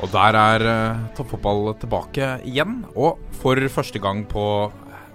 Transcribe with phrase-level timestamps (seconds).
[0.00, 2.80] Og der er uh, toppfotball tilbake igjen.
[2.96, 4.44] Og for første gang på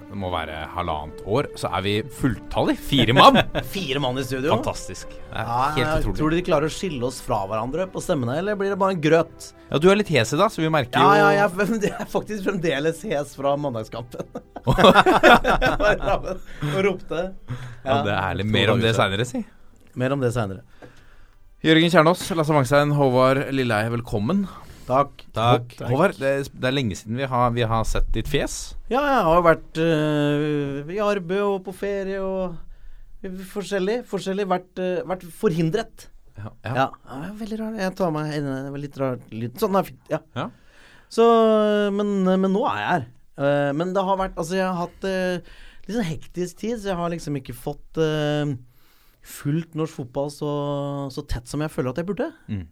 [0.06, 2.78] det må være halvannet år, så er vi fulltallig.
[2.80, 3.40] Fire mann!
[3.74, 4.54] Fire mann i studio.
[4.54, 5.12] Fantastisk.
[5.34, 6.18] Ja, helt utrolig.
[6.20, 8.96] tror du de klarer å skille oss fra hverandre på stemmene, eller blir det bare
[8.96, 9.50] en grøt?
[9.68, 11.92] Ja, du er litt hes i dag, så vi merker Ja, jo ja, jeg jeg
[11.98, 14.24] er faktisk fremdeles hes fra mandagskampen.
[16.72, 17.26] Og ropte.
[17.84, 18.48] Ja, det er ærlig.
[18.56, 19.44] Mer om det seinere, si.
[20.00, 20.64] Mer om det seinere.
[21.66, 24.46] Jørgen Kjernås, Lasse Wangstein, Håvard Lilleheie, velkommen.
[24.86, 25.24] Takk.
[25.34, 25.76] Takk.
[25.90, 28.76] Håvard, det, det er lenge siden vi har, vi har sett ditt fjes.
[28.92, 32.60] Ja, jeg har jo vært øh, i arbeid og på ferie og
[33.54, 34.04] forskjellig.
[34.10, 34.46] Forskjellig.
[34.52, 36.10] Vært, øh, vært forhindret.
[36.36, 36.88] Ja, Ja.
[36.92, 37.82] ja, veldig rart.
[37.82, 39.58] Jeg tar meg en litt rar lyd.
[39.62, 40.02] Sånn er fint.
[40.12, 40.22] Ja.
[40.36, 40.50] Ja.
[41.10, 41.26] Så
[41.96, 43.06] men, men nå er jeg her.
[43.36, 46.94] Uh, men det har vært Altså, jeg har hatt uh, litt sånn hektisk tid, så
[46.94, 48.54] jeg har liksom ikke fått uh,
[49.26, 50.52] fulgt norsk fotball så,
[51.12, 52.30] så tett som jeg føler at jeg burde.
[52.48, 52.68] Mm.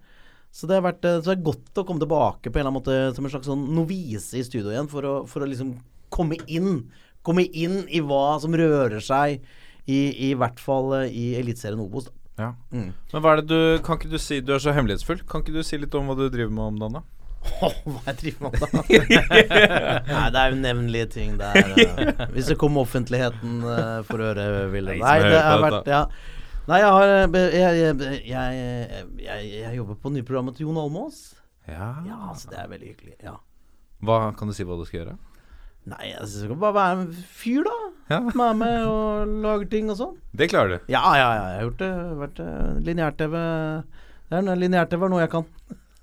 [0.54, 2.70] Så det har vært eh, så det er godt å komme tilbake på en eller
[2.70, 5.73] annen måte som en slags sånn novise i studio igjen, for å, for å liksom
[6.14, 6.86] komme inn.
[7.26, 9.42] Komme inn i hva som rører seg,
[9.90, 12.12] i, i hvert fall eh, i Eliteserien Obos.
[12.38, 12.54] Ja.
[12.72, 12.94] Mm.
[13.12, 15.20] Men hva er det du Kan ikke du si Du er så hemmelighetsfull.
[15.30, 17.04] Kan ikke du si litt om hva du driver med om dagen, da?
[17.44, 18.70] Åh, hva jeg driver med da?
[20.16, 21.36] Nei, det er unevnelige ting.
[21.42, 21.59] der.
[21.59, 25.42] er, eh, hvis det kommer offentligheten uh, for øre, vil det Det ingen Nei, det
[25.44, 26.06] har vært ja.
[26.69, 31.19] Nei, jeg har eh, Jeg, jeg, jeg, jeg, jeg jobber på nyprogrammet til Jon Almaas.
[31.67, 31.89] Ja.
[32.08, 33.16] Ja, så det er veldig hyggelig.
[33.23, 33.38] Ja.
[34.03, 35.17] Hva Kan du si hva du skal gjøre?
[35.91, 37.75] Nei, jeg skal bare være en fyr, da.
[38.14, 38.19] Ja.
[38.31, 40.13] Som er med og lager ting og sånn.
[40.31, 40.91] Det klarer du.
[40.94, 41.44] Ja, ja, ja.
[41.51, 41.91] Jeg har gjort det.
[42.22, 43.35] Vært eh, lineær-TV.
[44.34, 45.50] Er Lineær-TV er noe jeg kan.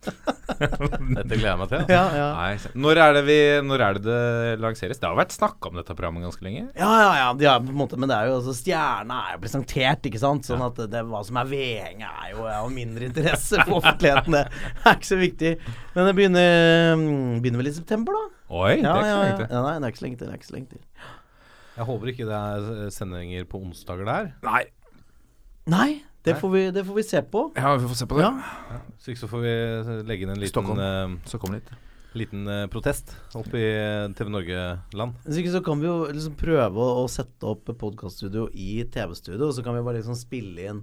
[0.61, 1.83] Dette gleder jeg meg til.
[1.93, 2.27] Ja, ja.
[2.37, 5.01] Nei, når, er det vi, når er det det lanseres?
[5.01, 6.65] Det har vært snakka om dette programmet ganske lenge.
[6.79, 9.37] Ja, ja, ja, de har, på en måte, men det er jo også, stjerna er
[9.37, 10.49] jo presentert, ikke sant.
[10.49, 14.39] Sånn at det, hva som er vedheng, er jo av mindre interesse for offentligheten.
[14.41, 14.45] Det
[14.89, 15.55] er ikke så viktig.
[15.95, 16.53] Men det begynner,
[16.97, 18.37] mm, begynner vel i september, da.
[18.51, 19.23] Oi, det er ikke ja, så ja.
[19.25, 19.49] lenge til.
[19.51, 20.27] ja, nei, det er ikke så lenge til.
[20.27, 20.85] Det er ikke så lenge til.
[21.81, 24.31] Jeg håper ikke det er sendinger på onsdager der.
[24.45, 24.65] Nei.
[25.71, 25.91] Nei,
[26.25, 27.47] det får vi, det får vi se på.
[27.57, 28.27] Ja, vi får se på det.
[28.29, 28.81] Ja.
[29.01, 29.55] Så ikke så får vi
[30.09, 30.81] legge inn en liten, Stockholm.
[30.85, 31.71] eh, Så kom litt.
[32.19, 35.15] liten uh, protest opp i eh, TV Norge-land.
[35.25, 39.47] Hvis ikke så kan vi jo liksom prøve å, å sette opp podkaststudio i TV-studio,
[39.49, 40.83] og så kan vi bare liksom spille inn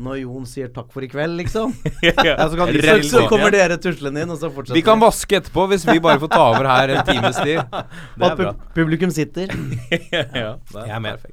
[0.00, 1.74] når Jon sier takk for i kveld, liksom.
[2.24, 4.98] Ja, så kan de Så, så kommer dere tuslende inn, og så fortsetter Vi kan
[5.02, 7.60] vaske etterpå hvis vi bare får ta over her en times tid.
[8.18, 8.54] Det er bra.
[8.74, 9.52] publikum sitter.
[10.16, 11.28] ja, Jeg er med.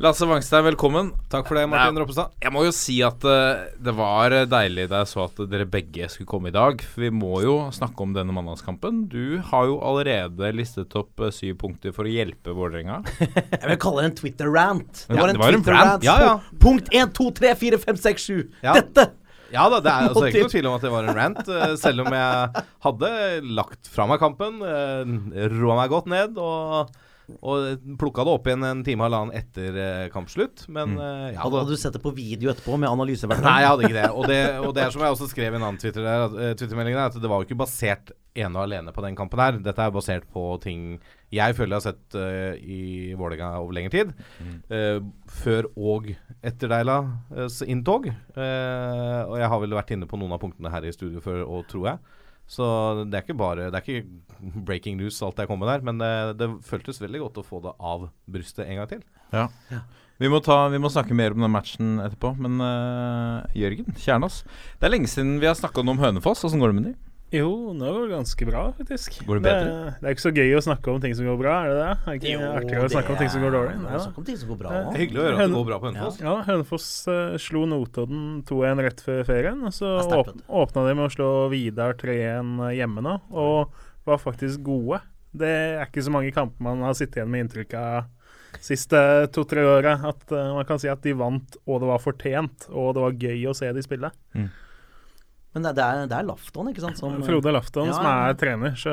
[0.00, 1.10] Lasse Wangstein, velkommen.
[1.28, 2.30] Takk for det, Martin Roppestad.
[2.40, 5.66] Jeg må jo si at uh, det var eh, deilig da jeg så at dere
[5.68, 6.80] begge skulle komme i dag.
[6.80, 9.02] For vi må jo snakke om denne mandagskampen.
[9.12, 13.02] Du har jo allerede listet opp uh, syv punkter for å hjelpe Vålerenga.
[13.60, 15.02] Jeg vil kalle det en Twitter-rant.
[15.02, 16.08] Det Ja, det var en Twitter-rant.
[16.08, 16.32] Ja, ja.
[16.64, 18.40] Punkt 1, 2, 3, 4, 5, 6, 7.
[18.70, 19.06] Dette!
[19.50, 21.54] Ja da, det er altså ikke noe tvil om at det var en rant.
[21.82, 23.14] Selv om jeg hadde
[23.52, 26.94] lagt fra meg kampen, roa meg godt ned og,
[27.40, 30.64] og plukka det opp igjen en time og halvannen etter eh, kampslutt.
[30.72, 33.46] Men eh, ja, Hadde, hadde du sett det på video etterpå med analyseverktøy?
[33.46, 34.08] Nei, jeg hadde ikke det.
[34.10, 36.36] Og det, og det er som jeg også skrev i en annen Twitter der, at,
[36.40, 39.58] eh, Twitter-melding at det var jo ikke basert ene og alene på den kampen her.
[39.62, 43.92] Dette er basert på ting jeg føler jeg har sett uh, i Vålerenga over lengre
[43.94, 44.08] tid.
[44.70, 44.98] Eh,
[45.30, 46.08] før og
[46.42, 46.96] etter Deila
[47.30, 48.08] eh, inntog.
[48.34, 51.44] Uh, og jeg har vel vært inne på noen av punktene her i studio før
[51.44, 52.16] òg, tror jeg.
[52.50, 52.66] Så
[53.06, 56.00] det er ikke bare Det er ikke breaking news alt jeg kom med der, men
[56.02, 59.04] det, det føltes veldig godt å få det av brystet en gang til.
[59.30, 59.46] Ja.
[60.20, 62.34] Vi må, ta, vi må snakke mer om den matchen etterpå.
[62.42, 64.42] Men uh, Jørgen Kjernås,
[64.80, 66.42] det er lenge siden vi har snakka om Hønefoss.
[66.48, 66.96] Åssen går det med de?
[67.30, 69.20] Jo, nå går det ganske bra, faktisk.
[69.22, 69.66] Går det bedre?
[69.70, 71.76] Det, det er ikke så gøy å snakke om ting som går bra, er det
[71.78, 71.90] det?
[71.94, 73.74] Er ikke Jo, artigere å snakke om ting som går dårlig?
[73.84, 75.76] Nei om ting som går bra Det er hyggelig å høre at det går bra
[75.78, 76.16] på Hønefoss.
[76.24, 79.60] Ja, Hønefoss uh, slo Notodden 2-1 rett før ferien.
[79.68, 80.32] Og så Det åp
[80.62, 83.76] åpna de med å slå Vidar 3-1 hjemme nå, og
[84.08, 84.98] var faktisk gode.
[85.30, 88.98] Det er ikke så mange kamper man har sittet igjen med inntrykk av siste
[89.30, 89.94] to-tre åra.
[90.10, 93.22] At uh, man kan si at de vant, og det var fortjent, og det var
[93.28, 94.10] gøy å se de spille.
[95.54, 97.00] Men det, det, er, det er Lafton, ikke sant?
[97.00, 98.76] Som, Frode Lafton, Ja, som er trener.
[98.78, 98.92] Så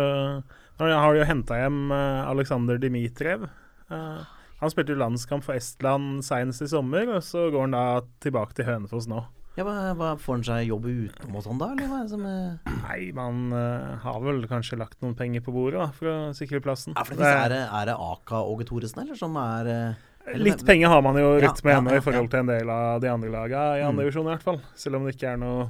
[0.81, 3.47] har de jo henta hjem eh, Aleksandr Dmitrijev.
[3.93, 4.21] Eh,
[4.57, 7.83] han spilte jo landskamp for Estland senest i sommer, og så går han da
[8.25, 9.21] tilbake til Hønefoss nå.
[9.57, 12.11] Ja, hva, hva Får han seg jobb utenom og sånn da, eller hva er det
[12.13, 16.09] som er Nei, man uh, har vel kanskje lagt noen penger på bordet da, for
[16.11, 16.93] å sikre plassen.
[16.93, 20.45] Ja, for det, er, det, er det Aka og Thoresen, eller som er eh, eller-
[20.51, 23.01] Litt penger har man jo Ja, ja, ja, ennå i forhold til en del av
[23.01, 23.89] de andre lagene i Mm.
[23.89, 24.61] andre divisjon, i hvert fall.
[24.77, 25.69] Selv om det ikke er noe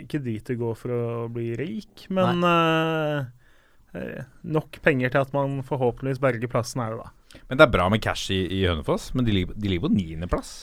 [0.00, 1.02] ikke dit å går for å
[1.32, 7.40] bli rik, men eh, nok penger til at man forhåpentligvis berger plassen, er det da.
[7.50, 9.94] Men det er bra med cash i, i Hønefoss, men de ligger, de ligger på
[9.94, 10.54] niendeplass.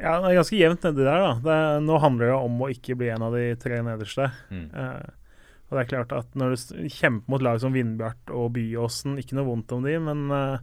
[0.00, 1.32] Ja, det er ganske jevnt nedi der, da.
[1.44, 4.30] Det, nå handler det om å ikke bli en av de tre nederste.
[4.48, 4.68] Mm.
[4.72, 9.18] Uh, og det er klart at når du kjemper mot lag som Vindbjart og Byåsen,
[9.20, 10.56] ikke noe vondt om de, men uh,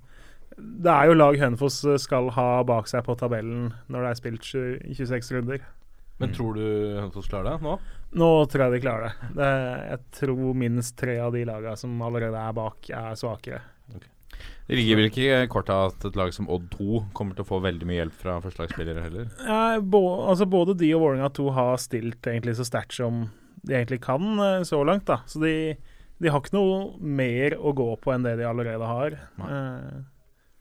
[0.57, 4.47] det er jo lag Hønefoss skal ha bak seg på tabellen når det er spilt
[4.47, 5.67] 26 runder.
[6.17, 6.65] Men tror du
[6.97, 7.75] Hønefoss klarer det nå?
[8.17, 9.31] Nå tror jeg de klarer det.
[9.37, 9.49] det.
[9.91, 13.61] Jeg tror minst tre av de lagene som allerede er bak, er svakere.
[14.67, 17.47] Det ligger vel ikke i korta at et lag som Odd 2 kommer til å
[17.47, 19.29] få veldig mye hjelp fra førstelagsspillere heller.
[19.47, 23.23] Ja, bå, altså både de og Vålerenga 2 har stilt egentlig så sterkt som
[23.63, 25.05] de egentlig kan eh, så langt.
[25.07, 25.21] da.
[25.25, 25.53] Så de,
[26.19, 29.17] de har ikke noe mer å gå på enn det de allerede har.
[29.47, 29.97] Eh,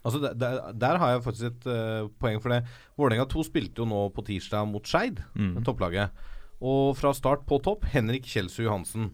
[0.06, 2.60] Altså der, der, der har jeg faktisk et uh, poeng for det.
[2.94, 5.56] Vålerenga 2 spilte jo nå på tirsdag mot Skeid, Mm.
[5.66, 6.14] topplaget.
[6.64, 9.10] Og fra start på topp, Henrik Kjelsrud Johansen.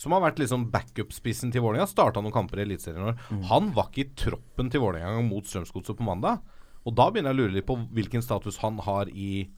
[0.00, 1.88] Som har vært liksom backup-spissen til Vålerenga.
[1.90, 3.18] Starta noen kamper i Eliteserien år.
[3.50, 6.40] Han var ikke i troppen til Vålerenga mot Strømsgodset på mandag.
[6.88, 9.50] Og da begynner jeg å lure litt på hvilken status han har i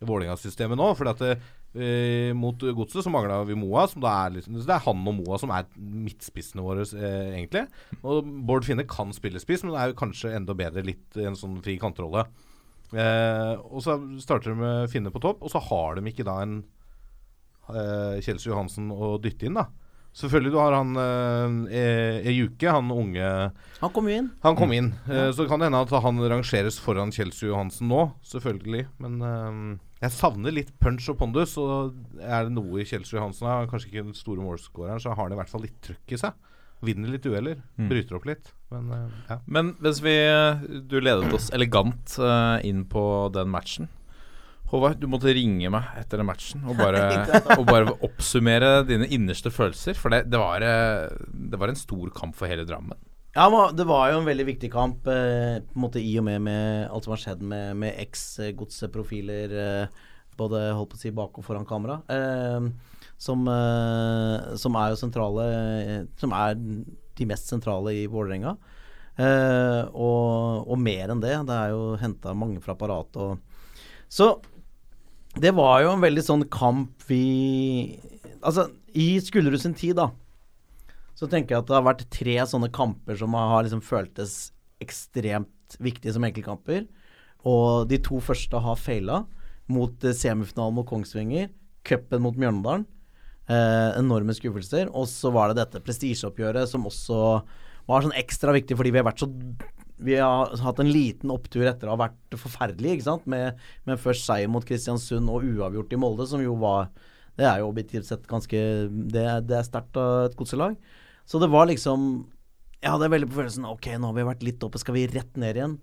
[0.00, 0.86] Vålerenga-systemet nå.
[0.96, 1.34] Fordi at det,
[1.76, 3.84] eh, mot Godset så mangla vi Moa.
[3.92, 7.66] Som da er liksom, det er han og Moa som er midtspissene våre, eh, egentlig.
[8.00, 11.28] Og Bård Finne kan spille spiss, men det er jo kanskje enda bedre litt i
[11.28, 12.24] en sånn fri kantrolle.
[12.90, 16.40] Eh, og så starter de med Finne på topp, og så har de ikke da
[16.44, 16.56] en
[17.70, 19.68] eh, Kjelsrud Johansen å dytte inn, da.
[20.10, 20.96] Selvfølgelig du har han
[21.70, 23.28] eh, Ejuke, han unge
[23.78, 24.32] Han kom jo inn.
[24.42, 24.88] Han kom inn.
[25.06, 28.88] Eh, så kan det hende at han rangeres foran Kjelsrud Johansen nå, selvfølgelig.
[29.04, 29.60] Men eh,
[30.02, 33.92] jeg savner litt punch og pondus, og er det noe i Kjelsrud Johansen er Kanskje
[33.92, 36.49] ikke den store målskåreren, så har han i hvert fall litt trøkk i seg.
[36.80, 37.62] Vinner litt dueller.
[37.76, 37.88] Mm.
[37.90, 38.52] Bryter opp litt.
[38.72, 39.38] Men eh, ja.
[39.46, 40.14] Men mens vi
[40.88, 43.04] Du ledet oss elegant eh, inn på
[43.34, 43.90] den matchen.
[44.70, 47.02] Håvard, du måtte ringe meg etter den matchen og bare,
[47.58, 49.98] og bare oppsummere dine innerste følelser.
[49.98, 51.08] For det, det, var, eh,
[51.50, 52.98] det var en stor kamp for hele Drammen.
[53.34, 56.88] Ja, det var jo en veldig viktig kamp, på en måte i og med, med
[56.90, 61.46] alt som har skjedd med, med eks-godseprofiler, eh, både holdt på å si bak og
[61.46, 62.00] foran kamera.
[62.10, 62.70] Eh,
[63.20, 68.54] som, eh, som er jo sentrale eh, Som er de mest sentrale i Vålerenga.
[69.20, 71.34] Eh, og, og mer enn det.
[71.48, 74.32] Det er jo henta mange fra apparatet og Så
[75.36, 78.00] det var jo en veldig sånn kamp vi
[78.40, 80.08] Altså, i Skullerud sin tid, da
[81.20, 85.76] så tenker jeg at det har vært tre sånne kamper som har liksom føltes ekstremt
[85.76, 86.86] viktige som enkeltkamper.
[87.44, 89.26] Og de to første har feila.
[89.70, 91.50] Mot semifinalen mot Kongsvinger,
[91.86, 92.86] cupen mot Mjøndalen.
[93.50, 94.90] Eh, enorme skuffelser.
[94.94, 97.20] Og så var det dette prestisjeoppgjøret som også
[97.90, 99.30] var sånn ekstra viktig fordi vi har vært så
[100.00, 103.26] vi har hatt en liten opptur etter å ha vært forferdelige, ikke sant.
[103.28, 106.88] Med, med først seier mot Kristiansund og uavgjort i Molde, som jo var
[107.36, 110.78] Det er jo objektivt sett ganske Det, det er sterkt av et godselag.
[111.28, 112.06] Så det var liksom
[112.78, 115.36] Jeg hadde veldig på følelsen Ok, nå har vi vært litt oppe, skal vi rett
[115.40, 115.78] ned igjen?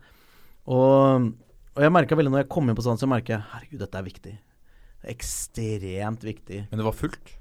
[0.72, 1.28] Og,
[1.76, 4.00] og jeg merka veldig når jeg kom inn på sånn, så merker jeg Herregud, dette
[4.02, 4.38] er viktig.
[5.14, 6.64] Ekstremt viktig.
[6.72, 7.38] Men det var fullt.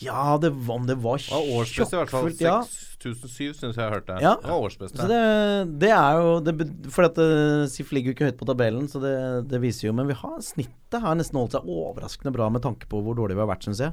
[0.00, 2.30] Ja, det, var- om det var årsbeste, i hvert fall.
[2.30, 2.62] tjokkfullt, ja.
[3.02, 4.16] 6007 syns jeg jeg hørte.
[4.22, 4.36] Ja.
[4.40, 4.98] Det var årsbeste.
[5.02, 6.54] Så det, det er jo det,
[6.94, 9.14] For at uh, SIF ligger jo ikke høyt på tabellen, så det,
[9.50, 12.86] det viser jo Men vi har snittet har nesten holdt seg overraskende bra med tanke
[12.90, 13.92] på hvor dårlig vi har vært, syns jeg.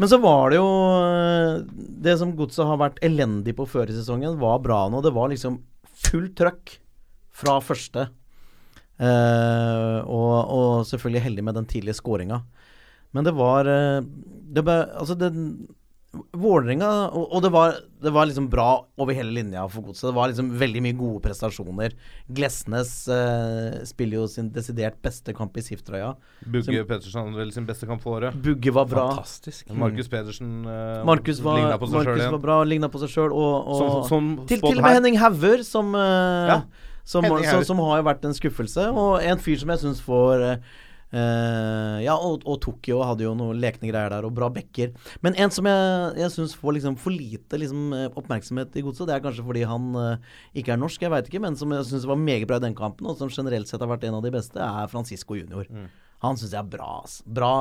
[0.00, 0.68] Men så var det jo
[1.04, 1.58] eh,
[2.06, 5.02] Det som Godset har vært elendig på før i sesongen, var bra nå.
[5.04, 5.60] Det var liksom
[6.08, 6.78] fullt trøkk
[7.40, 8.08] fra første.
[9.00, 12.40] Eh, og, og selvfølgelig heldig med den tidlige skåringa.
[13.16, 14.00] Men det var eh,
[14.50, 15.68] det ble, Altså, den
[16.34, 18.64] Vålerenga og, og det, var, det var liksom bra
[18.98, 20.08] over hele linja for Godset.
[20.08, 21.92] Det var liksom veldig mye gode prestasjoner.
[22.34, 26.08] Glesnes eh, spiller jo sin desidert beste kamp i SIF-trøya.
[26.50, 28.34] Bugge Som- Pettersen hadde vel sin beste kamp for året.
[28.42, 29.06] Bugge var bra.
[29.12, 29.70] Fantastisk.
[29.70, 32.34] Markus Pedersen eh, Markus var, ligna på seg sjøl Markus igjen.
[32.34, 33.30] var bra, ligna på seg sjøl.
[33.30, 34.98] Og, og Som, som til, til og med her.
[34.98, 36.60] Henning Hauger, som, eh, Ja,
[37.06, 38.90] som, som, som har jo vært en skuffelse.
[38.90, 40.72] Og en fyr som jeg syns får eh,
[41.10, 44.92] Ja, og, og Tokyo hadde jo noen lekne greier der, og bra backer.
[45.24, 49.08] Men en som jeg, jeg syns får liksom for lite liksom, eh, oppmerksomhet i godset,
[49.10, 50.28] det er kanskje fordi han eh,
[50.62, 52.78] ikke er norsk, jeg veit ikke, men som jeg syns var meget bra i den
[52.78, 55.66] kampen, og som generelt sett har vært en av de beste, er Francisco Junior.
[55.66, 55.88] Mm.
[56.24, 56.92] Han syns jeg er bra.
[57.40, 57.52] Bra,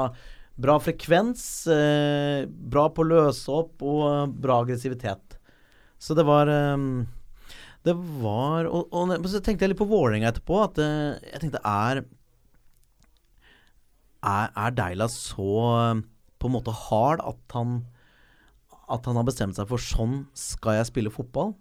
[0.60, 5.40] bra frekvens, eh, bra på å løse opp og eh, bra aggressivitet.
[6.00, 6.78] Så det var eh,
[7.84, 10.62] Det var Og, og så tenkte jeg litt på Vålerenga etterpå.
[10.64, 12.04] At eh, jeg tenkte er
[14.26, 16.04] er, er Deila så eh,
[16.40, 17.82] på en måte hard at han
[18.90, 21.54] At han har bestemt seg for sånn skal jeg spille fotball?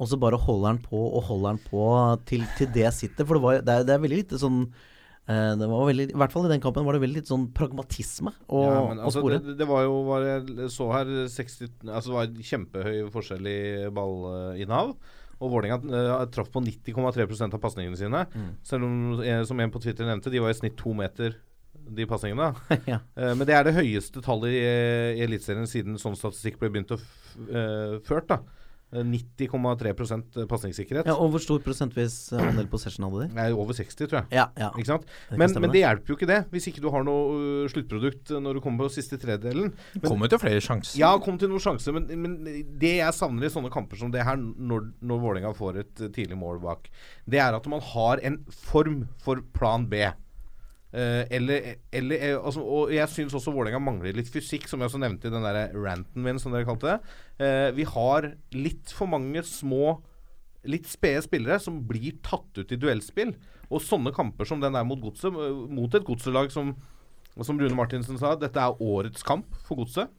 [0.00, 1.84] Og så bare holder han på og holder han på
[2.28, 3.26] til, til det sitter.
[3.28, 6.20] For det, var, det, er, det er veldig lite sånn eh, det var veldig, I
[6.22, 9.20] hvert fall i den kampen var det veldig litt sånn pragmatisme å, Ja, men altså,
[9.20, 9.42] spore.
[9.44, 13.60] det, det var jo var jeg så her 60, altså Det var kjempehøy forskjell i
[13.98, 14.94] ballinnehav.
[15.40, 18.26] Og Vålerenga uh, traff på 90,3 av pasningene sine.
[18.28, 18.48] Mm.
[18.66, 21.38] Selv om, eh, som en på Twitter nevnte, de var i snitt to meter,
[21.96, 22.52] de pasningene.
[22.92, 23.00] ja.
[23.16, 26.72] Eh, men det er det høyeste tallet i, eh, i Eliteserien siden sånn statistikk ble
[26.72, 28.30] begynt å f eh, ført.
[28.30, 28.40] da
[28.90, 31.06] Eh, 90,3% pasningssikkerhet.
[31.06, 33.34] ja, og hvor stor prosentvis eh, andel possession hadde de?
[33.36, 34.26] Det er over 60, tror jeg.
[34.34, 34.70] Ja, ja.
[34.74, 35.04] Ikke sant?
[35.30, 38.32] Men, stemme men det hjelper jo ikke det, hvis ikke du har noe øh, sluttprodukt
[38.42, 39.70] når du kommer på siste tredjedelen.
[39.94, 40.98] Men- Kommer jo til flere sjanser.
[40.98, 41.94] Ja, kom til noen sjanser.
[41.94, 42.34] men, men
[42.82, 46.10] det jeg savner i sånne kamper som det her, når, når Vålerenga får et uh,
[46.10, 46.90] tidlig mål bak,
[47.30, 50.02] det er at man har en form for plan B.
[50.90, 54.90] Eh, eller, eller eh, altså, Og jeg syns også Vålerenga mangler litt fysikk, som jeg
[54.90, 57.16] også nevnte i den der ranten min, som dere kalte det.
[57.46, 59.98] Eh, vi har litt for mange små
[60.68, 63.32] litt spede spillere som blir tatt ut i duellspill.
[63.70, 65.32] Og sånne kamper som den der mot Godset,
[65.70, 66.74] mot et godselag som
[67.44, 70.10] som Rune Martinsen sa, dette er årets kamp for Godset.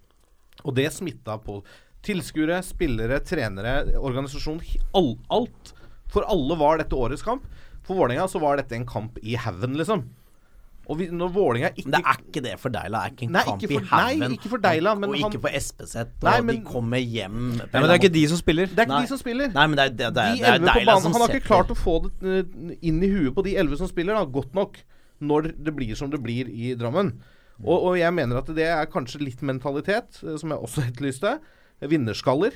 [0.64, 1.60] Og det smitta på
[2.06, 4.62] tilskuere, spillere, trenere, organisasjon.
[4.98, 5.74] All, alt.
[6.12, 7.46] For alle var dette årets kamp.
[7.86, 10.08] For Vålerenga så var dette en kamp i haugen, liksom.
[10.92, 13.00] Og vi, når Vålinga ikke det er ikke det for Deila.
[13.00, 14.20] Det er ikke en Nei, kamp ikke for- i haugen.
[14.26, 16.12] nei, ikke for Deila, men og han- ikke på Espeseth.
[16.20, 18.66] Og Nei, de kommer hjem Nei, men det er ikke de som spiller.
[18.68, 19.02] Det er ikke Nei.
[19.08, 19.54] de som spiller.
[19.56, 21.02] Nei, men det er, det, det, de det er Deila banen.
[21.08, 22.12] som Han har ikke klart å få det
[22.52, 24.78] eh, inn i huet på de elleve som spiller, da, godt nok.
[25.22, 27.14] Når det blir som det blir i Drammen.
[27.64, 31.40] Og, og jeg mener at det er kanskje litt mentalitet, eh, som jeg også etterlyste.
[31.82, 32.52] Vinnerskaller.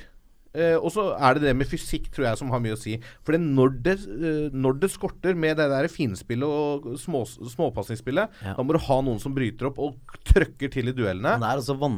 [0.56, 2.96] Eh, og så er det det med fysikk, tror jeg, som har mye å si.
[3.26, 8.54] For når, eh, når det skorter med det der finspillet og små, småpasningsspillet, Ja.
[8.56, 11.36] da må du ha noen som bryter opp og trøkker til i duellene.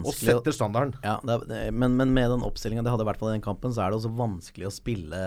[0.05, 0.95] Og setter standarden.
[1.05, 3.73] Ja, er, men, men med den oppstillinga de hadde i hvert fall i den kampen,
[3.73, 5.23] så er det også vanskelig å spille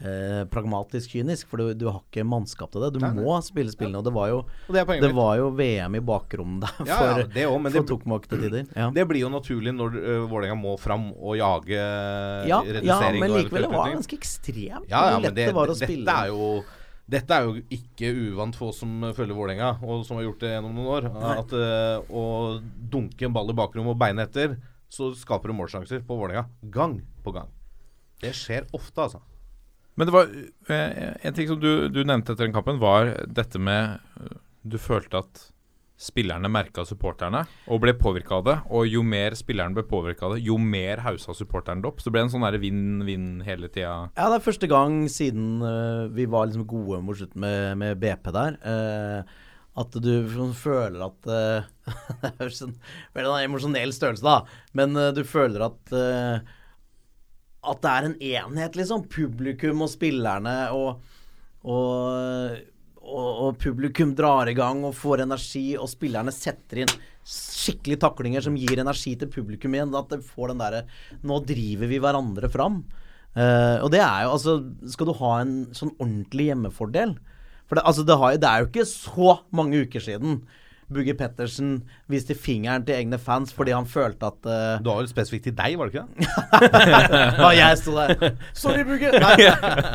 [0.00, 1.48] eh, pragmatisk kynisk.
[1.50, 2.92] For du, du har ikke mannskap til det.
[2.96, 3.24] Du Nei, nei.
[3.24, 4.00] må spille spillene.
[4.00, 4.40] Og det var jo,
[4.72, 7.78] det det var jo VM i bakrommet der Ja, for, ja, det også, men for
[7.80, 8.66] det- Tokmak til tider.
[8.76, 8.90] Ja.
[8.94, 11.78] Det blir jo naturlig når uh, Vålerenga må fram og jage
[12.48, 15.78] Ja, ja, men likevel, det var ganske ekstremt Ja, ja, hvor lett det, var å
[15.78, 16.50] dette er jo
[17.10, 20.52] dette er jo ikke uvant for oss som følger Vålerenga, og som har gjort det
[20.52, 21.08] gjennom noen år.
[21.40, 22.22] At uh, Å
[22.92, 24.54] dunke en ball i bakrommet og beine etter,
[24.90, 26.44] så skaper du målsjanser på Vålerenga.
[26.70, 27.50] Gang på gang.
[28.22, 29.22] Det skjer ofte, altså.
[29.98, 30.28] Men det var
[30.72, 33.98] eh, en ting som du, du nevnte etter den kampen, var dette med
[34.62, 35.48] Du følte at
[36.00, 38.56] spillerne merka supporterne og ble påvirka av det.
[38.72, 42.00] Og jo mer spilleren ble påvirka av det, jo mer haussa supporteren det opp.
[42.00, 44.08] Så det ble en sånn vinn-vinn hele tida.
[44.16, 48.00] Ja, det er første gang siden uh, vi var liksom gode mot slutten med, med
[48.00, 48.56] BP der.
[48.64, 51.68] Uh, at du sånn føler at uh,
[52.22, 52.74] Det er jo sånn
[53.14, 54.64] sånn emosjonell størrelse, da.
[54.78, 55.94] Men du føler at
[57.60, 59.06] At det er en enhet, liksom.
[59.12, 61.00] Publikum og spillerne og,
[61.68, 62.60] og
[63.10, 66.92] og, og publikum drar i gang og får energi, og spillerne setter inn
[67.26, 69.94] skikkelig taklinger som gir energi til publikum igjen.
[69.96, 70.84] At det får den derre
[71.26, 72.82] Nå driver vi hverandre fram.
[73.30, 74.56] Uh, og det er jo altså
[74.90, 77.12] Skal du ha en sånn ordentlig hjemmefordel
[77.68, 80.40] For det, altså, det, har, det er jo ikke så mange uker siden
[80.90, 81.78] Bugge Pettersen
[82.10, 85.56] viste fingeren til egne fans fordi han følte at uh, Du var vel spesifikt til
[85.56, 87.54] deg, var det ikke det?
[87.60, 89.12] jeg sto der Sorry, Bugge!
[89.24, 89.36] Nei,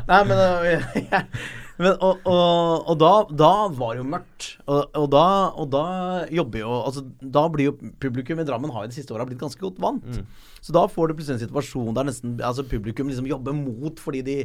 [0.07, 0.65] nei men, uh,
[0.99, 1.23] jeg,
[1.81, 4.49] men og, og, og da, da var det jo mørkt.
[4.63, 5.25] Og, og, da,
[5.59, 5.85] og da
[6.31, 9.41] jobber jo Altså, da blir jo publikum i Drammen har jo de siste åra blitt
[9.41, 10.21] ganske godt vant.
[10.63, 14.23] Så da får du plutselig en situasjon der nesten Altså publikum liksom jobber mot fordi
[14.25, 14.37] de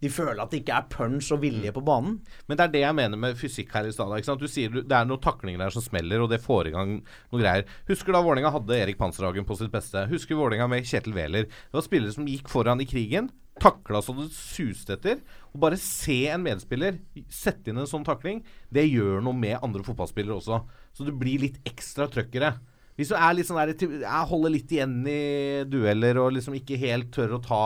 [0.00, 2.20] de føler at det ikke er punch og vilje på banen.
[2.48, 4.38] Men det er det jeg mener med fysikk her i stad.
[4.40, 6.94] Du sier du- det er noen taklinger der som smeller, og det får i gang
[7.32, 7.64] noe greier.
[7.88, 10.06] Husker da Vålerenga hadde Erik Panserhagen på sitt beste?
[10.08, 11.44] Husker Vålerenga med Kjetil Wæler?
[11.44, 13.30] Det var spillere som gikk foran i krigen.
[13.60, 15.20] Takla så det suste etter.
[15.52, 18.42] Og bare se en medspiller sette inn en sånn takling,
[18.72, 20.62] det gjør noe med andre fotballspillere også.
[20.96, 22.54] Så du blir litt ekstra trøkkere.
[23.00, 27.08] Hvis du er litt sånn der, holder litt igjen i dueller og liksom ikke helt
[27.14, 27.60] tør å ta,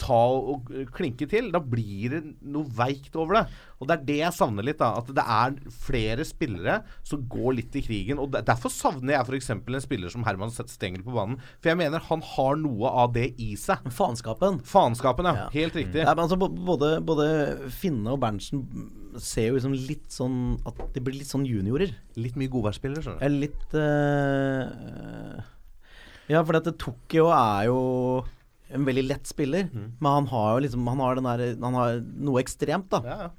[0.00, 3.42] ta og klinke til, da blir det noe veikt over det.
[3.82, 4.80] Og det er det jeg savner litt.
[4.80, 8.22] da At det er flere spillere som går litt i krigen.
[8.22, 9.52] Og Derfor savner jeg f.eks.
[9.52, 11.36] en spiller som Herman Stengel på banen.
[11.60, 13.84] For jeg mener han har noe av det i seg.
[13.92, 14.62] Faenskapen.
[14.64, 15.44] Faenskapen, ja.
[15.44, 15.52] Ja.
[15.52, 16.06] Helt riktig.
[16.06, 17.28] Ja, men altså, både, både
[17.76, 18.64] Finne og Berntsen
[19.20, 20.36] ser jo liksom litt sånn
[20.68, 21.92] At de blir litt sånn juniorer.
[22.20, 23.40] Litt mye godværsspillere, skjønner du.
[23.42, 25.42] Litt uh,
[26.30, 27.78] Ja, for dette Tokyo er jo
[28.72, 29.68] en veldig lett spiller.
[29.74, 33.02] Men han har jo liksom Han har, den der, han har noe ekstremt, da.
[33.04, 33.30] Ja, ja.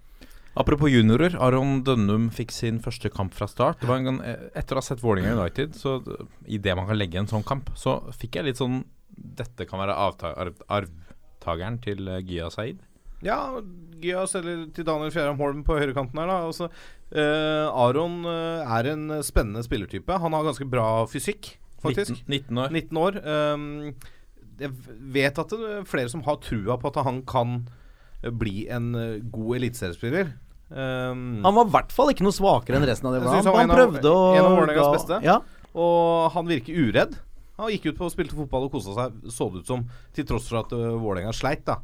[0.54, 1.34] Apropos juniorer.
[1.42, 3.80] Aron Dønnum fikk sin første kamp fra start.
[3.82, 5.98] Det var en gang, eh, etter å ha sett Vålerenga United, så
[6.46, 9.94] idet man kan legge en sånn kamp, så fikk jeg litt sånn Dette kan være
[10.70, 12.80] arvtakeren til eh, Gya Saeed.
[13.26, 13.40] Ja,
[14.04, 16.40] Gyas eller til Daniel Fjæram Holm på høyrekanten her, da.
[16.50, 16.68] Altså,
[17.16, 20.20] eh, Aron eh, er en spennende spillertype.
[20.20, 21.54] Han har ganske bra fysikk,
[21.84, 22.24] faktisk.
[22.28, 22.76] 19, 19 år.
[22.76, 23.22] 19 år.
[23.24, 23.96] Um,
[24.62, 24.72] jeg
[25.16, 27.58] vet at det er flere som har trua på at han kan
[28.22, 30.34] eh, bli en eh, god eliteseriespiller.
[30.74, 33.22] Um, Han var i hvert fall ikke noe svakere enn resten av det.
[33.28, 35.20] Han, han han prøvde å en av Vålerengas beste.
[35.26, 35.40] Ja.
[35.74, 37.18] og han virker uredd.
[37.64, 40.28] Han gikk ut på og spilte fotball og kosa seg, så det ut som, til
[40.30, 41.66] tross for at uh, Vålerenga sleit.
[41.68, 41.80] da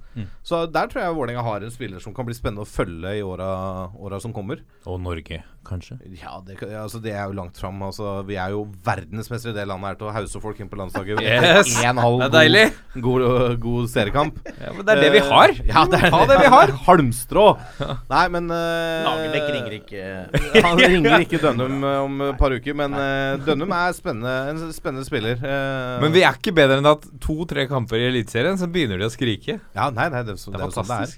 [0.46, 3.24] Så der tror jeg Vålerenga har en spiller som kan bli spennende å følge i
[3.26, 3.50] åra,
[3.98, 4.64] åra som kommer.
[4.86, 5.98] Og Norge, kanskje.
[6.22, 7.78] Ja, det, altså, det er jo langt fram.
[7.86, 10.80] Altså, vi er jo verdensmestere i det landet her til å hause folk inn på
[10.80, 11.20] landslaget.
[11.30, 11.72] Yes!
[11.86, 12.64] En halv Det er deilig.
[12.96, 14.40] God, god, god seriekamp.
[14.60, 15.54] Ja, men det er det vi har.
[15.70, 16.74] Ja, det er det vi har.
[16.88, 17.46] Halmstrå.
[18.14, 20.04] Nei, men uh, Nagelbekk ringer ikke
[20.68, 24.74] Han ringer ikke Dønnum eh, om et par uker, men uh, Dønnum er spennende, en
[24.76, 25.40] spennende spiller.
[25.44, 29.08] Uh, Men vi er ikke bedre enn at to-tre kamper i Eliteserien, så begynner de
[29.10, 29.60] å skrike.
[29.76, 31.18] Ja, nei, nei, det, er så- Det er jo sånn det er.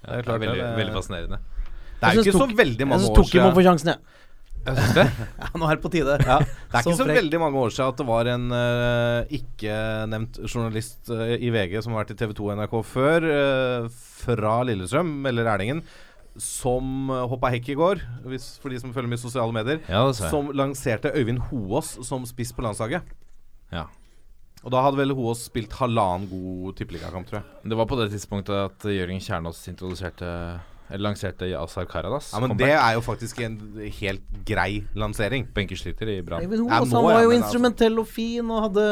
[0.00, 1.40] Det er klart veldig, det er- veldig fascinerende.
[2.00, 3.88] Det er jo ikke så veldig Jeg mange syns år Tokim må få siden sjansen,
[3.94, 3.98] jeg.
[4.60, 5.04] Jeg det.
[5.40, 6.16] Ja, nå er det på tide.
[6.20, 7.16] ja, Det er Så ikke så frekk.
[7.20, 11.94] veldig mange år siden at det var en uh, ikke-nevnt journalist uh, i VG som
[11.94, 13.88] har vært i TV 2 og NRK før, uh,
[14.20, 15.80] fra Lillestrøm, eller Erlingen,
[16.40, 19.80] som uh, hoppa hekk i går, hvis, for de som følger med i sosiale medier,
[19.88, 20.28] Ja, jeg.
[20.32, 23.02] som lanserte Øyvind Hoås som spiss på landslaget.
[23.72, 23.86] Ja.
[24.60, 27.70] Og da hadde vel Hoås spilt halvannen god tippeligakamp, tror jeg.
[27.72, 30.28] Det var på det tidspunktet at Jørgen Kjernås introduserte
[30.98, 32.32] lanserte Yasar Karadas.
[32.34, 33.58] Ja, Men det er jo faktisk en
[34.00, 35.46] helt grei lansering.
[35.54, 36.42] Benkesliter i Brann.
[36.42, 36.48] Ja,
[36.80, 38.84] han var ja, jo men altså- instrumentell og fin og hadde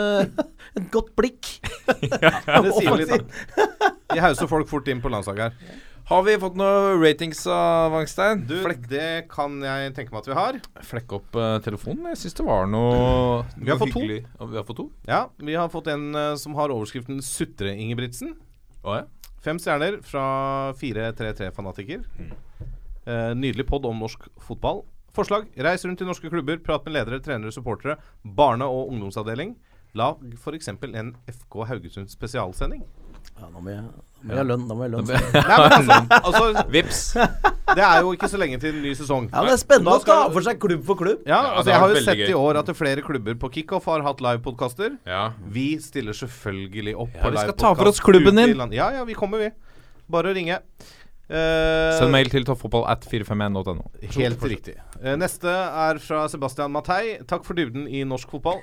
[0.79, 1.59] et godt blikk.
[2.23, 3.93] ja, Det sier litt, da.
[4.15, 5.77] De hauser folk fort inn på landslaget her.
[6.09, 8.47] Har vi fått noe ratings av Wangstein?
[8.49, 10.57] Du, Flekk, det kan jeg tenke meg at vi har.
[10.89, 12.07] Flekke opp uh, telefonen.
[12.15, 14.01] Jeg syns det var noe Vi har noe fått to.
[14.01, 14.23] hyggelig.
[14.41, 14.87] Vi har fått to?
[15.05, 18.33] Ja, vi har fått en uh, som har overskriften 'Sutre-Ingebrigtsen'.
[18.89, 19.05] Oh, ja.
[19.49, 20.23] Fem stjerner fra
[20.77, 22.03] 433-fanatiker.
[23.09, 24.83] Eh, nydelig pod om norsk fotball.
[25.17, 25.47] Forslag.
[25.57, 29.55] Reis rundt i norske klubber, prat med ledere, trenere, supportere, barne- og ungdomsavdeling.
[29.97, 30.69] Lag f.eks.
[30.69, 32.85] en FK Haugesund spesialsending.
[33.39, 33.89] Ja, nå må jeg,
[34.23, 34.65] nå må jeg ha lønn.
[34.69, 35.07] Da må jeg ha lønn.
[35.49, 37.01] Nei, men altså, altså Vips.
[37.69, 39.29] Det er jo ikke så lenge til en ny sesong.
[39.31, 41.23] Ja, Det er spennende Da å ta for seg klubb for klubb.
[41.29, 44.03] Ja, altså Jeg har jo sett i år at det flere klubber på kickoff har
[44.07, 44.97] hatt livepodkaster.
[45.07, 45.23] Ja.
[45.55, 48.57] Vi stiller selvfølgelig opp Ja, på vi skal ta for oss klubben din.
[48.59, 49.53] land- Ja, ja, vi kommer, vi.
[50.11, 50.59] Bare å ringe.
[51.29, 53.85] Uh, Send mail til tofffotball at 451.no.
[54.17, 54.79] Helt riktig.
[54.97, 57.19] Uh, neste er fra Sebastian Matei.
[57.29, 58.63] Takk for dybden i norsk fotball.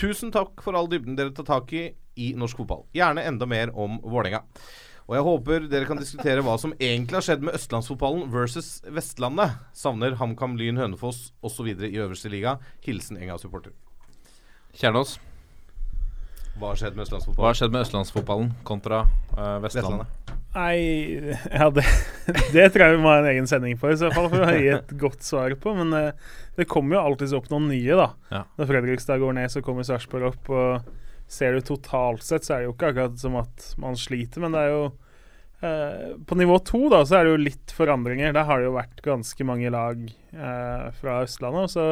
[0.00, 2.80] Tusen takk for all dybden dere tar tak i i norsk fotball.
[2.96, 4.40] Gjerne enda mer om Vålerenga.
[5.08, 9.54] Og jeg håper dere kan diskutere hva som egentlig har skjedd med østlandsfotballen versus Vestlandet.
[9.72, 11.70] Savner HamKam, Lyn, Hønefoss osv.
[11.72, 12.58] i øverste liga.
[12.84, 13.72] Hilsen Enga-supporter.
[14.76, 15.16] Kjernås,
[16.58, 17.40] Hva har skjedd med østlandsfotballen?
[17.40, 19.00] hva har skjedd med østlandsfotballen kontra
[19.32, 20.12] uh, Vestlandet?
[20.58, 20.76] Nei,
[21.56, 21.86] ja, det,
[22.52, 24.52] det tror jeg vi må ha en egen sending for, i så fall for å
[24.58, 25.72] gi et godt svar på.
[25.78, 28.10] Men uh, det kommer jo alltids opp noen nye, da.
[28.34, 28.44] Ja.
[28.60, 30.52] Når Fredrikstad går ned, så kommer Sarpsborg opp.
[30.52, 30.96] Og
[31.28, 34.56] ser du totalt sett, så er det jo ikke akkurat som at man sliter, men
[34.56, 34.84] det er jo
[35.60, 38.32] eh, På nivå to, da, så er det jo litt forandringer.
[38.36, 41.68] Der har det jo vært ganske mange lag eh, fra Østlandet.
[41.68, 41.88] Og så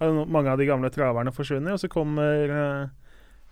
[0.00, 2.82] har jo mange av de gamle traverne forsvunnet, og så kommer eh,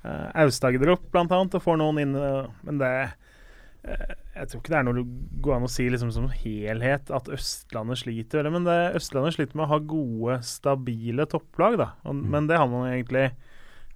[0.05, 2.18] eh, Aust-Agder opp, blant annet, og får noen inn.
[2.66, 5.03] men det eh, jeg tror ikke det er noe
[5.45, 8.47] går an å si liksom som helhet at Østlandet sliter.
[8.53, 11.88] Men det, Østlandet sliter med å ha gode, stabile topplag, da.
[12.09, 13.31] Og, Men det har man egentlig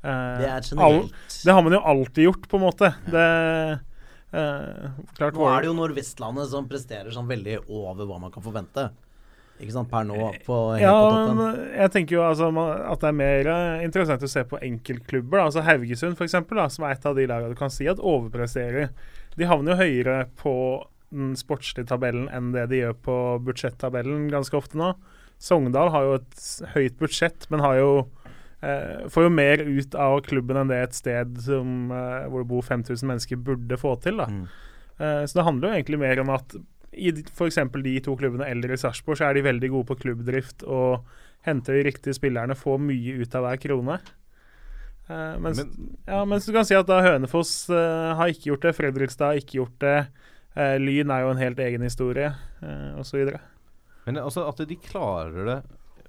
[0.06, 1.00] Det er all,
[1.42, 2.92] det har man jo alltid gjort, på en måte.
[3.10, 3.24] Det
[4.36, 8.44] eh, klart Nå er det jo Nordvestlandet som presterer sånn veldig over hva man kan
[8.44, 8.90] forvente.
[9.56, 10.96] Ikke sant, per nå, på, Ja,
[11.32, 15.40] men jeg tenker jo altså, at det er mer eh, interessant å se på enkeltklubber.
[15.40, 15.46] Da.
[15.48, 18.92] Altså Haugesund, eksempel, som er et av de lagene du kan si at overpresterer.
[19.36, 20.54] De havner jo høyere på
[21.14, 23.16] den sportslige tabellen enn det de gjør på
[23.46, 24.92] budsjettabellen ganske ofte nå.
[25.40, 27.90] Sogndal har jo et høyt budsjett, men har jo
[28.62, 32.50] eh, får jo mer ut av klubben enn det et sted som, eh, hvor det
[32.50, 34.16] bor 5000 mennesker, burde få til.
[34.22, 34.26] da.
[34.26, 34.46] Mm.
[34.98, 36.56] Eh, så det handler jo egentlig mer om at
[36.96, 37.58] i f.eks.
[37.84, 41.04] de to klubbene eller i Sarpsborg, så er de veldig gode på klubbdrift og
[41.44, 43.98] henter de riktige spillerne, får mye ut av hver krone.
[45.06, 48.64] Uh, mens, Men- ja, mens du kan si at da Hønefoss uh, har ikke gjort
[48.64, 49.98] det, Fredrikstad har ikke gjort det,
[50.56, 52.30] Uh, Lyn er jo en helt egen historie,
[52.62, 53.28] uh, osv.
[54.06, 55.56] Men altså at de klarer det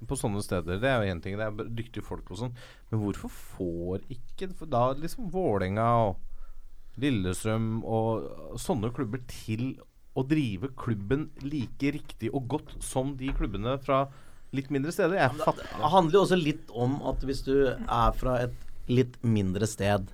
[0.06, 1.36] på sånne steder, det er jo én ting.
[1.38, 2.54] Det er dyktige folk og sånn.
[2.90, 9.76] Men hvorfor får ikke for da liksom Vålerenga og Lillestrøm og sånne klubber til
[10.18, 14.06] å drive klubben like riktig og godt som de klubbene fra
[14.56, 15.18] litt mindre steder?
[15.20, 19.18] Jeg fatter Det handler jo også litt om at hvis du er fra et litt
[19.22, 20.08] mindre sted,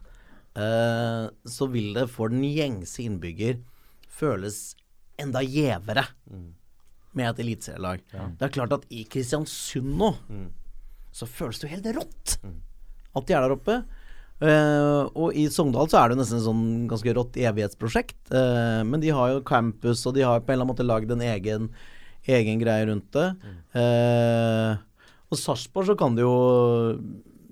[0.58, 3.60] eh, så vil det for den gjengse innbygger
[4.10, 4.74] føles
[5.20, 6.06] enda gjevere
[7.18, 8.04] med et eliteserielag.
[8.10, 10.12] Det er klart at i Kristiansund nå
[11.14, 12.38] så føles det jo helt rått
[13.14, 13.78] at de er der oppe.
[14.42, 18.18] Uh, og i Sogndal så er det jo nesten sånn ganske rått evighetsprosjekt.
[18.34, 21.14] Uh, men de har jo campus, og de har på en eller annen måte lagd
[21.14, 21.70] en egen,
[22.26, 23.28] egen greie rundt det.
[23.78, 24.74] Eh,
[25.28, 26.34] og Sarpsborg så kan det jo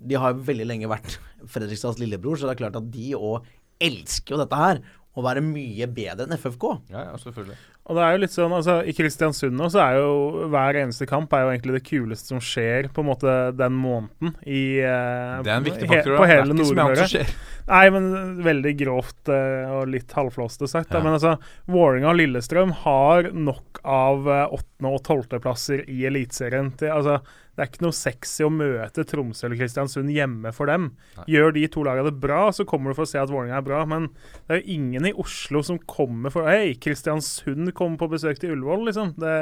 [0.01, 1.19] De har jo veldig lenge vært
[1.53, 3.47] Fredrikstads lillebror, så det er klart at de òg
[3.83, 4.81] elsker jo dette her.
[5.13, 6.65] Å være mye bedre enn FFK.
[6.89, 7.57] Ja, ja, selvfølgelig.
[7.83, 11.05] Og det er jo litt sånn, altså I Kristiansund nå så er jo hver eneste
[11.11, 15.43] kamp er jo egentlig det kuleste som skjer på en måte den måneden i uh,
[15.43, 16.17] Det er en viktig he- faktor.
[16.23, 17.27] På hele Nordmøre.
[17.69, 18.09] Nei, men
[18.47, 20.95] veldig grovt uh, og litt halvflåste sagt.
[20.95, 21.03] Da.
[21.05, 21.35] Men altså,
[21.69, 26.73] Vålerenga og Lillestrøm har nok av åttende- uh, og tolvteplasser i Eliteserien.
[26.79, 27.19] til- Altså,
[27.53, 30.87] det er ikke noe sexy å møte Tromsø eller Kristiansund hjemme for dem.
[31.29, 33.67] Gjør de to lagene det bra, så kommer du for å se at Vålerenga er
[33.67, 33.83] bra.
[33.89, 34.07] Men
[34.47, 38.55] det er jo ingen i Oslo som kommer for Hei, Kristiansund kommer på besøk til
[38.55, 39.13] Ullevål, liksom.
[39.21, 39.35] Det,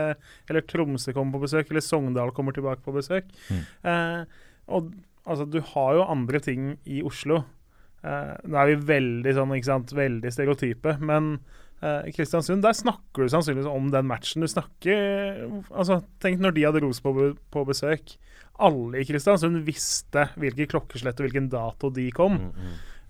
[0.50, 3.30] eller Tromsø kommer på besøk, eller Sogndal kommer tilbake på besøk.
[3.86, 4.42] Eh,
[4.74, 4.90] og
[5.22, 7.44] altså, du har jo andre ting i Oslo.
[8.02, 11.36] Eh, nå er vi veldig sånn, ikke sant, veldig stereotype, men
[11.80, 14.44] i Kristiansund, der snakker du sannsynligvis om den matchen.
[14.44, 18.16] Du snakker altså, Tenk når de hadde Rosenborg på, på besøk.
[18.60, 22.36] Alle i Kristiansund visste hvilket klokkeslett og hvilken dato de kom.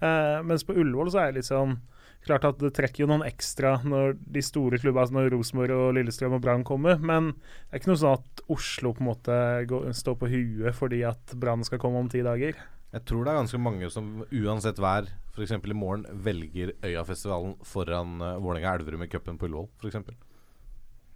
[0.01, 1.81] Eh, mens på Ullevål så er det litt sånn
[2.27, 5.95] Klart at det trekker jo noen ekstra når de store klubbene, altså når Rosenborg og
[5.97, 9.37] Lillestrøm og Brann kommer, men det er ikke noe sånn at Oslo på en måte
[9.71, 12.61] går, står på huet fordi at Brann skal komme om ti dager.
[12.91, 15.53] Jeg tror det er ganske mange som uansett vær, f.eks.
[15.55, 20.15] i morgen, velger Øyafestivalen foran uh, Vålerenga-Elverum i cupen på Ullevål, f.eks.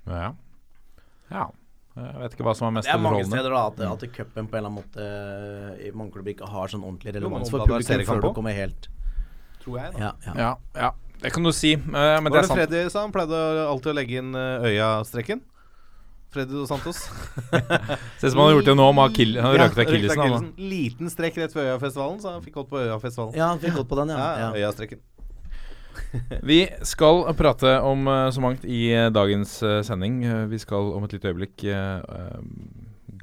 [0.06, 0.30] Ja.
[1.32, 1.46] ja.
[1.94, 4.48] Jeg vet ikke hva som er mest Det er mange steder da at, at cupen
[4.50, 7.62] på en eller annen måte eh, i mange klubber ikke har sånn ordentlig relevans for
[7.62, 8.88] det publikum før du kommer helt
[9.62, 10.00] Tror jeg, da.
[10.02, 10.34] Ja, ja.
[10.34, 10.48] Ja,
[10.82, 10.90] ja.
[11.22, 12.58] Det kan du si, Uh, men det var det sant.
[12.58, 13.04] Freddy sa?
[13.06, 15.40] Han pleide alltid å legge inn uh, Øya-streken.
[16.34, 16.98] Freddy dos Santos.
[18.18, 20.22] Ser ut som han har gjort det nå, med akill- han har Ja, røket akillesen.
[20.34, 23.34] han, Liten strekk rett før Øyafestivalen, så han fikk gått på Øyafestivalen.
[23.38, 24.18] ja, han fikk gått på den, ja.
[24.18, 24.66] Ja, ja.
[24.66, 25.02] Øya-streken.
[26.50, 30.20] Vi skal prate om eh, så mangt i eh, dagens eh, sending.
[30.50, 31.62] Vi skal om et lite øyeblikk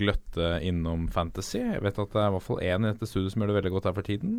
[0.01, 1.59] gløtte innom Fantasy.
[1.59, 3.57] Jeg vet at det er i hvert fall én i dette studioet som gjør det
[3.59, 4.35] veldig godt her for tiden.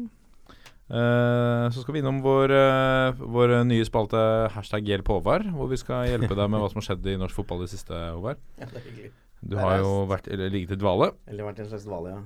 [0.93, 4.21] Eh, så skal vi innom vår, eh, vår nye spalte
[4.53, 7.39] hashtag hjelp Håvard, hvor vi skal hjelpe deg med hva som har skjedd i norsk
[7.39, 8.43] fotball i det siste, Håvard.
[8.61, 9.13] Ja, det er hyggelig.
[9.43, 11.09] Du har jo vært, eller, ligget i dvale.
[11.27, 12.21] Eller vært i en slags dvale, ja.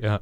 [0.08, 0.16] Ja.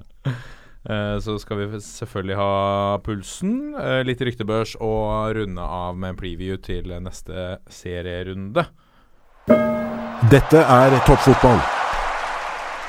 [0.82, 3.54] Eh, så skal vi selvfølgelig ha pulsen,
[4.02, 8.66] litt ryktebørs og runde av med en preview til neste serierunde.
[10.34, 11.62] Dette er toppfotball.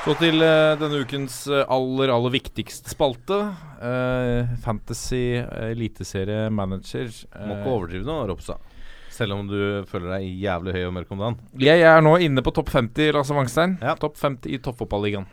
[0.04, 3.38] Så til eh, denne ukens eh, aller, aller viktigste spalte.
[3.80, 7.08] Uh, Fantasy uh, Eliteserie Manager.
[7.40, 8.60] Må ikke overdrive nå, Ropstad.
[9.14, 9.56] Selv om du
[9.88, 11.38] føler deg jævlig høy og mørk om dagen.
[11.62, 13.78] jeg er nå inne på topp 50, Lasse Wangstein.
[13.80, 13.94] Ja.
[14.00, 15.28] Topp 50 i toppfotballigaen.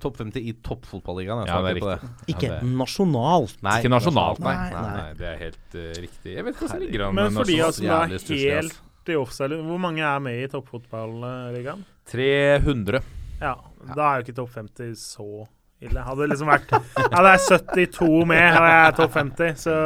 [0.00, 1.44] Topp 50 i toppfotballigaen.
[1.44, 2.10] Ja, det er på det.
[2.32, 3.58] Ikke Ja, det- nasjonalt.
[3.60, 4.54] Nei, Ikke nasjonalt, nei.
[4.54, 5.10] Nei, Nei, nei.
[5.18, 6.36] det er helt uh, riktig.
[6.38, 7.14] Jeg vet ikke hvordan det ligger an.
[7.18, 7.68] Men med for de nasjonalt.
[7.68, 11.84] av som er helt, stusslig, helt i offside, hvor mange er med i toppfotballigaen?
[12.08, 13.02] 300.
[13.42, 13.54] Ja,
[13.96, 15.46] da er jo ikke topp 50 så
[15.80, 16.00] ille.
[16.04, 17.44] Hadde det liksom vært Hadde det er
[17.88, 19.76] 72 med, hadde jeg topp 50, så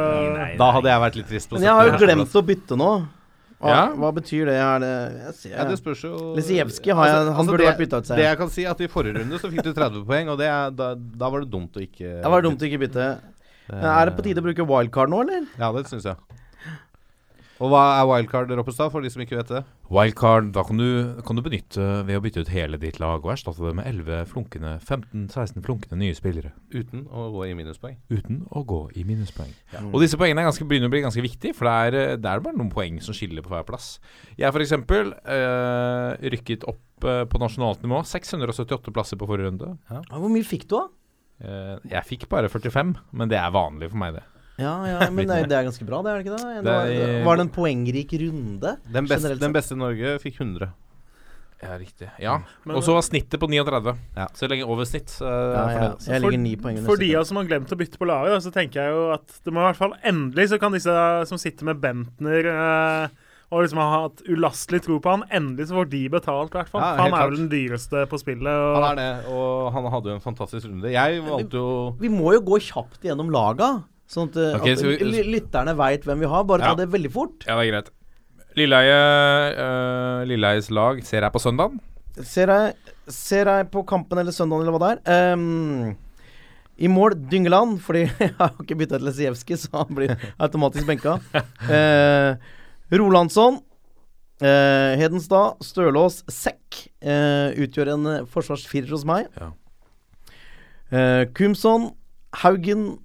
[0.59, 2.89] Da hadde jeg vært litt trist på Men jeg har jo glemt å bytte nå.
[3.55, 3.83] Hva, Ja.
[3.95, 4.55] hva betyr det?
[4.59, 4.91] Er det
[5.23, 8.15] jeg ser, Ja, det spørs jo Lisijevskij jeg- han burde det, vært byttet ut, ser
[8.15, 8.31] Det jeg.
[8.31, 10.71] jeg kan si, at i forrige runde så fikk du 30 poeng, og det er,
[10.71, 13.07] da, da var det dumt å ikke Det var dumt å ikke bytte.
[13.69, 15.47] Det, Er det på tide å bruke wildcard nå, eller?
[15.57, 16.15] Ja, det syns jeg.
[17.63, 19.61] Og hva er wildcard, Roppestad, for de som ikke vet det?
[19.93, 20.87] Wildcard, da kan du,
[21.23, 24.27] kan du benytte ved å bytte ut hele ditt lag og erstatte det med 11
[24.27, 26.51] flunkende, 15-16 flunkende nye spillere.
[26.73, 27.95] Uten å gå i minuspoeng.
[28.11, 29.53] Uten å gå i minuspoeng.
[29.87, 32.43] Og disse poengene er ganske, begynner å bli ganske viktige, for det er, det er
[32.43, 33.95] bare noen poeng som skiller på hver plass.
[34.35, 38.03] Jeg for eksempel eh, rykket opp øh, på nasjonalt nivå.
[38.11, 39.77] 678 plasser på forrige runde.
[39.87, 40.85] Ja, hvor mye fikk du, da?
[41.39, 44.27] Eh, jeg fikk bare 45, men det er vanlig for meg, det.
[44.57, 46.55] Ja, ja, men det, er- det er ganske bra, det er det ikke det?
[46.63, 48.75] Det var, er- var det en poengrik runde?
[48.97, 50.71] Den beste, den beste i Norge fikk 100.
[51.65, 52.07] Ja, riktig.
[52.21, 52.33] Ja.
[52.67, 53.93] Og så var snittet på 39.
[54.19, 54.25] Ja.
[54.37, 55.13] Så lenge over snitt.
[55.23, 55.85] Uh, Ja, ja.
[56.03, 58.43] Jeg legger ni poeng For de av oss som har glemt å bytte på laget,
[58.43, 60.97] så tenker jeg jo at det må i hvert fall endelig så kan disse
[61.31, 63.07] som sitter med Bentner uh,
[63.55, 66.71] og liksom har hatt ulastelig tro på han, endelig så får de betalt, i hvert
[66.73, 66.81] fall.
[66.83, 68.51] Ja, han er jo vel den dyreste på spillet.
[68.51, 70.91] Og, Han er det, og han hadde jo en fantastisk runde.
[70.91, 71.67] Jeg valgte jo
[72.01, 73.69] Vi må jo gå kjapt gjennom laga,
[74.11, 76.43] sånn at, okay, at så vi- lytterne veit hvem vi har.
[76.47, 77.45] Bare ta det veldig fort.
[77.47, 77.91] Ja, det er greit.
[78.55, 78.99] Lilleheie,
[79.59, 81.79] uh, lag ser jeg på søndagen.
[82.23, 82.75] Ser jeg,
[83.11, 85.33] ser jeg på kampen eller søndagen eller hva det er.
[85.33, 85.95] Um,
[86.79, 91.17] I mål Dyngeland, fordi jeg har ikke bytta til Lesijevskij, så han blir automatisk benka.
[91.67, 92.35] Eh,
[92.95, 93.59] Rolandsson,
[94.39, 99.27] eh, Hedenstad, Stølås, Sekk eh, utgjør en eh, forsvarsfirer hos meg.
[99.39, 99.51] Ja.
[100.95, 101.89] Eh, Kumson,
[102.43, 102.99] Haugen,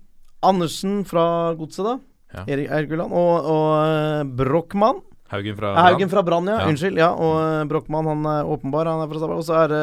[0.46, 1.24] Andersen fra
[1.58, 1.94] Godset, da.
[2.34, 2.44] Ja.
[2.46, 3.12] Erik Erguland.
[3.12, 5.00] Og, og eh, Brochmann.
[5.30, 6.58] Haugen fra Haugen fra Brann, ja.
[6.62, 6.68] Ja.
[6.70, 6.98] Unnskyld.
[6.98, 8.88] Ja, og uh, Brochmann, han er åpenbar.
[8.90, 9.42] Han er fra Stabæk.
[9.42, 9.82] Og så er det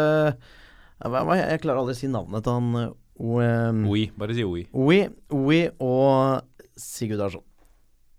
[1.07, 2.87] hva- Jeg klarer aldri å si navnet til han uh,
[3.21, 4.07] um, OI.
[4.19, 4.65] Bare si OI.
[4.75, 4.99] Oi,
[5.37, 6.41] Oi og
[6.77, 7.45] Sigurd Arsson.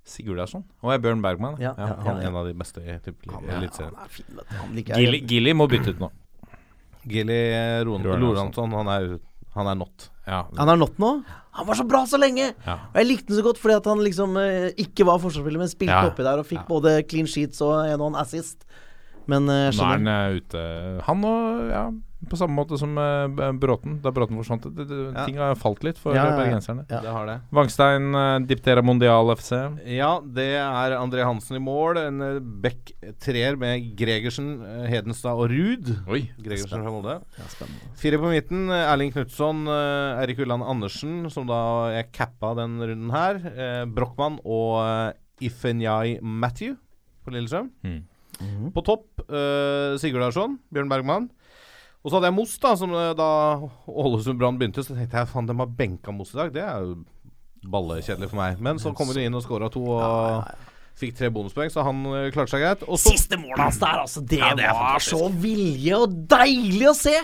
[0.09, 0.65] Sigurdarsson.
[0.81, 1.59] Og er Bjørn Bergman.
[1.61, 3.01] Ja, ja, Han ja, er en av de beste i er,
[3.59, 3.93] eliteserien.
[3.93, 4.95] er.
[4.97, 6.09] Gilly, Gilly må bytte ut nå.
[7.09, 7.37] Gilly.
[7.85, 9.19] Lorentzen, han er,
[9.55, 10.09] han er not.
[10.29, 10.43] Ja.
[10.61, 11.13] Han er not nå.
[11.59, 12.53] Han var så bra så lenge!
[12.67, 12.77] Ja.
[12.93, 15.71] Og jeg likte den så godt fordi at han liksom eh, ikke var forsvarsspiller, men
[15.73, 18.63] spilte oppi der og fikk både clean sheets og en og en assist.
[19.29, 20.61] Men uh, Nå er han eh, ute.
[21.09, 21.83] Han og ja,
[22.31, 23.99] på samme måte som uh, Bråten.
[24.05, 24.69] Da Bråten forsvant.
[24.77, 25.25] Det, det, Ja.
[25.27, 26.85] Ting har falt litt for Ja, bergenserne.
[26.91, 27.01] Ja.
[27.05, 27.37] Det har det.
[27.55, 29.53] Vangstein, uh, dipterer Mondial FC.
[29.89, 31.99] Ja, det er André Hansen i mål.
[32.03, 32.93] En eh, back
[33.25, 35.89] treer med Gregersen, eh, Hedenstad og Ruud.
[36.39, 37.19] Gregersen fra Molde.
[37.99, 38.69] Fire på midten.
[38.71, 41.63] eh, Erling Knutson, eh, Erik Ulland Andersen, som da
[41.97, 43.41] jeg cappa den runden her.
[43.49, 46.77] Eh, Brochmann og eh, Ifenyai Matthew
[47.25, 47.71] på Lillestrøm.
[47.85, 47.99] Mm.
[48.39, 48.71] Mhm.
[48.71, 51.25] På topp uh, Sigurd Larsson, Bjørn Bergman.
[52.09, 53.29] Og så hadde jeg Moss, da, som eh, da
[53.85, 54.81] Ålesund Brann begynte.
[54.81, 56.55] Så tenkte jeg faen, de har benka Moss i dag.
[56.55, 56.95] Det er jo
[57.69, 58.63] ballekjedelig for meg.
[58.65, 60.49] Men så kommer de inn og skåra to og
[60.99, 62.83] fikk tre bonuspoeng, så han eh, klarte seg greit.
[62.89, 64.23] Og så Siste målet hans der, altså.
[64.27, 67.15] Det, Ja, det var så vilje og deilig å se!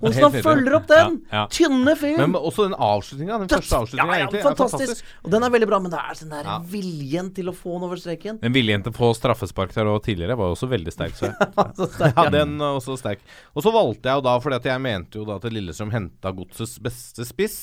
[0.00, 1.16] Hvordan Helt han følger opp den!
[1.28, 1.44] Ja, ja.
[1.52, 2.16] Tynne fyr.
[2.22, 3.36] Men også den avslutninga.
[3.42, 4.80] Den første avslutninga ja, ja, egentlig fantastisk.
[4.80, 5.12] er fantastisk.
[5.26, 6.54] Og den er veldig bra, men det er den der Ja.
[6.72, 8.40] viljen til å få den over streken.
[8.40, 11.18] Den viljen til å få straffespark der og tidligere var også veldig sterk.
[11.20, 11.36] Så jeg.
[11.36, 12.30] Sterk, Ja, ja.
[12.32, 13.20] den er også sterk.
[13.54, 16.32] Og så valgte jeg jo da, fordi at jeg mente jo da at Lillestrøm henta
[16.32, 17.60] godsets beste spiss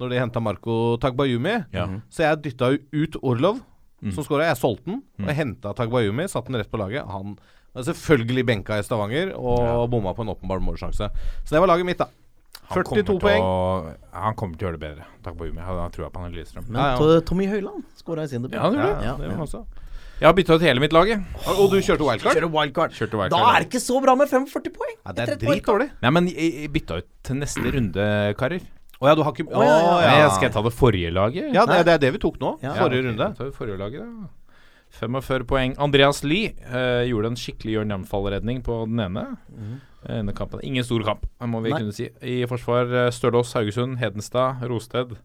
[0.00, 1.58] når de henta Marco Tagbayumi.
[1.74, 1.84] Ja.
[2.10, 3.58] Så jeg dytta jo ut Orlov,
[4.02, 4.12] Mm.
[4.16, 4.48] som skåra.
[4.50, 7.06] Jeg solgte den, og jeg henta Tagbayumi, satte den rett på laget.
[7.06, 7.36] Han
[7.72, 9.86] var selvfølgelig benka i Stavanger og Ja.
[9.86, 11.08] bomma på en åpenbar målsjanse.
[11.44, 12.08] Så det var laget mitt, da.
[12.72, 13.42] 42 kommer poeng.
[13.42, 15.04] Å, han kommer til å gjøre det bedre.
[15.22, 15.46] Takk på.
[15.46, 16.66] Jeg har trua på han Lillestrøm.
[16.68, 17.20] Men Ja, ja.
[17.20, 18.56] Tommy Høiland skåra i sin debut.
[18.56, 19.06] Ja, han gjorde det.
[19.06, 19.38] Ja, det ja.
[19.42, 19.64] også.
[20.22, 21.08] Jeg har bytta ut hele mitt lag.
[21.48, 22.36] Og, og du kjørte wildcard?
[22.36, 22.92] Kjører wildcard.
[22.94, 24.94] Kjørte Da er det ikke så bra med 45 poeng.
[25.04, 25.88] Ja, det er dritdårlig.
[26.04, 28.06] Nei, men jeg, jeg bytta ut til neste runde,
[28.38, 28.62] karer.
[29.02, 30.10] Å ja, du har ikke Å ja, ja, ja.
[30.12, 31.48] Nei, Skal jeg ta det forrige laget?
[31.50, 32.54] Ja, det, det er det vi tok nå.
[32.62, 32.76] Ja.
[32.78, 33.26] Forrige runde.
[33.34, 34.30] Tar vi forrige laget, da.
[34.92, 35.74] 45 poeng.
[35.80, 39.24] Andreas Lie eh, gjorde en skikkelig Jørn Jamfall-redning på den ene.
[39.48, 39.78] Mm.
[40.18, 40.60] ene kampen.
[40.68, 41.80] Ingen stor kamp, må vi Nei.
[41.80, 42.10] kunne si.
[42.20, 45.16] I forsvar eh, Stølås, Haugesund, Hedenstad, Rosted.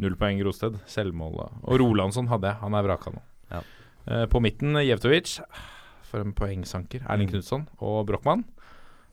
[0.00, 0.80] Null poeng Rosted.
[0.88, 1.36] Selvmål.
[1.60, 2.60] Og Rolandsson hadde jeg.
[2.64, 3.22] Han er vraka nå.
[3.52, 3.60] Ja.
[4.08, 5.36] Eh, på midten Jevtovic.
[6.10, 7.04] For en poengsanker.
[7.06, 8.46] Erling Knutson og Brochmann.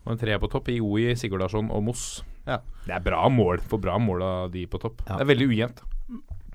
[0.08, 2.24] Og en treer på topp i OI, Sigurdarsson og Moss.
[2.48, 2.62] Ja.
[2.88, 3.60] Det er bra mål.
[3.68, 5.02] For bra mål av de på topp.
[5.06, 5.18] Ja.
[5.20, 5.82] Det er veldig ujevnt.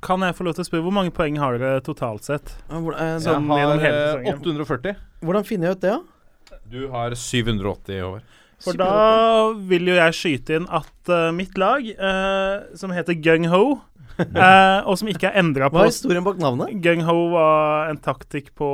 [0.02, 2.54] Kan jeg få lov til å spørre, hvor mange poeng har dere totalt sett?
[2.70, 4.40] Ja, hvor- eh, Jeg Sånn har gjennom hele eh, sesongen.
[4.40, 4.96] 840.
[5.22, 6.58] Hvordan finner jeg ut det, da?
[6.72, 8.22] Du har 780 i år.
[8.62, 13.48] For da vil jo jeg skyte inn at uh, mitt lag, uh, som heter Gung
[13.50, 13.80] Ho,
[14.44, 16.74] eh, og som ikke er endra Hva er historien bak navnet?
[16.84, 18.68] Gung Ho var en taktikk på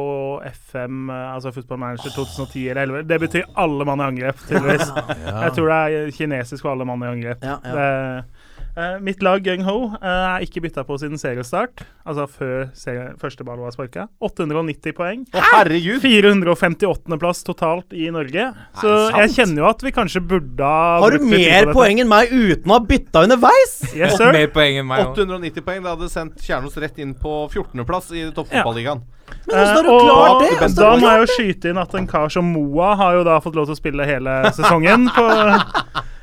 [0.49, 3.09] FM, eh, altså Football Manager 2010 eller 11.
[3.09, 4.93] Det betyr alle mann i angrep, tydeligvis.
[5.45, 7.45] Jeg tror det er kinesisk for alle mann i angrep.
[7.45, 7.75] Ja, ja.
[7.79, 8.48] Det,
[8.79, 13.11] eh, mitt lag Gung Ho uh, er ikke bytta på siden seriestart, altså før serie,
[13.21, 14.07] første ball var sparka.
[14.25, 15.25] 890 poeng.
[15.35, 16.01] Å, herregud!
[16.05, 18.49] 458.-plass totalt i Norge.
[18.79, 19.19] Så sant?
[19.23, 22.71] jeg kjenner jo at vi kanskje burde ha Har du mer poeng enn meg uten
[22.71, 23.77] å ha bytta underveis?
[23.93, 24.33] Yes, sir.
[24.35, 25.05] Mer poeng enn meg.
[25.13, 25.85] 890 poeng.
[25.85, 29.05] Det hadde sendt Kjernås rett inn på 14.-plass i toppfotballigaen.
[29.49, 30.51] Men hvordan har du Eh, klart og det?
[30.57, 33.41] Hvordan Da må jeg jo skyte inn at en kar som Moa har jo da
[33.45, 35.09] fått lov til å spille hele sesongen.
[35.13, 36.05] På, Eh,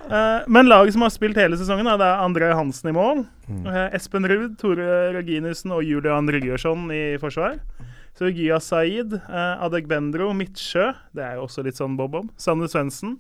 [0.48, 3.24] men laget som har spilt hele sesongen, det er André Hansen i mål.
[3.50, 7.60] Eh, Espen Ruud, Tore Reginussen og Julian Rygersson i forsvar.
[8.16, 12.30] Så Gia Saeed, uh, Adegbendro, Midtsjø, det er jo også litt sånn bob-bob.
[12.40, 13.18] Sander Svendsen.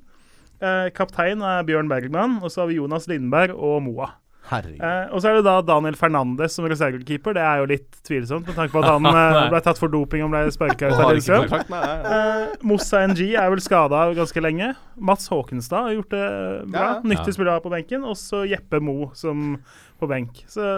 [0.63, 4.13] Eh, kaptein er Bjørn Bergman, og så har vi Jonas Lindberg og Moa.
[4.49, 4.81] Herregud.
[4.85, 7.33] Eh, og så er det da Daniel Fernandes som reservekeeper.
[7.37, 10.25] Det er jo litt tvilsomt, med tanke på at han eh, ble tatt for doping
[10.27, 11.73] og ble sparka ut av Lillestrøm.
[11.79, 14.69] Eh, Moussa NG er vel skada ganske lenge.
[15.01, 16.27] Mats Håkenstad har gjort det
[16.69, 16.85] bra.
[16.85, 17.01] Ja, ja.
[17.15, 18.05] Nyttig spiller på benken.
[18.05, 19.57] Og så Jeppe Mo som
[19.99, 20.45] på benk.
[20.51, 20.69] Så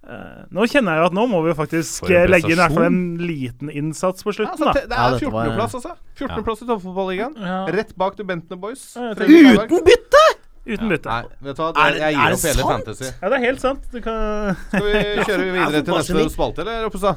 [0.00, 2.72] Uh, nå kjenner jeg jo at nå må vi jo faktisk legge inn i hvert
[2.72, 4.72] fall en liten innsats på Ja, slutten, altså, da.
[4.72, 5.92] te- det er 14.-plass, altså.
[6.16, 7.36] 14.-plass i toppfotballigaen.
[7.36, 7.58] Ja.
[7.76, 8.86] Rett bak de Bentner Boys.
[8.96, 9.10] Ja.
[9.12, 10.22] Uten bytte?!
[10.66, 11.08] Uten bytte.
[11.08, 11.70] Nei, vet du hva.
[11.86, 12.70] Er jeg er gir det opp hele sant?
[12.70, 13.06] fantasy.
[13.22, 13.86] Ja, det er helt sant.
[13.92, 17.16] Du kan Skal vi kjøre videre til neste spalte, eller, Oppestad?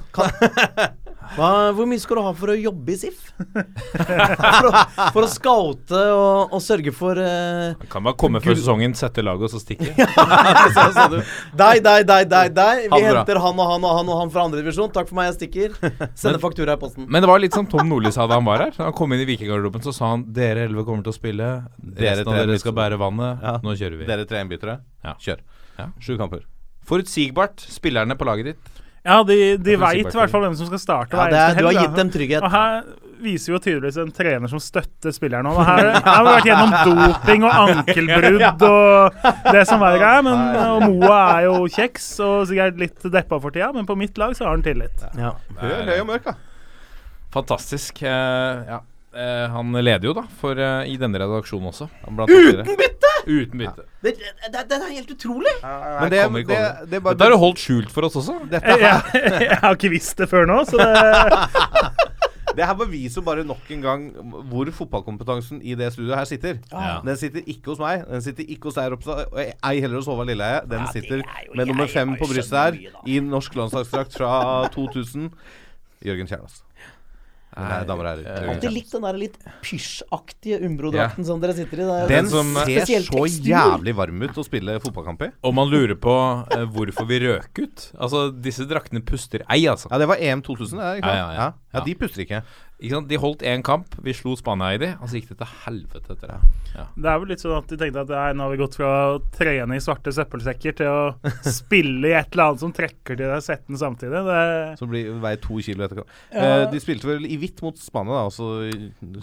[1.35, 3.31] Hva, hvor mye skal du ha for å jobbe i SIF?
[3.93, 4.81] for, å,
[5.15, 9.47] for å scoute og, og sørge for eh, Kan bare komme før sesongen, sette laget
[9.47, 9.93] og så stikke.
[11.63, 12.83] Deg, deg, deg, deg, deg.
[12.91, 14.91] Vi henter han og han og han og han fra andredivisjon.
[14.93, 15.75] Takk for meg, jeg stikker.
[16.19, 17.07] Sender faktura i posten.
[17.09, 18.75] Men det var litt som Tom Nordli sa da han var her.
[18.81, 21.51] Han kom inn i Vikinggarderoben, så sa han dere elleve kommer til å spille.
[21.77, 23.43] Dere Resten av dere skal bære vannet.
[23.43, 23.57] Ja.
[23.63, 24.09] Nå kjører vi.
[24.09, 25.15] Dere tre innbyttere, Ja.
[25.21, 25.43] kjør.
[25.79, 25.89] Ja.
[26.03, 26.43] Sju kamper.
[26.87, 28.72] Forutsigbart, spillerne på laget ditt.
[29.03, 31.17] Ja, de, de veit i hvert fall hvem som skal starte.
[31.17, 32.45] Ja, det er, du har gitt dem trygghet.
[32.45, 32.85] Og her
[33.23, 37.45] viser jo tydeligvis en trener som støtter spilleren Og her, har vi vært gjennom doping
[37.47, 40.23] og ankelbrudd og det som verre er.
[40.27, 44.19] Men og Moa er jo kjeks og sikkert litt deppa for tida, men på mitt
[44.19, 45.05] lag så har han tillit.
[45.19, 45.35] Ja.
[45.59, 46.37] Høy, er og mørk, da.
[47.33, 48.03] Fantastisk.
[48.05, 48.79] Eh, ja.
[49.13, 51.85] Eh, han leder jo, da, for eh, i denne redaksjonen også.
[52.09, 53.11] Uten bytte!
[53.27, 53.85] Uten bytte.
[54.03, 55.53] Det, det, det er helt utrolig.
[55.61, 56.87] Men det, kommer ikke det, over.
[56.89, 58.39] det er bare Dette har du holdt skjult for oss også.
[58.51, 58.81] Dette her,
[59.13, 60.89] jeg, jeg har ikke visst det før nå, så det
[62.57, 64.03] det her beviser jo bare nok en gang
[64.49, 66.59] hvor fotballkompetansen i det studioet her sitter.
[66.73, 66.99] Ja.
[67.05, 70.09] Den sitter ikke hos meg, den sitter ikke hos deg, Ropstad, og ei heller hos
[70.11, 70.61] Håvard Lilleheie.
[70.69, 72.77] Den Ja, sitter er med nummer fem på brystet her,
[73.09, 74.33] i norsk landslagsdrakt fra
[74.75, 75.31] 2000.
[76.03, 76.61] Jørgen Kjernås.
[77.55, 78.43] Nei, damer og herrer.
[78.43, 81.85] eh, Alltid likt den der litt pysjaktige Umbro-drakten som dere sitter i.
[81.85, 83.47] Det er Den som- ser så tekstur.
[83.51, 85.31] jævlig varm ut å spille fotballkamp i.
[85.43, 87.91] Og man lurer på uh, hvorfor vi røk ut.
[87.99, 89.87] Altså, disse draktene puster ei, altså.
[89.91, 91.17] Ja, det var EM 2000, det, ikke sant?
[91.17, 91.51] Ja, ja, ja.
[91.73, 92.43] ja, de puster ikke.
[92.83, 93.07] Ikke sant?
[93.07, 96.17] De holdt én kamp, vi slo Spania i de, og så gikk det til helvete
[96.17, 96.39] etter det.
[96.73, 98.91] Det er vel litt sånn at de tenkte at nei, nå har vi gått fra
[99.13, 103.31] å trene i svarte søppelsekker til å spille i et eller annet som trekker til
[103.31, 104.25] deg setten samtidig.
[104.27, 104.43] Det,
[104.81, 106.19] Som blir, veier to kilo etter kamp.
[106.35, 108.51] Eh, de spilte vel i hvitt mot Spania, da, og så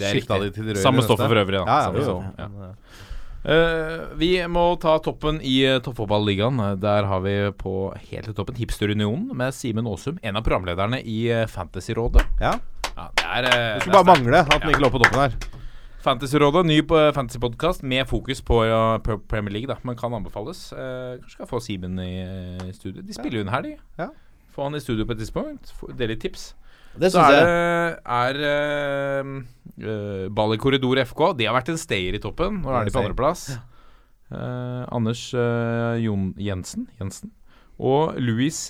[0.08, 0.84] skifta de til de røde.
[0.86, 1.78] Samme stoffet for øvrig, da.
[1.84, 2.50] Ja, ja, ja.
[2.64, 3.06] Eh,
[3.44, 6.60] Eh, vi må ta toppen i uh, toppfotballigaen.
[6.80, 7.74] Der har vi på
[8.10, 12.26] helt i toppen Hipsterunionen med Simen Aasum, en av programlederne i uh, Fantasyrådet.
[12.42, 12.58] ja.
[12.96, 15.02] Ja, det er, eh, Det skulle det er bare mangle at den ikke lå på
[15.02, 15.36] toppen her.
[16.00, 20.72] Fantasyrådet, ny på fantasypodkast med fokus på ja, på Premier League, da, men kan anbefales.
[20.72, 22.24] Eh, kanskje skal få Simen i,
[22.68, 23.02] i studio.
[23.02, 23.76] De spiller jo inn her, de.
[24.00, 24.08] Ja.
[24.54, 25.74] Få han i studio på et tidspunkt.
[25.96, 26.54] Dele litt tips.
[26.98, 27.44] Det Så syns er jeg.
[27.46, 28.40] det er,
[29.22, 29.42] uh,
[29.78, 31.20] eh, Ball i korridor FK.
[31.38, 32.62] De har vært en stayer i toppen.
[32.64, 33.50] Nå er de på andreplass.
[33.54, 33.60] Ja.
[34.30, 37.32] Uh, Anders uh, Jon Jensen, Jensen
[37.80, 38.68] og Louis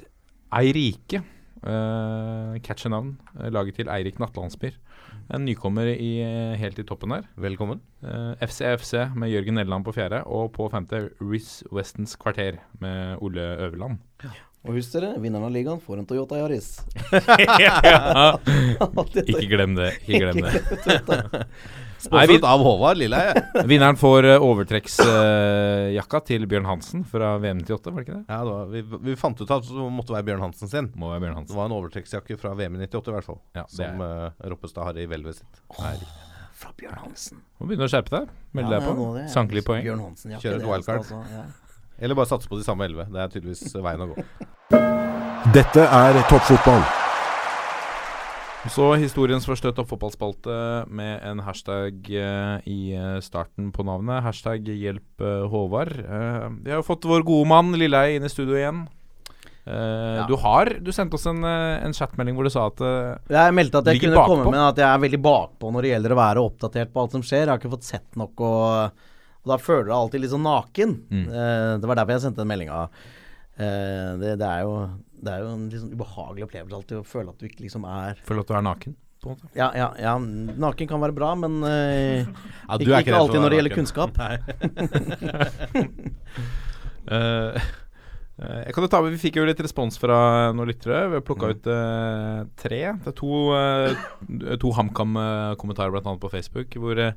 [0.57, 1.21] Eirike.
[1.61, 3.19] Uh, Catcher-navn.
[3.39, 4.73] eh, laget til Eirik Nattlandsbyr.
[5.31, 7.23] En nykommer i, eh, helt i toppen her.
[7.39, 7.81] Velkommen.
[8.03, 13.41] Eh, FCFC med Jørgen Nelland på fjerde, og på femte Riz Westens kvarter med Ole
[13.61, 13.99] Øverland.
[14.65, 16.81] Og husk dere, vinneren av ligaen får en Toyota Yaris.
[19.31, 19.93] Ikke glem det.
[20.09, 21.47] Ikke glem det.
[22.01, 23.43] Sponset av Håvard Lilleheie.
[23.71, 28.25] Vinneren får uh, overtrekksjakka til Bjørn Hansen fra VM 98, var det ikke det?
[28.33, 30.89] Ja, det var, vi, vi fant ut at det måtte være Bjørn Hansen sin.
[30.97, 33.41] Må være Bjørn Det var en overtrekksjakke fra VM 98 i hvert fall.
[33.59, 35.63] Ja, det som uh, Roppestad har i hvelvet sitt.
[35.77, 35.91] Oh,
[36.61, 37.43] Fra Bjørn Hansen.
[37.61, 38.33] Må begynne å skjerpe deg.
[38.57, 38.97] Melde deg Ja, på.
[38.99, 39.85] nå det- Sanke litt poeng.
[39.85, 41.05] Bjørn Hansen, ja, Kjøre et wildcard.
[41.05, 41.45] altså, ja.
[42.01, 43.05] Eller bare satse på de samme elleve.
[43.13, 44.25] Det er tydeligvis veien å gå.
[45.53, 46.81] Dette er toppfotball.
[48.69, 50.55] Så historiens første toppfotballspalte
[50.93, 54.21] med en hashtag eh, i eh, starten på navnet.
[54.27, 55.95] Hashtag hjelp eh, Håvard.
[55.97, 58.83] Eh, vi har jo fått vår gode mann Lilleheie inn i studio igjen.
[59.71, 60.25] Ja.
[60.27, 62.81] Du har Du sendte oss en, en chatmelding hvor du sa at
[63.31, 64.33] Jeg meldte at jeg kunne bakpå.
[64.33, 67.15] komme med at jeg er veldig bakpå når det gjelder å være oppdatert på alt
[67.15, 67.45] som skjer.
[67.45, 69.05] Jeg har ikke fått sett nok, og,
[69.45, 70.97] og da føler du deg alltid litt sånn naken.
[71.13, 71.27] Mm.
[71.85, 72.81] Det var derfor jeg sendte den meldinga.
[73.61, 74.75] Det, det, er jo,
[75.21, 78.21] det er jo en sånn ubehagelig opplevelse alltid å føle at du ikke liksom er
[78.27, 78.97] Føle at du er naken.
[79.21, 79.51] På en måte.
[79.59, 83.61] Ja, ja, ja naken kan være bra, men eh, Ja, ikke, ikke alltid når det
[83.61, 84.17] gjelder kunnskap.
[84.17, 84.35] Nei
[87.17, 87.71] eh,
[88.41, 90.17] jeg kan jo ta, Vi fikk jo litt respons fra
[90.57, 91.03] noen lyttere.
[91.13, 92.81] Vi har plukka ut uh, tre.
[93.05, 96.15] Det er to, uh, to HamKam-kommentarer bl.a.
[96.23, 97.13] på Facebook, hvor eh,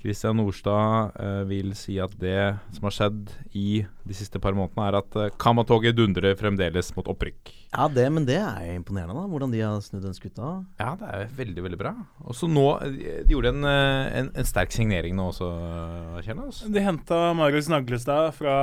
[0.00, 4.86] Christian Nordstad eh, vil si at det som har skjedd i de siste par månedene,
[4.88, 7.52] er at uh, Kamatoget dundrer fremdeles mot opprykk.
[7.70, 9.26] Ja, det, men det er imponerende, da.
[9.30, 10.54] Hvordan de har snudd den skuta.
[10.80, 11.92] Ja, det er veldig, veldig bra.
[12.24, 15.50] Og så nå eh, De gjorde en, eh, en, en sterk signering nå også,
[16.24, 16.64] Kjernas.
[16.72, 18.56] De henta Marius Naglestad fra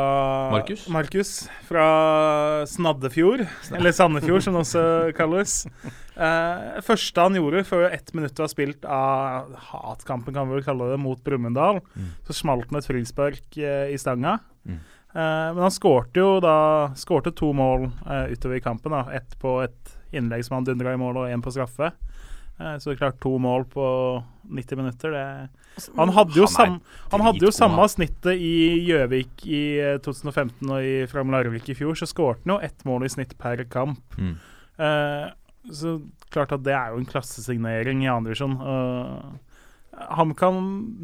[0.56, 0.88] Markus?
[0.92, 1.38] Markus
[1.70, 1.88] fra
[2.68, 3.46] Snaddefjord,
[3.78, 4.84] eller Sandefjord som det også
[5.16, 5.62] kalles.
[6.18, 10.92] Eh, første han gjorde før ett minutt var spilt av hatkampen, kan vi vel kalle
[10.92, 11.82] det, mot Brumunddal,
[12.28, 14.40] så smalt han et frispark uh, i stanga.
[14.66, 14.80] Mm.
[15.14, 16.58] Uh, men han skårte jo da
[17.00, 17.88] Skårte to mål
[18.34, 18.94] utover i kampen.
[18.94, 21.94] da Ett på et innlegg som han dundra i mål, og én på straffe.
[22.58, 23.86] Så det er klart to mål på
[24.50, 25.14] 90 minutter.
[25.14, 25.26] Det
[25.98, 26.78] han hadde jo, Han sam,
[27.12, 28.54] han hadde jo samme snittet i
[28.88, 31.98] Gjøvik i eh, 2015 og i Fram Larvik i fjor.
[32.00, 34.18] Så skårte han jo ett mål i snitt per kamp.
[34.18, 34.38] Mm.
[35.68, 35.98] Eh, så
[36.34, 38.58] klart at det er jo en klassesignering i andredivisjon.
[39.98, 40.58] HamKam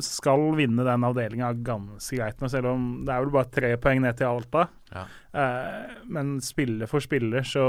[0.05, 4.03] skal vinne den avdelinga ganske greit nå, selv om det er vel bare tre poeng
[4.03, 4.68] ned til Alta.
[4.93, 5.05] Ja.
[5.34, 7.64] Eh, men spiller for spiller, så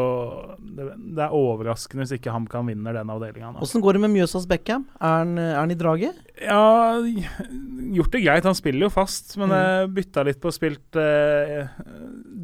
[0.60, 3.62] det, det er overraskende hvis ikke HamKam vinner den avdelinga nå.
[3.64, 4.84] Åssen går det med Mjøsas Beckham?
[5.00, 6.20] Er han, er han i draget?
[6.44, 6.60] Ja,
[7.00, 8.44] gjort det greit.
[8.50, 11.72] Han spiller jo fast, men jeg bytta litt på å spilt eh,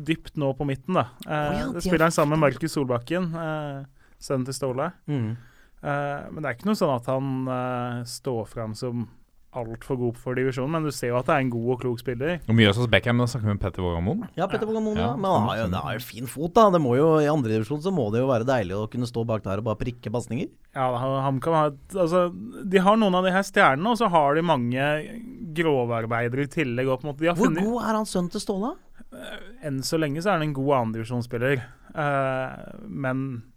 [0.09, 1.11] dypt nå på midten, da.
[1.29, 3.81] Eh, Å ja, det spiller han sammen med Markus Solbakken, eh,
[4.21, 4.91] sønnen til Ståle.
[5.11, 5.31] Mm.
[5.81, 9.09] Uh, men det er ikke noe sånn at han uh, står fram som
[9.51, 11.99] altfor god for divisjonen, men du ser jo at det er en god og klok
[11.99, 12.37] spiller.
[12.45, 14.21] Og mye hos Beckham, da snakker vi med Petter Vågamoen.
[14.39, 15.09] Ja, Petter Bogamon, ja.
[15.09, 16.69] Ja, Men han har jo, det han har jo fin fot, da.
[16.71, 19.43] Det må jo, I andredivisjon så må det jo være deilig å kunne stå bak
[19.49, 20.53] der og bare prikke pasninger.
[20.77, 20.87] Ja,
[21.27, 24.47] han kan ha altså, De har noen av de her stjernene, og så har de
[24.47, 24.87] mange
[25.59, 26.93] grovarbeidere i tillegg.
[26.95, 28.77] Opp mot, de har Hvor funnet, god er han sønnen til Ståle?
[29.67, 31.65] enn så lenge så er han en god andredivisjonsspiller.
[31.91, 33.50] Uh, men eh,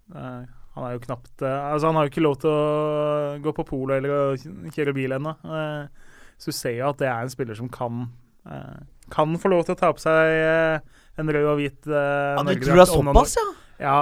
[0.73, 3.65] han er jo knapt eh, Altså, han har jo ikke lov til å gå på
[3.67, 4.35] polo eller
[4.73, 5.35] kjøre bil ennå.
[5.45, 8.07] Eh, så du ser jo at det er en spiller som kan
[8.49, 8.81] eh,
[9.13, 10.81] Kan få lov til å ta på seg
[11.21, 13.49] en rød og hvit uh, Ja, du tror det er såpass, ja?
[13.83, 13.97] Ja,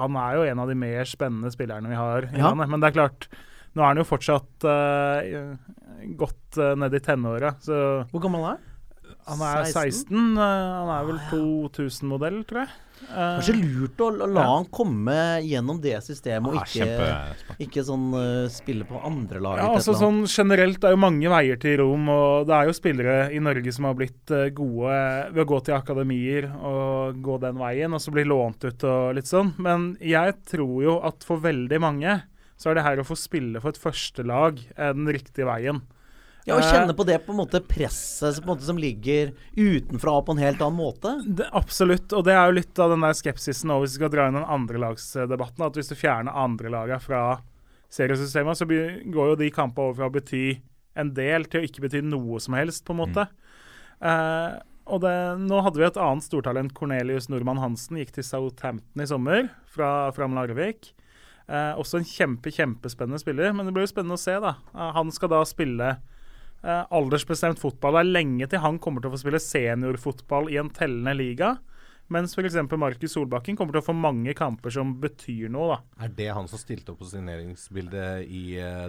[0.00, 2.48] han er jo en av de mer spennende spillerne vi har Ja.
[2.48, 2.72] landet.
[2.72, 3.28] Men det er klart,
[3.76, 5.54] nå er han jo fortsatt uh,
[6.18, 7.78] godt uh, ned i tenåra, så
[8.10, 8.64] Hvor gammel er han?
[9.26, 10.36] han er 16.
[10.38, 12.74] eh, han er vel 2000-modell, tror jeg.
[13.06, 14.46] Eh, Kanskje lurt å la Ja.
[14.56, 17.60] han komme gjennom det systemet, og ikke, kjempesmart.
[17.60, 19.58] ikke sånn uh, spille på andre lag.
[19.60, 23.18] Ja, altså sånn Generelt er jo mange veier til Rom, og det er jo spillere
[23.36, 24.96] i Norge som har blitt uh, gode
[25.32, 29.14] ved å gå til akademier og gå den veien, og så bli lånt ut og
[29.18, 29.54] litt sånn.
[29.62, 32.22] Men jeg tror jo at for veldig mange
[32.56, 35.82] så er det her å få spille for et førstelag eh, den riktige veien.
[36.46, 39.32] Ja, og Eh, kjenne på det på en måte presset på en måte, som ligger
[39.56, 41.16] utenfra på en helt annen måte.
[41.26, 44.12] Det, absolutt, og det er jo litt av den der skepsisen nå, hvis vi skal
[44.14, 45.66] dra inn den andrelagsdebatten.
[45.66, 47.40] At hvis du fjerner andrelaga fra
[47.90, 50.60] seriesystemet, så går jo de kampene over fra å bety
[50.96, 53.26] en del til å ikke bety noe som helst, på en måte.
[54.00, 59.02] Eh, og det, nå hadde vi et annet stortalent, Cornelius Nordmann Hansen, gikk til Southampton
[59.02, 60.92] i sommer fra, fra Larvik.
[61.50, 64.56] Eh, også en kjempe, kjempespennende spiller, men det blir jo spennende å se, da.
[64.74, 65.96] Eh, han skal da spille
[66.66, 67.96] aldersbestemt fotball.
[67.96, 71.56] Det er lenge til han kommer til å få spille seniorfotball i en tellende liga.
[72.12, 72.54] Mens f.eks.
[72.78, 75.74] Markus Solbakken kommer til å få mange kamper som betyr noe.
[75.74, 76.04] da.
[76.06, 78.86] Er det han som stilte opp på signeringsbildet i uh,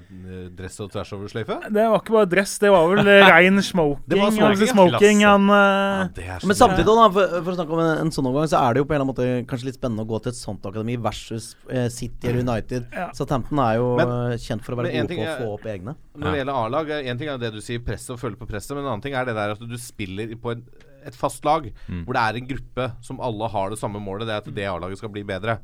[0.53, 1.57] dress og tvers over sløyfe?
[1.73, 4.03] Det var ikke bare dress, det var vel rein smoking.
[4.05, 6.21] Det var smoking, altså smoking han, uh...
[6.21, 8.77] Ja, Men samtidig, da, for, for å snakke om en, en sånn overgang, så er
[8.77, 10.69] det jo på en eller annen måte kanskje litt spennende å gå til et sånt
[10.69, 12.85] akademi versus uh, City eller United.
[12.93, 13.09] Ja.
[13.17, 15.95] Southampton er jo Men- kjent for å være god gode på å få opp egne.
[16.17, 18.75] Når det gjelder A-lag, en ting er det du sier presset og følge på presset,
[18.75, 20.63] men en annen ting er det der at du spiller på en,
[21.05, 21.67] et fast lag
[22.05, 24.65] hvor det er en gruppe som alle har det samme målet, det er at det
[24.71, 25.59] A-laget skal bli bedre.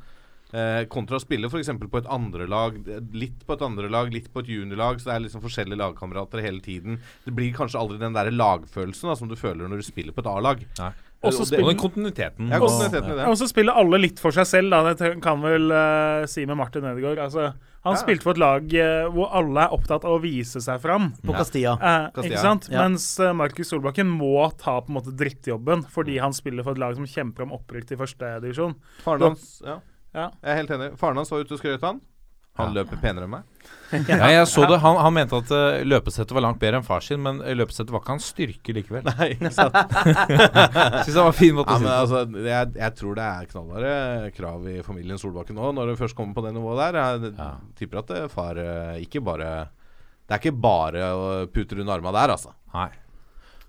[0.53, 1.71] Eh, kontra å spille f.eks.
[1.81, 2.75] på et andre lag,
[3.17, 6.43] litt på et andre lag, litt på et juniorlag, så det er liksom forskjellige lagkamerater
[6.45, 6.99] hele tiden.
[7.25, 10.21] Det blir kanskje aldri den der lagfølelsen da, som du føler når du spiller på
[10.21, 10.61] et A-lag.
[11.23, 12.51] Og den kontinuiteten.
[12.51, 13.27] Ja, og- kontinuiteten det.
[13.31, 14.93] Og så spiller alle litt for seg selv, da.
[14.93, 17.17] Det kan vel uh, si med Martin Ødegaard.
[17.17, 17.53] Altså,
[17.83, 17.99] han Ja.
[17.99, 21.11] spilte for et lag eh, hvor alle er opptatt av å vise seg fram.
[21.23, 21.73] På Castilla.
[21.75, 22.29] Eh, Castilla.
[22.29, 22.69] ikke sant?
[22.71, 22.83] Ja.
[22.85, 26.81] Mens uh, Markus Solbakken må ta på en måte drittjobben fordi han spiller for et
[26.83, 28.77] lag som kjemper om opprykk til førstedivisjon.
[29.03, 29.79] Faren hans ja.
[30.13, 30.29] Ja.
[30.43, 30.89] Jeg er helt enig.
[31.01, 31.99] Faren hans var ute og skrøt han.
[32.59, 33.49] Han løper penere enn meg.
[34.09, 34.79] Ja, jeg så det.
[34.81, 37.93] Han, han mente at uh, løpesettet var langt bedre enn far sin, men eh, løpesettet
[37.93, 39.05] var ikke hans styrke likevel.
[39.05, 39.75] Nei, ikke sant.
[41.05, 41.99] Syns det var en fin måte Ja, å si det på.
[41.99, 46.17] altså, jeg, jeg tror det er knallharde krav i familien Solbakken nå, når det først
[46.17, 46.97] kommer på det nivået der.
[47.03, 47.49] Jeg Ja.
[47.77, 49.51] tipper at det far eh, ikke bare
[50.25, 52.53] Det er ikke bare å pute rundt arma der, altså.
[52.73, 52.89] Nei.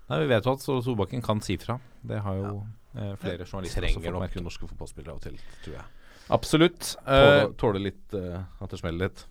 [0.09, 1.77] Nei, Vi vet jo at Solbakken kan si fra.
[2.01, 2.55] Det har jo
[2.97, 3.13] ja.
[3.21, 5.85] flere journalister også Trenger nok norske fotballspillere av og til, tror jeg.
[6.33, 6.95] Absolutt.
[7.05, 9.25] Eh, Tåle, tåle litt eh, at det smeller litt.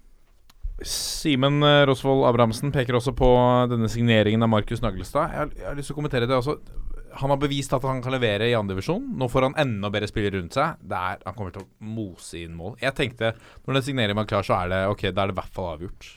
[0.85, 3.29] Simen eh, Rosvold Abrahamsen peker også på
[3.71, 5.31] denne signeringen av Markus Naglestad.
[5.31, 6.59] Jeg har, jeg har lyst til å kommentere det også.
[7.21, 9.13] Han har bevist at han kan levere i andredivisjon.
[9.19, 10.81] Nå får han enda bedre spillere rundt seg.
[10.83, 12.75] Det er, han kommer til å mose inn mål.
[12.83, 15.41] Jeg tenkte når den signeringen var klar, så er det ok, da er det i
[15.43, 16.11] hvert fall avgjort.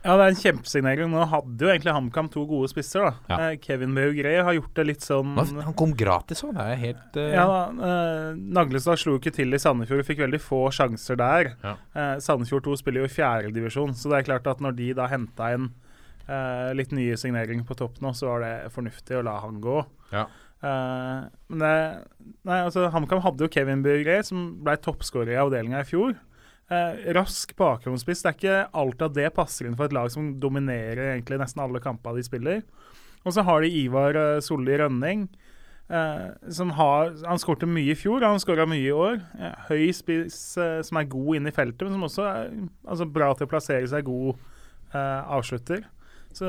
[0.00, 1.10] Ja, det er en kjempesignering.
[1.12, 3.04] Nå hadde jo egentlig HamKam to gode spisser.
[3.04, 3.12] da.
[3.28, 3.50] Ja.
[3.50, 7.18] Eh, Kevin Maugre har gjort det litt sånn Han kom gratis òg, det er helt
[7.20, 7.26] uh...
[7.34, 11.52] Ja, da, uh, Naglestad slo ikke til i Sandefjord, fikk veldig få sjanser der.
[11.60, 11.74] Ja.
[11.92, 15.08] Uh, Sandefjord 2 spiller jo i fjerdedivisjon, så det er klart at når de da
[15.10, 19.60] henta eh, litt nye signeringer på topp nå, så var det fornuftig å la han
[19.62, 19.82] gå.
[20.14, 20.24] Ja.
[20.60, 21.76] Men det,
[22.44, 26.12] nei, altså HamKam hadde jo Kevin Burger, som ble toppskårer i avdelinga i fjor.
[26.70, 28.22] Eh, rask bakgrunnsspiss.
[28.22, 31.64] Det er ikke alltid at det passer inn for et lag som dominerer egentlig nesten
[31.64, 32.60] alle kampene de spiller.
[33.26, 35.28] Og så har de Ivar eh, Solli Rønning.
[35.90, 39.18] eh, som har Han skårte mye i fjor, han skåra mye i år.
[39.34, 42.52] Eh, høy spiss eh, som er god inne i feltet, men som også er
[42.86, 44.36] altså, bra til å plassere seg, god
[44.94, 45.82] eh, avslutter.
[46.30, 46.46] Så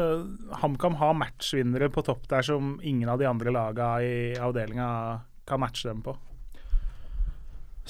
[0.62, 4.92] HamKam har matchvinnere på topp der som ingen av de andre laga i avdelinga
[5.50, 6.14] kan matche dem på.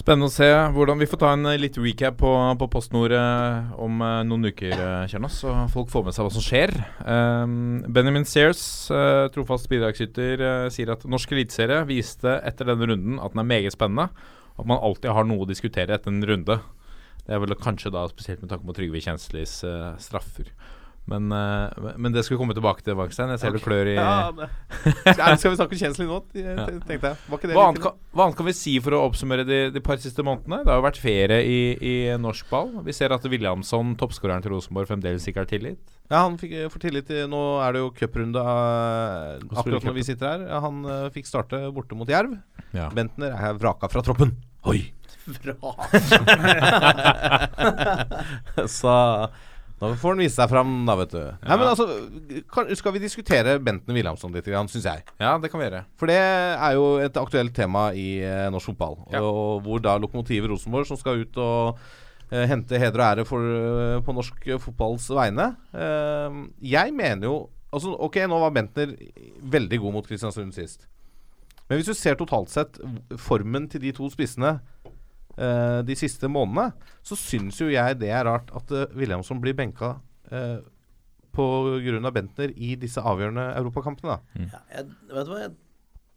[0.02, 3.74] Spennende å se hvordan Vi får ta en eh, litt recap på, på PostNord eh,
[3.82, 4.74] om eh, noen uker,
[5.12, 6.74] Kjernas, så folk får med seg hva som skjer.
[7.06, 8.64] Um, Benjamin Sears,
[9.36, 10.42] trofast bidragsyter,
[10.74, 14.10] sier at norsk eliteserie viste etter denne runden at den er meget spennende.
[14.58, 16.58] At man alltid har noe å diskutere etter en runde.
[17.22, 20.50] Det er vel kanskje da spesielt med tanke på Trygve Kjenslis uh, straffer.
[21.10, 23.32] Men, eh, men det skal vi komme tilbake til, Wangstein.
[23.34, 24.48] Jeg ser du klør i Ja, det.
[25.02, 27.18] Skal skal vi snakke Kjensli nå, tenkte jeg.
[27.26, 29.60] Var ikke det hva, annet kan, hva annet kan vi si for å oppsummere de,
[29.74, 30.62] de par siste månedene?
[30.62, 32.70] Det har jo vært ferie i, i norsk ball.
[32.86, 35.82] Vi ser at Williamson, toppskåreren til Rosenborg, fremdeles ikke har tillit.
[36.12, 40.08] Ja, han fikk, får tillit til Nå er det jo cuprunde eh, akkurat når vi
[40.08, 40.42] sitter her.
[40.52, 42.32] Ja, Han eh, fikk starte borte mot Jerv.
[42.78, 42.88] Ja.
[42.96, 44.32] Bentner er vraka fra troppen.
[44.70, 44.82] Oi!
[48.80, 48.94] Så
[49.82, 51.22] da får han vise seg fram, da, vet du.
[51.42, 51.88] Nei, men altså,
[52.54, 55.06] kan, Skal vi diskutere Bentner Williamson litt, syns jeg?
[55.18, 55.82] Ja, det kan vi gjøre.
[55.98, 59.00] For det er jo et aktuelt tema i eh, norsk fotball.
[59.10, 59.24] Ja.
[59.26, 61.82] Og hvor da lokomotivet Rosenborg, som skal ut og
[62.30, 66.38] eh, hente heder og ære for, eh, på norsk fotballs vegne eh,
[66.76, 67.40] Jeg mener jo
[67.72, 68.90] Altså, ok, nå var Bentner
[69.48, 70.90] veldig god mot Kristiansund sist.
[71.70, 72.82] Men hvis du ser totalt sett
[73.16, 74.58] formen til de to spissene
[75.38, 76.72] eh, de siste månedene,
[77.06, 79.96] så syns jo jeg det er rart at uh, Williamson blir benka
[80.32, 80.60] uh,
[81.32, 82.12] pga.
[82.12, 84.18] Bentner i disse avgjørende europakampene.
[84.18, 85.54] da Ja, jeg, vet du hva, jeg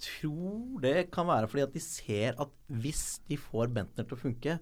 [0.04, 4.22] tror det kan være fordi at de ser at hvis de får Bentner til å
[4.24, 4.58] funke,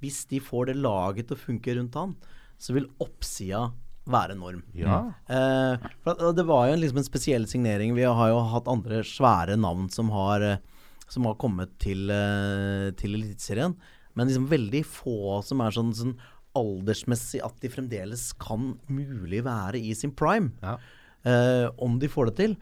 [0.00, 2.16] hvis de får det laget til å funke rundt han,
[2.60, 3.68] så vil oppsida
[4.10, 4.62] være enorm.
[4.76, 5.00] Ja.
[5.28, 7.94] Eh, for at, det var jo en, liksom en spesiell signering.
[7.96, 10.62] Vi har jo hatt andre svære navn som har, eh,
[11.10, 13.76] som har kommet til, uh, til Eliteserien.
[14.14, 16.16] Men liksom veldig få som er sånn, sånn
[16.58, 20.52] aldersmessig at de fremdeles kan mulig være i sin prime.
[20.64, 20.78] Ja.
[21.20, 22.56] Uh, om de får det til.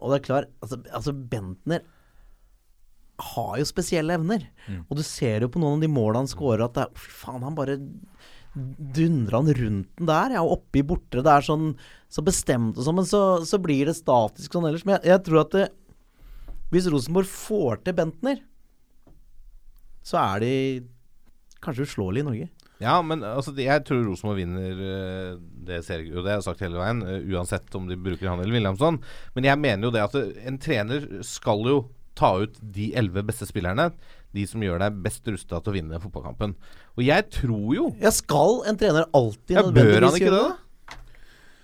[0.00, 1.84] Og det er klart, altså, altså Bentner
[3.34, 4.48] har jo spesielle evner.
[4.88, 7.12] Og du ser jo på noen av de målene han scorer at det er, Fy
[7.14, 7.78] faen, han bare
[8.54, 10.36] dundrer han rundt den der.
[10.36, 11.72] Ja, oppi borte, Det er sånn
[12.12, 14.84] så bestemt og sånn, men så, så blir det statisk sånn ellers.
[14.86, 15.64] Men jeg, jeg tror at det,
[16.74, 18.42] hvis Rosenborg får til Bentner,
[20.04, 20.54] så er de
[21.64, 22.50] kanskje uslåelige i Norge.
[22.82, 25.36] Ja, men altså, jeg tror Rosenborg vinner eh,
[25.68, 26.20] det seriegull.
[26.20, 28.98] Og det har jeg sagt hele veien, eh, uansett om de bruker han eller Williamson.
[29.36, 31.78] Men jeg mener jo det at eh, en trener skal jo
[32.18, 33.88] ta ut de elleve beste spillerne.
[34.34, 36.56] De som gjør deg best rusta til å vinne fotballkampen.
[36.98, 40.98] Og jeg tror jo Ja, skal en trener alltid Ja, bør han ikke det, da?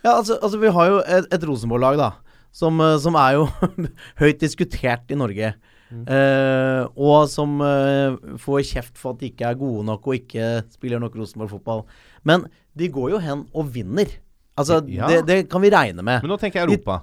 [0.00, 2.10] Ja, altså, altså vi har jo et, et Rosenborg-lag, da.
[2.52, 3.44] Som, eh, som er jo
[4.22, 5.52] høyt diskutert i Norge.
[5.90, 6.04] Mm.
[6.06, 10.50] Eh, og som eh, får kjeft for at de ikke er gode nok og ikke
[10.70, 11.84] spiller nok Rosenborg-fotball.
[12.26, 12.44] Men
[12.78, 14.10] de går jo hen og vinner.
[14.58, 15.08] Altså, Ja.
[15.10, 16.22] det, det kan vi regne med.
[16.22, 17.00] Men nå tenker jeg Europa.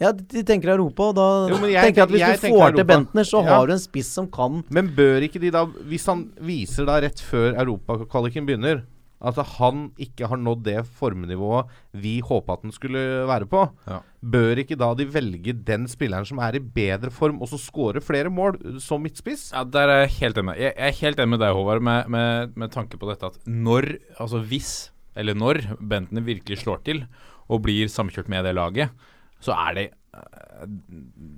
[0.00, 2.54] Ja, de, de tenker Europa, og da Jo, jeg tenker jeg at hvis jeg du
[2.56, 3.50] får til Bentner, så Ja.
[3.58, 6.94] har du en spiss som kan Men bør ikke de da, hvis han viser da
[7.04, 8.80] rett før europakvaliken begynner,
[9.20, 13.98] at han ikke har nådd det formnivået vi håpa at han skulle være på, Ja.
[14.24, 18.00] bør ikke da de velge den spilleren som er i bedre form, og så skåre
[18.00, 19.50] flere mål, som midtspiss?
[19.52, 20.56] Ja, Der er jeg helt enig.
[20.56, 23.38] Jeg jeg er helt enig med deg, Håvard, med, med, med tanke på dette at
[23.46, 27.04] når, altså hvis, eller når Bentner virkelig slår til
[27.50, 28.90] og blir samkjørt med det laget,
[29.40, 30.66] så er det eh,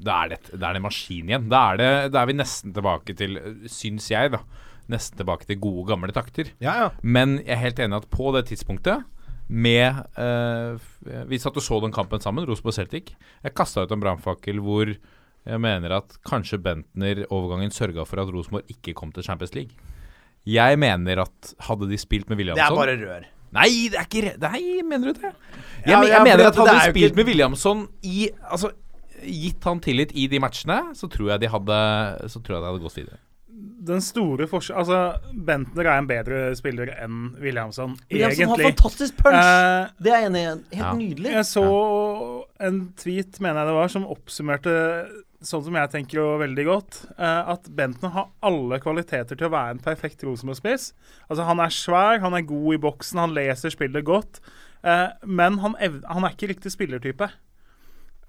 [0.03, 1.49] Da er det, det, er det maskin igjen.
[1.51, 3.39] Da er, det, da er vi nesten tilbake til,
[3.70, 4.41] syns jeg, da,
[4.93, 6.53] nesten tilbake til gode, gamle takter.
[6.62, 6.90] Ja, ja.
[7.03, 9.03] Men jeg er helt enig at på det tidspunktet
[9.53, 10.76] med eh,
[11.28, 13.11] Vi satt og så den kampen sammen, Rosenborg Celtic.
[13.45, 14.93] Jeg kasta ut en brannfakkel hvor
[15.43, 19.74] jeg mener at kanskje Bentner-overgangen sørga for at Rosenborg ikke kom til Champions League.
[20.47, 23.26] Jeg mener at hadde de spilt med Williamson rør.
[23.53, 25.32] Nei, det er ikke re- Nei, mener du det?
[25.84, 28.70] Jeg, Ja, jeg mener at hadde de er spilt med Williamson i Altså
[29.22, 31.76] gitt han tillit i de matchene, så tror jeg de hadde
[32.32, 33.18] Så tror jeg det hadde gått videre.
[33.83, 34.99] Den store forskjellen Altså,
[35.47, 39.41] Bentner er en bedre spiller enn Williamson, Williamson har fantastisk punch!
[39.41, 40.55] Eh, det er jeg enig i.
[40.76, 40.93] Helt Ja.
[40.95, 41.33] nydelig.
[41.33, 41.66] Jeg så
[42.61, 44.74] en tweet, mener jeg det var, som oppsummerte
[45.43, 49.55] sånn som jeg tenker jo veldig godt, eh, at Bentner har alle kvaliteter til å
[49.55, 50.93] være en perfekt Rosenborg-spiss.
[51.28, 54.39] Altså, han er svær, han er god i boksen, han leser spillet godt,
[54.85, 57.30] eh, men han, ev han er ikke riktig spillertype.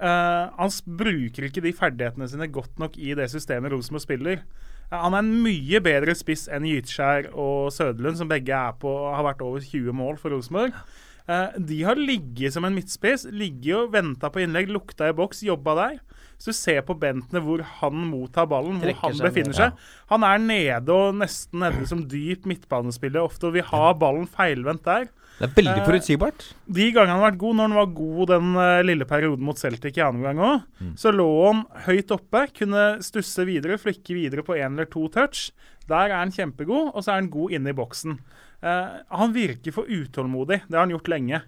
[0.02, 4.44] Eh, han bruker ikke de ferdighetene sine godt nok i det systemet Rosenborg spiller.
[4.90, 8.92] Eh, han er en mye bedre spiss enn Gytskjær og Søderlund, som begge er på,
[9.14, 10.76] har vært over 20 mål for Rosenborg.
[11.24, 15.46] Eh, de har ligget som en midtspiss, ligget og venta på innlegg, lukta i boks,
[15.48, 16.02] jobba der.
[16.42, 20.26] Så du ser på Bentner hvor han mottar ballen, hvor Trekker han befinner seg Han
[20.28, 25.08] er nede og nesten nede som dyp midtbanespiller ofte, og vi har ballen feilvendt der.
[25.40, 26.44] Det er veldig Eh, forutsigbart.
[26.72, 29.58] De gangene han har vært god, når han var god den eh, lille perioden mot
[29.58, 30.94] Celtic i annen gang òg, Mm.
[31.00, 35.52] så lå han høyt oppe, kunne stusse videre, flikke videre på én eller to touch.
[35.88, 38.20] Der er han kjempegod, og så er han god inne i boksen.
[38.62, 40.62] Eh, han virker for utålmodig.
[40.70, 41.42] Det har han gjort lenge.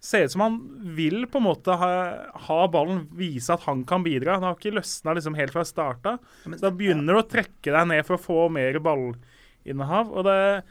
[0.00, 0.58] Ser ut som han
[0.94, 1.90] vil på en måte ha,
[2.46, 4.34] ha ballen, vise at han kan bidra.
[4.38, 6.18] Han har ikke løsna liksom helt fra starta.
[6.46, 10.10] Så da begynner du å trekke deg ned for å få mer ballinnehav.
[10.14, 10.64] Og det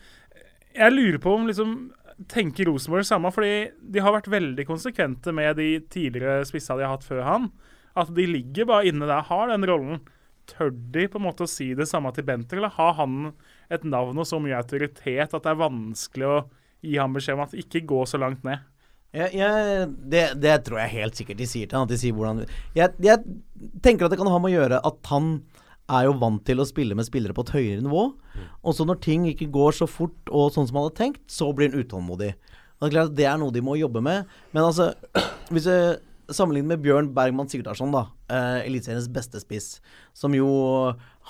[0.77, 1.91] Jeg lurer på om liksom
[2.25, 6.95] tenker Rosenborg samme, fordi de har vært veldig konsekvente med de tidligere spissa de har
[6.95, 7.49] hatt før han.
[7.97, 10.01] At de ligger bare inne der, har den rollen.
[10.49, 13.33] Tør de på en måte å si det samme til Benter, eller har han
[13.73, 16.39] et navn og så mye autoritet at det er vanskelig å
[16.85, 18.63] gi ham beskjed om at ikke gå så langt ned?
[19.15, 21.87] Jeg, jeg, det, det tror jeg helt sikkert de sier til han.
[21.87, 22.43] At de sier hvordan
[22.77, 25.37] jeg, jeg tenker at det kan ha med å gjøre at han
[25.89, 28.01] er jo vant til å spille med spillere på et høyere nivå.
[28.63, 31.47] Og så når ting ikke går så fort og sånn som han hadde tenkt, så
[31.55, 32.33] blir han utålmodig.
[33.15, 34.27] Det er noe de må jobbe med.
[34.53, 34.91] Men altså,
[35.53, 39.77] hvis jeg sammenligner med Bjørn Bergman Sigurdarsson, da, eh, Eliteseriens beste spiss,
[40.13, 40.49] som jo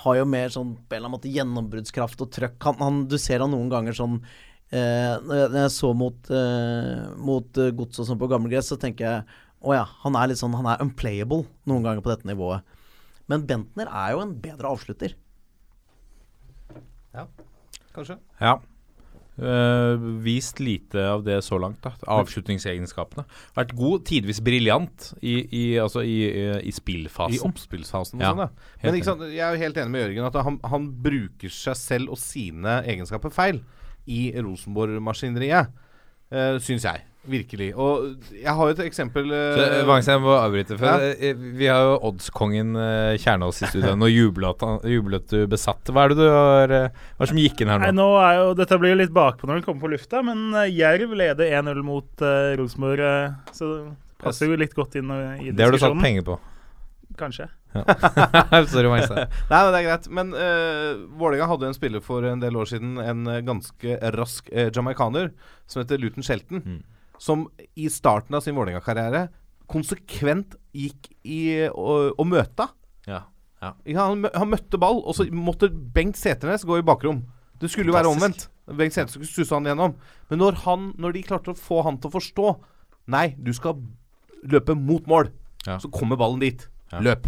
[0.02, 2.58] har jo mer sånn på en eller annen måte gjennombruddskraft og trøkk.
[2.66, 4.18] Han, han, du ser han noen ganger sånn
[4.74, 9.06] eh, Når jeg- så mot, eh, mot Godset Gods og sånn på gammelgress, så tenker
[9.06, 9.24] jeg
[9.62, 12.62] å ja, han er litt sånn Han er unplayable noen ganger på dette nivået.
[13.28, 15.14] Men Bentner er jo en bedre avslutter.
[17.16, 17.28] Ja,
[17.96, 18.20] Kanskje.
[18.40, 18.60] Ja.
[19.38, 21.78] Uh, vist lite av det så langt.
[21.84, 23.26] da Avslutningsegenskapene.
[23.58, 27.38] Vært god, tidvis briljant i, i, altså i, i, i spillfasen.
[27.38, 28.56] I oppspillsfasen Ja, sånn.
[28.82, 31.78] Men ikke sant, jeg er jo helt enig med Jørgen at han, han bruker seg
[31.78, 33.62] selv og sine egenskaper feil
[34.10, 35.70] i Rosenborg-maskineriet.
[36.34, 37.06] Uh, Syns jeg.
[37.28, 37.74] Virkelig.
[37.76, 40.78] Og jeg har jo et eksempel uh, Så, eh, Vangs, jeg må avbryte.
[40.80, 41.10] For Ja.
[41.12, 43.98] eh, Vi har jo oddskongen uh, Kjernås i studio.
[44.00, 45.92] Nå jublet, jublet du besatt.
[45.92, 47.90] Hva er det du har uh, Hva er det som gikk inn her nå?
[47.90, 48.08] Nei, nå?
[48.24, 51.14] er jo, Dette blir jo litt bakpå når den kommer på lufta, men eh, Jerv
[51.20, 53.04] leder 1-0 mot uh, Rosenborg.
[53.04, 56.24] eh, så det passer jo litt godt inn i i Det har du satt penger
[56.32, 56.40] på.
[57.18, 57.48] Kanskje.
[58.72, 59.10] Sorry, Magnus.
[59.52, 60.08] Nei, men det er greit.
[60.14, 64.50] Men uh, Vålerenga hadde en spiller for en del år siden, en eh, ganske rask
[64.54, 65.32] uh, jamaikaner
[65.70, 66.62] som heter Luton Shelton.
[66.66, 66.80] Mm.
[67.20, 69.28] Som i starten av sin Vålerenga-karriere
[69.68, 72.70] konsekvent gikk i å, å møte.
[73.08, 73.24] Ja.
[73.62, 73.72] ja.
[73.98, 77.24] Han, mø- han møtte ball, og så måtte Bengt Seternes gå i bakrom.
[77.60, 78.46] Det skulle jo være omvendt.
[78.70, 79.96] Bengt Seternes skulle susse han gjennom.
[80.30, 82.48] Men når, han, når de klarte å få han til å forstå
[83.08, 83.78] Nei, du skal
[84.52, 85.30] løpe mot mål.
[85.64, 85.78] Ja.
[85.80, 86.66] Så kommer ballen dit.
[87.04, 87.28] Løp.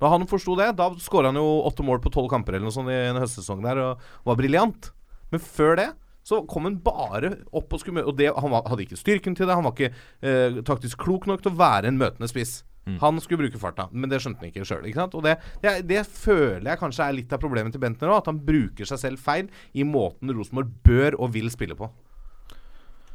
[0.00, 2.72] Da han forsto det, da skåra han jo åtte mål på tolv kamper eller noe
[2.72, 4.88] sånt i en høstsesong der, og var briljant.
[5.28, 5.90] Men før det
[6.30, 9.36] så kom han bare opp og skulle møte Og det, han var, hadde ikke styrken
[9.36, 9.56] til det.
[9.58, 12.60] Han var ikke eh, taktisk klok nok til å være en møtende spiss.
[12.98, 14.86] Han skulle bruke farta, men det skjønte han ikke sjøl.
[15.06, 18.22] Og det, det, det føler jeg kanskje er litt av problemet til Bentner òg.
[18.22, 21.90] At han bruker seg selv feil i måten Rosenborg bør og vil spille på.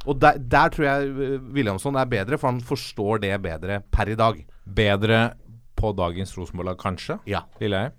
[0.05, 4.13] Og der, der tror jeg eh, Williamson er bedre, for han forstår det bedre per
[4.13, 4.41] i dag.
[4.65, 5.21] Bedre
[5.75, 7.19] på dagens Rosenborg-lag, kanskje?
[7.29, 7.43] Ja.
[7.59, 7.95] Lille jeg.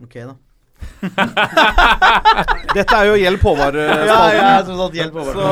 [0.00, 0.38] Ok, da.
[2.74, 4.06] Dette er jo Hjelp Ja, Håvard-spalten.
[4.06, 5.32] ja, ja, hjelp over.
[5.34, 5.48] Så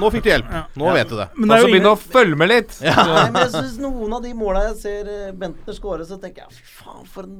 [0.00, 0.48] nå fikk du hjelp.
[0.80, 1.28] Nå vet du det.
[1.36, 2.74] Men det er Altså, begynn å følge med litt!
[2.84, 6.44] Nei, men jeg synes noen av de måla jeg ser eh, Bentner skåre, så tenker
[6.46, 7.38] jeg fy faen, for en,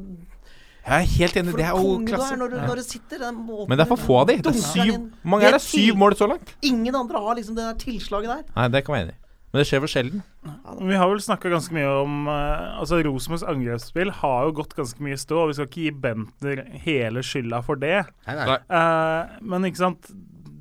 [0.85, 1.51] Jeg er helt enig.
[1.55, 2.37] for Det er jo er klasse.
[2.41, 4.39] når, du, når du sitter den måten Men det er for få av de.
[4.45, 4.93] Det er syv.
[4.93, 5.63] Hvor mange er det?
[5.63, 5.69] Er.
[5.69, 6.55] Syv mål så langt?
[6.63, 8.43] Ingen andre har liksom det der tilslaget der.
[8.57, 9.21] Nei, det kan være enig i.
[9.55, 10.23] Men det skjer for sjelden.
[10.83, 15.05] vi har vel snakka ganske mye om eh, Altså Rosenborgs angrepsspill har jo gått ganske
[15.07, 18.01] mye i stå, og vi skal ikke gi Bentner hele skylda for det.
[18.27, 18.57] Nei, nei.
[18.67, 20.11] Uh, men ikke sant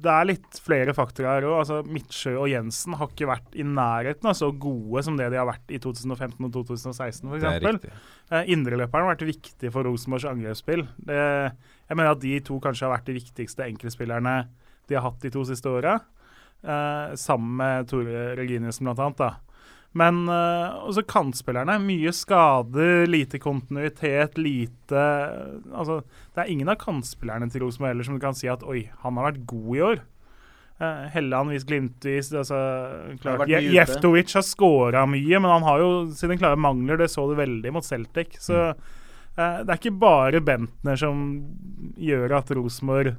[0.03, 1.57] det er litt flere faktorer her òg.
[1.63, 5.39] Altså, Midtsjø og Jensen har ikke vært i nærheten av så gode som det de
[5.39, 8.01] har vært i 2015 og 2016 Det er f.eks.
[8.29, 10.85] Uh, Indreløperen har vært viktig for Rosenborgs angrepsspill.
[11.07, 11.21] Det,
[11.89, 14.43] jeg mener at de to kanskje har vært de viktigste enkeltspillerne
[14.91, 15.97] de har hatt de to siste åra.
[16.63, 19.17] Eh, sammen med Tore Reginiussen, annet.
[19.17, 19.33] da.
[19.93, 21.75] Men uh, også kantspillerne.
[21.85, 25.03] Mye skader, lite kontinuitet, lite
[25.69, 25.99] Altså,
[26.33, 29.19] det er ingen av kantspillerne til Rosenborg heller som du kan si at oi, han
[29.19, 30.01] har vært god i år.
[30.81, 32.31] Uh, Helland vis glimtvis.
[32.33, 32.57] Altså,
[33.21, 33.61] klart, ute.
[33.75, 36.97] Jeftovic har scora mye, men han har jo sine klare mangler.
[36.97, 38.39] Det så du veldig mot Celtic.
[38.41, 41.21] Så eh, det er ikke bare Bentner som
[42.01, 43.13] gjør at Rosenborg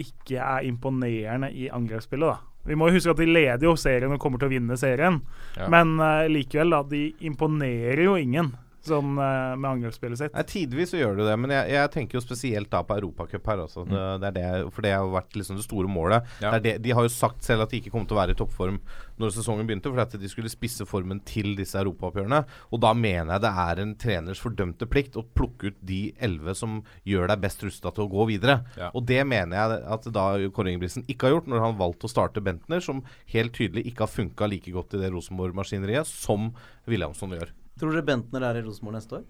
[0.00, 2.53] ikke er imponerende i angrepsspillet, da.
[2.66, 5.20] Vi må jo huske at de leder jo serien og kommer til å vinne serien,
[5.56, 5.68] Ja.
[5.68, 6.82] men uh, likevel, da.
[6.88, 8.54] De imponerer jo ingen.
[8.88, 10.34] Sånn eh, med angrepsspillet sitt.
[10.36, 13.50] Nei, Tidvis så gjør du det, men jeg, jeg tenker jo spesielt da på Europacup
[13.52, 13.64] her.
[13.64, 13.86] Altså.
[13.88, 16.28] Det, det er det, for det har vært liksom det store målet.
[16.42, 16.52] Ja.
[16.52, 18.36] Det er det, de har jo sagt selv at de ikke kom til å være
[18.36, 18.80] i toppform
[19.20, 22.40] når sesongen begynte, for at de skulle spisse formen til disse europaoppgjørene.
[22.74, 26.56] Og da mener jeg det er en treners fordømte plikt å plukke ut de elleve
[26.58, 28.60] som gjør deg best rusta til å gå videre.
[28.80, 28.90] Ja.
[28.92, 32.14] Og det mener jeg at da Kåre Ingebrigtsen ikke har gjort, når han valgte å
[32.14, 36.50] starte Bentner, som helt tydelig ikke har funka like godt i det Rosenborg-maskineriet som
[36.90, 37.54] Williamson gjør.
[37.80, 39.24] Tror dere Bentner er i Rosenborg neste år?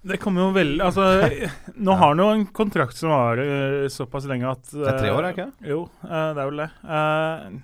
[0.00, 1.06] Det kommer jo veldig Altså,
[1.86, 3.50] nå har han jo en kontrakt som varer
[3.84, 5.74] eh, såpass lenge at Det er tre år, er det ikke det?
[5.74, 6.70] Jo, eh, det er vel det.
[6.96, 7.58] Eh,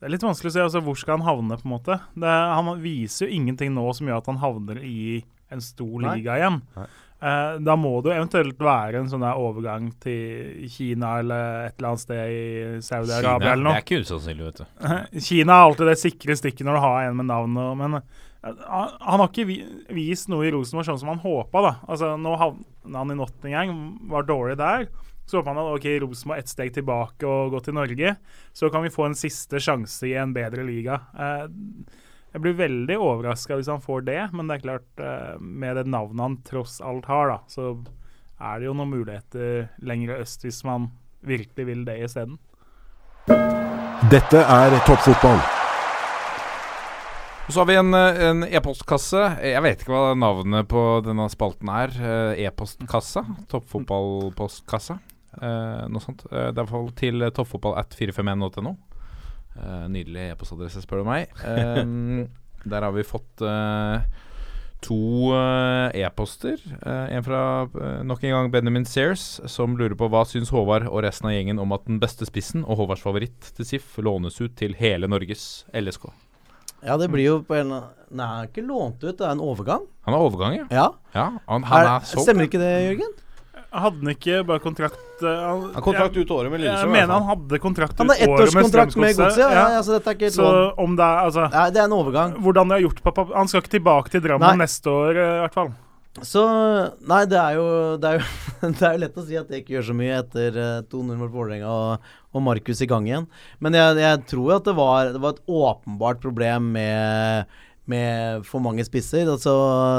[0.00, 0.62] det er litt vanskelig å si.
[0.64, 1.98] altså Hvor skal han havne, på en måte?
[2.16, 5.20] Det, han viser jo ingenting nå som gjør at han havner i
[5.52, 6.16] en stor Nei.
[6.16, 6.56] liga igjen.
[6.78, 6.88] Nei.
[7.22, 11.76] Eh, da må det jo eventuelt være en sånn der overgang til Kina eller et
[11.76, 14.64] eller annet sted i Saudi-Arabia eller det er ikke usannsynlig, vet du.
[15.28, 17.60] Kina er alltid det sikre stikket når du har en med navn.
[17.62, 19.60] Og, men eh, han, han har ikke vi,
[19.94, 21.62] vist noe i Rosenborg sånn som han håpa.
[21.62, 21.72] da.
[21.86, 24.88] Altså, Nå havna han i Nottingham, var dårlig der.
[25.22, 28.16] Så håper han at ok, Rosenborg ett steg tilbake og gå til Norge.
[28.50, 30.98] Så kan vi få en siste sjanse i en bedre liga.
[31.14, 31.46] Eh,
[32.32, 35.86] jeg blir veldig overraska hvis han får det, men det er klart, eh, med det
[35.92, 37.74] navnet han tross alt har, da, så
[38.42, 40.90] er det jo noen muligheter lenger øst hvis man
[41.22, 42.38] virkelig vil det isteden.
[44.10, 45.38] Dette er toppfotball.
[47.42, 48.56] Og så har vi en, e-postkasse.
[48.56, 49.22] e-postkasse.
[49.44, 51.94] Jeg vet ikke hva navnet på denne spalten er.
[51.98, 53.24] Eh, E-postkassa.
[53.50, 54.96] Toppfotballpostkassa.
[55.42, 56.24] Eh, noe sånt.
[56.30, 58.74] Eh, det er i hvert fall til toppfotball.451.no.
[59.58, 61.32] Eh, nydelig e-postadresse, spør du meg.
[61.44, 61.82] Eh,
[62.72, 64.04] der har vi fått eh,
[64.82, 65.30] to
[65.94, 66.62] e-poster.
[66.82, 67.42] En fra
[68.02, 71.62] nok en gang Benjamin Sears, som lurer på hva syns Håvard og resten av gjengen
[71.62, 75.64] om at den beste spissen og Håvards favoritt til SIF lånes ut til hele Norges
[75.70, 76.10] LSK.
[76.82, 77.70] Ja, det blir jo på en
[78.12, 79.86] Nei, han er ikke lånt ut, det er en overgang.
[80.04, 80.64] Han har overgang, ja.
[80.68, 80.88] Ja.
[81.14, 83.14] ja han, han er, så Stemmer ikke det, Jørgen?
[83.72, 86.90] Hadde han ikke bare kontrakt eh, han, Han kontrakt ut året med Lillestrøm.
[86.90, 89.22] jeg mener hvert han hadde kontrakt ut året med ettårskontrakt med Strømsgodset.
[89.22, 89.44] Godset.
[89.46, 90.74] Ja, ja, altså, dette er ikke et Så lån.
[90.84, 92.34] om det er altså Nei, det er en overgang.
[92.44, 94.66] Hvordan de har gjort pappa Han skal ikke tilbake til Drammen Nei.
[94.66, 95.72] neste år, eh, i hvert fall.
[96.20, 96.44] Så
[97.08, 97.66] Nei, det er jo
[97.96, 98.26] Det er jo,
[98.76, 101.16] det er jo lett å si at det ikke gjør så mye etter eh, 2-0
[101.24, 103.28] mot Vålerenga og, og Markus i gang igjen.
[103.64, 107.48] Men jeg, jeg tror jo at det var, det var et åpenbart problem med
[107.90, 109.26] med for mange spisser.
[109.26, 109.50] Altså,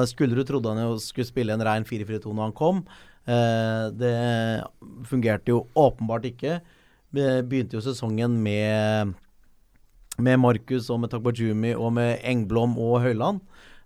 [0.08, 2.80] Skullerud trodde han jo skulle spille en rein 4-4-2 når han kom.
[3.24, 4.16] Eh, det
[5.10, 6.60] fungerte jo åpenbart ikke.
[7.14, 9.14] Begynte jo sesongen med
[10.22, 13.42] med Markus og med Takbajumi og med Engblom og Høyland.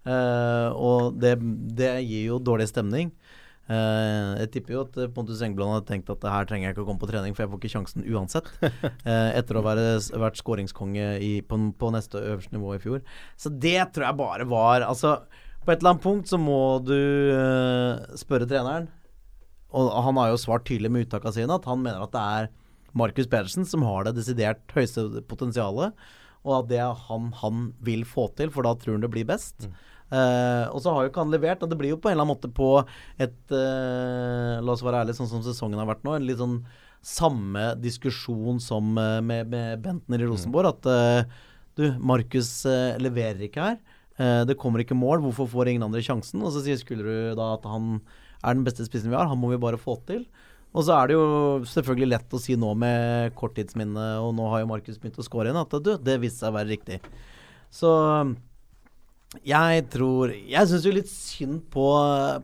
[0.08, 1.38] Eh, og det,
[1.78, 3.14] det gir jo dårlig stemning.
[3.68, 6.88] Uh, jeg tipper jo at Pontus Engblom hadde tenkt at her trenger jeg ikke å
[6.88, 8.48] komme på trening, for jeg får ikke sjansen uansett.
[8.64, 9.74] uh, etter å ha
[10.24, 13.02] vært skåringskonge i, på, på neste øverste nivå i fjor.
[13.36, 15.18] Så det tror jeg bare var Altså,
[15.66, 18.88] på et eller annet punkt så må du uh, spørre treneren.
[19.76, 22.48] Og han har jo svart tydelig med uttakene sine at han mener at det er
[22.98, 25.94] Markus Pedersen som har det desidert høyeste potensialet,
[26.48, 29.28] og at det er han han vil få til, for da tror han det blir
[29.28, 29.68] best.
[30.08, 32.24] Eh, og så har jo ikke han levert, og det blir jo på en eller
[32.24, 32.70] annen måte på
[33.20, 36.62] et uh, La oss være ærlige, sånn som sesongen har vært nå, en litt sånn
[37.04, 40.72] samme diskusjon som uh, med, med Bentner i Rosenborg.
[40.78, 41.36] At
[41.78, 42.50] du, Markus
[42.98, 43.76] leverer ikke her.
[44.50, 46.42] Det kommer ikke mål, hvorfor får ingen andre sjansen?
[46.42, 48.00] Og så sier Skullerud da at han
[48.48, 50.26] er den beste spissen vi har, han må vi bare få til.
[50.78, 51.28] Og så er det jo
[51.72, 55.48] selvfølgelig lett å si nå med korttidsminne, og nå har jo Markus begynt å score
[55.50, 57.00] igjen, at du, det viste seg å være riktig.
[57.74, 57.92] Så
[59.44, 61.86] jeg tror Jeg syns jo litt synd på,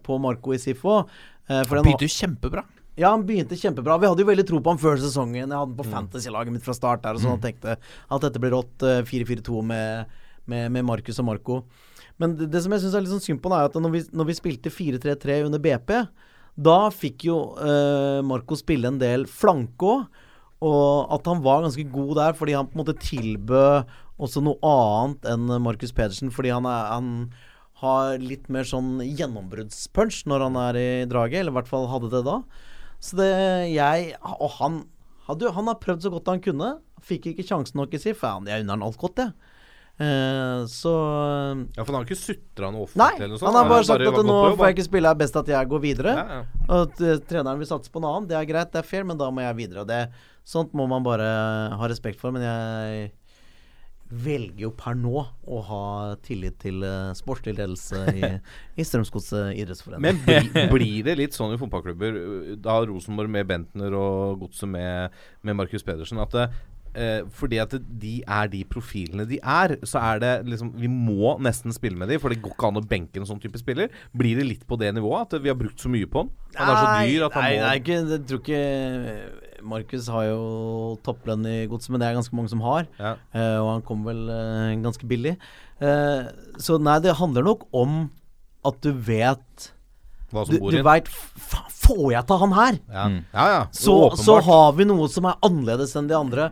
[0.03, 1.03] på Marco i Sifo.
[1.47, 2.65] Eh, for Han begynte jo kjempebra.
[2.99, 3.95] ja, han begynte kjempebra.
[4.01, 5.39] Vi hadde jo veldig tro på ham før sesongen.
[5.39, 8.41] Jeg hadde ham på fantasy-laget mitt fra start der og sånn, og tenkte at dette
[8.43, 8.83] blir rått.
[8.83, 10.11] eh, 4-4-2 med,
[10.45, 11.61] med, med Markus og Marco.
[12.21, 14.03] Men det, det som jeg syns er litt sånn synd på, er at når vi,
[14.13, 15.95] når vi spilte 4-3-3 under BP,
[16.53, 20.05] da fikk jo eh, Marco spille en del flanke òg.
[20.63, 23.89] Og at han var ganske god der, fordi han på en måte tilbød
[24.23, 26.31] også noe annet enn Markus Pedersen.
[26.31, 27.09] Fordi han, er, han
[27.81, 32.13] har litt mer sånn gjennombruddspunch når han er i draget, eller i hvert fall hadde
[32.13, 32.37] det da.
[33.03, 33.33] Så det
[33.73, 34.85] jeg Og han
[35.27, 36.69] hadde Han har prøvd så godt han kunne.
[37.03, 38.13] Fikk ikke sjansen nok i si.
[38.15, 39.52] Ja, jeg unner han alt godt, jeg.
[40.01, 40.91] Eh, så
[41.75, 43.45] Ja, for han har ikke sutra noe Nei, offentlig sånt.
[43.45, 45.69] han har bare sagt at nå får jeg ikke spille, det er best at jeg
[45.69, 46.13] går videre.
[46.17, 46.67] Ja, ja.
[46.67, 49.05] Og at eh, treneren vil satse på en annen, det er greit, det er fair,
[49.05, 49.83] men da må jeg videre.
[49.85, 50.07] Og det,
[50.49, 51.27] sånt må man bare
[51.77, 52.33] ha respekt for.
[52.33, 53.11] Men jeg
[54.13, 55.85] velger jo per nå å ha
[56.25, 58.27] tillit til uh, sportslig ledelse i,
[58.79, 60.03] i Strømsgodset idrettsforening.
[60.05, 62.19] Men bli, blir det litt sånn i fotballklubber,
[62.61, 66.47] da Rosenborg med Bentner og Godset med, med Markus Pedersen, at det,
[66.95, 71.35] eh, fordi at de er de profilene de er, så er det liksom Vi må
[71.43, 73.93] nesten spille med de, for det går ikke an å benke en sånn type spiller.
[74.15, 76.33] Blir det litt på det nivået at vi har brukt så mye på han?
[76.57, 78.63] Han er så dyr at han nei, må nei, ikke, jeg tror ikke
[79.63, 80.41] Markus har jo
[81.05, 82.87] topplønn i godset, men det er ganske mange som har.
[82.99, 83.13] Ja.
[83.31, 85.37] Eh, og han kom vel eh, ganske billig.
[85.79, 86.25] Eh,
[86.61, 88.03] så nei, det handler nok om
[88.67, 89.71] at du vet
[90.31, 90.85] Hva som Du, bor du inn.
[90.85, 91.09] veit
[91.83, 92.77] Får jeg ta han her?
[92.87, 93.47] Ja, ja.
[93.51, 93.63] ja.
[93.75, 96.45] så, så har vi noe som er annerledes enn de andre.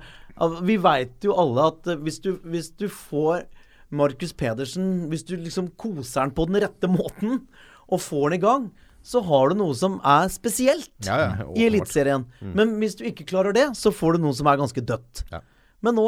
[0.68, 3.46] Vi veit jo alle at eh, hvis du, hvis du får
[3.92, 7.44] Markus Pedersen Hvis du liksom koser han på den rette måten,
[7.92, 8.70] og får han i gang,
[9.04, 12.28] så har du noe som er spesielt Ja, ja, i Eliteserien.
[12.40, 12.54] Mm.
[12.56, 15.26] Men hvis du ikke klarer det, så får du noe som er ganske dødt.
[15.34, 15.42] Ja.
[15.82, 16.06] Men nå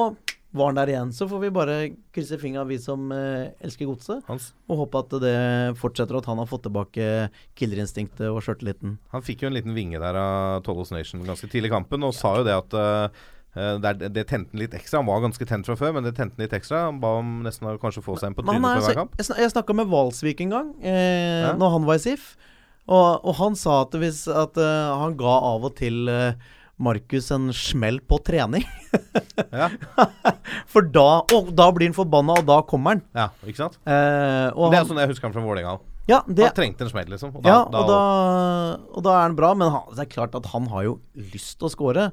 [0.54, 1.12] var han der igjen.
[1.18, 1.76] Så får vi bare
[2.14, 5.38] krysse fingra, vi som eh, elsker godset, og håpe at det
[5.82, 7.08] fortsetter, og at han har fått tilbake
[7.58, 9.00] killerinstinktet og sjøltilliten.
[9.16, 12.14] han fikk jo en liten vinge der av Tollos Nation ganske tidlig i kampen, og
[12.18, 15.00] sa jo det at eh, det, er- det tente han litt ekstra.
[15.04, 16.86] Han var ganske tent fra før, men det tente han litt ekstra.
[16.88, 19.14] Han ba om nesten å kanskje få seg en på trynet før hver kamp.
[19.20, 21.54] jeg, snak, snakka med Valsvik en gang, eh, Ja.
[21.54, 22.36] når han var i SIF.
[22.88, 26.34] Og, og han sa at, hvis, at uh, han ga av og til uh,
[26.84, 28.66] Markus en smell på trening.
[29.54, 29.68] Ja.
[30.74, 33.02] For da, og da blir han forbanna, og da kommer han.
[33.18, 33.78] Ja, ikke sant?
[33.86, 35.78] Eh, Det er han, sånn jeg husker han fra Vålerenga.
[36.10, 37.32] Ja, det, Han trengte en smell, liksom.
[37.38, 38.00] Og da, ja, da, og da,
[38.98, 41.56] og da er han bra, men han, det er klart at han har jo lyst
[41.62, 42.10] til å score.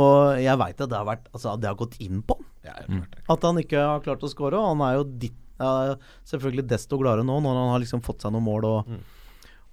[0.00, 2.48] Og jeg veit at det har, vært, altså, det har gått inn på han.
[2.64, 3.02] Ja.
[3.34, 4.56] At han ikke har klart å score.
[4.56, 5.94] Og han er jo ditt, ja,
[6.30, 8.64] selvfølgelig desto gladere nå, når han har liksom fått seg noen mål.
[8.72, 9.04] Og, Mm.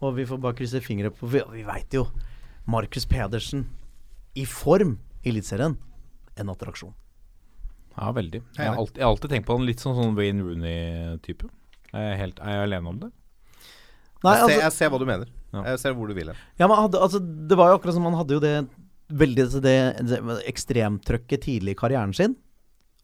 [0.03, 2.05] og vi får bare krysse fingre på Vi, vi veit jo
[2.67, 3.67] Markus Pedersen
[4.35, 5.77] i form i Eliteserien.
[6.35, 6.91] En attraksjon.
[7.95, 8.41] Ja, veldig.
[8.57, 11.47] Jeg har alltid, jeg har alltid tenkt på han litt sånn, sånn Wayne Rooney-type.
[11.95, 13.11] Er, helt- er jeg alene om det?
[14.25, 15.31] Nei, jeg, ser, altså, jeg ser hva du mener.
[15.55, 15.63] Ja.
[15.71, 16.43] Jeg ser hvor du vil hen.
[16.59, 18.55] ja, men hadde, altså, det var jo akkurat som han hadde jo det
[19.15, 19.75] veldig altså det,
[20.09, 20.19] det
[20.49, 22.33] ekstremtrøkket tidlig i karrieren sin.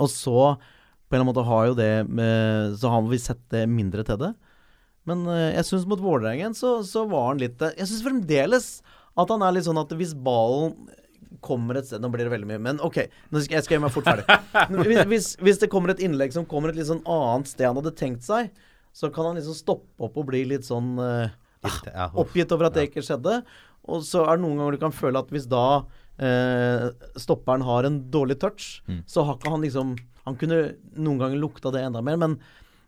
[0.01, 0.55] Og så
[1.11, 4.05] på en eller annen måte har jo det med, Så har vi sett det mindre
[4.07, 4.31] til det.
[5.09, 8.67] Men eh, jeg syns mot Vålerengen så, så var han litt eh, Jeg syns fremdeles
[9.19, 10.77] at han er litt sånn at hvis ballen
[11.43, 13.01] kommer et sted Nå blir det veldig mye, men OK.
[13.33, 14.25] Nå skal, jeg skal gjøre meg fort ferdig.
[14.87, 17.79] Hvis, hvis, hvis det kommer et innlegg som kommer et litt sånn annet sted han
[17.79, 18.51] hadde tenkt seg,
[18.93, 21.33] så kan han liksom stoppe opp og bli litt sånn eh,
[21.91, 23.41] Ja, oppgitt over at det ikke skjedde.
[23.91, 25.83] Og så er det noen ganger du kan føle at hvis da
[26.21, 26.89] eh,
[27.21, 29.95] stopperen har en dårlig touch, så har ikke han liksom
[30.27, 32.35] Han kunne noen ganger lukta det enda mer, men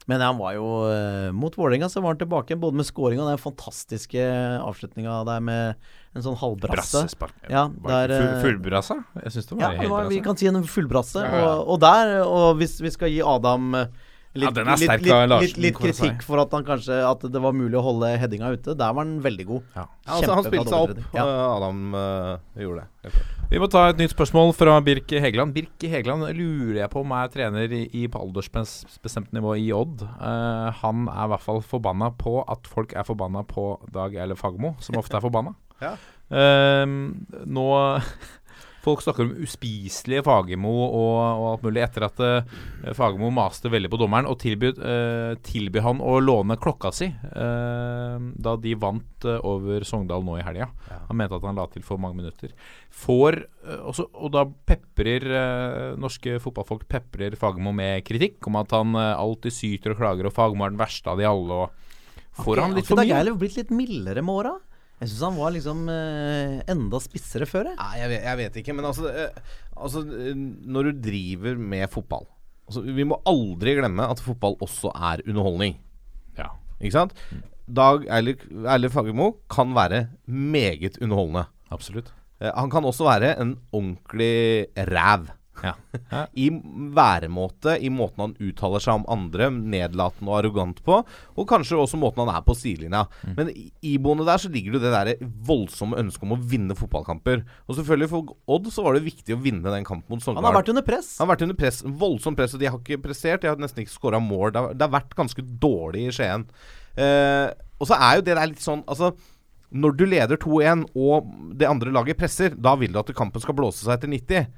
[0.05, 3.29] men han var jo eh, Mot Vålerenga så var han tilbake både med scoringa og
[3.31, 4.23] den fantastiske
[4.59, 5.77] avslutninga der med
[6.13, 6.99] en sånn halvbrasse.
[6.99, 7.37] Brassespark.
[7.47, 8.97] Ja, der, full, fullbrasse?
[9.23, 11.23] Jeg syns det var Ja, det var, vi kan si en fullbrasse.
[11.23, 11.53] Ja, ja.
[11.53, 15.03] Og, og der, og hvis vi skal gi Adam eh, litt, Ja, den er sterk
[15.05, 16.01] litt, av Larsen, litt, litt jeg si.
[16.03, 19.05] kritikk for at han kanskje At det var mulig å holde headinga ute, der var
[19.05, 19.67] han veldig god.
[19.75, 19.85] Ja.
[20.03, 21.03] Ja, altså, han spilte seg opp.
[21.15, 21.23] Ja.
[21.23, 23.13] eh, Adam uh, gjorde det.
[23.53, 25.53] Vi må ta et nytt spørsmål fra Birk Hegeland.
[25.55, 30.03] Birk Hegeland lurer jeg på om er trener i, i på aldersbestemt nivå i Odd.
[30.17, 34.37] Uh, han er i hvert fall forbanna på at folk er forbanna på Dag Eile
[34.39, 35.55] Fagermo, som ofte er forbanna.
[35.83, 35.95] Ja.
[36.33, 36.87] Uh,
[37.45, 37.67] nå
[38.83, 42.57] Folk snakker om uspiselige Fagermo og, og alt mulig etter at uh,
[42.95, 48.19] Fagermo maste veldig på dommeren og tilbød, uh, tilbød han å låne klokka si uh,
[48.43, 50.69] da de vant eh, over Sogndal nå i helga.
[51.07, 52.53] Han mente at han la til for mange minutter.
[53.03, 58.75] Får eh, også, Og da peprer eh, norske fotballfolk peprer Fagermo med kritikk om at
[58.75, 61.63] han eh, alltid syter og klager, og Fagermo er den verste av de alle.
[61.65, 63.09] Og får han litt for mye?
[63.09, 64.55] Det er blitt litt mildere med åra?
[65.03, 67.77] Jeg syns han var liksom eh, enda spissere før, jeg.
[67.79, 70.43] Nei, jeg vet, jeg vet ikke, men altså, eh, altså eh,
[70.75, 72.23] Når du driver med fotball
[72.69, 75.75] altså, Vi må aldri glemme at fotball også er underholdning.
[76.39, 76.53] Ja.
[76.79, 77.17] Ikke sant?
[77.67, 81.45] Dag Eilif Fagermo kan være meget underholdende.
[81.71, 82.11] Absolutt.
[82.39, 85.29] Eh, han kan også være en ordentlig ræv.
[85.63, 85.73] Ja.
[86.43, 86.49] I
[86.93, 90.97] væremåte, i måten han uttaler seg om andre, nedlatende og arrogant på,
[91.39, 93.05] og kanskje også måten han er på sidelinja.
[93.23, 93.33] Mm.
[93.37, 97.43] Men i- iboende der så ligger det det der voldsomme ønsket om å vinne fotballkamper.
[97.67, 100.43] Og selvfølgelig for Odd så var det viktig å vinne den kampen mot Sogndal.
[100.43, 101.13] Han har vært under press.
[101.19, 103.41] Han har vært under press, voldsomt press, og de har ikke prestert.
[103.43, 104.51] De har nesten ikke skåra mål.
[104.53, 106.45] Det har, det har vært ganske dårlig i Skien.
[106.93, 107.49] Uh,
[107.81, 109.07] og så er jo det der litt sånn Altså,
[109.73, 113.55] når du leder 2-1 og det andre laget presser, da vil du at kampen skal
[113.57, 114.51] blåse seg etter 90.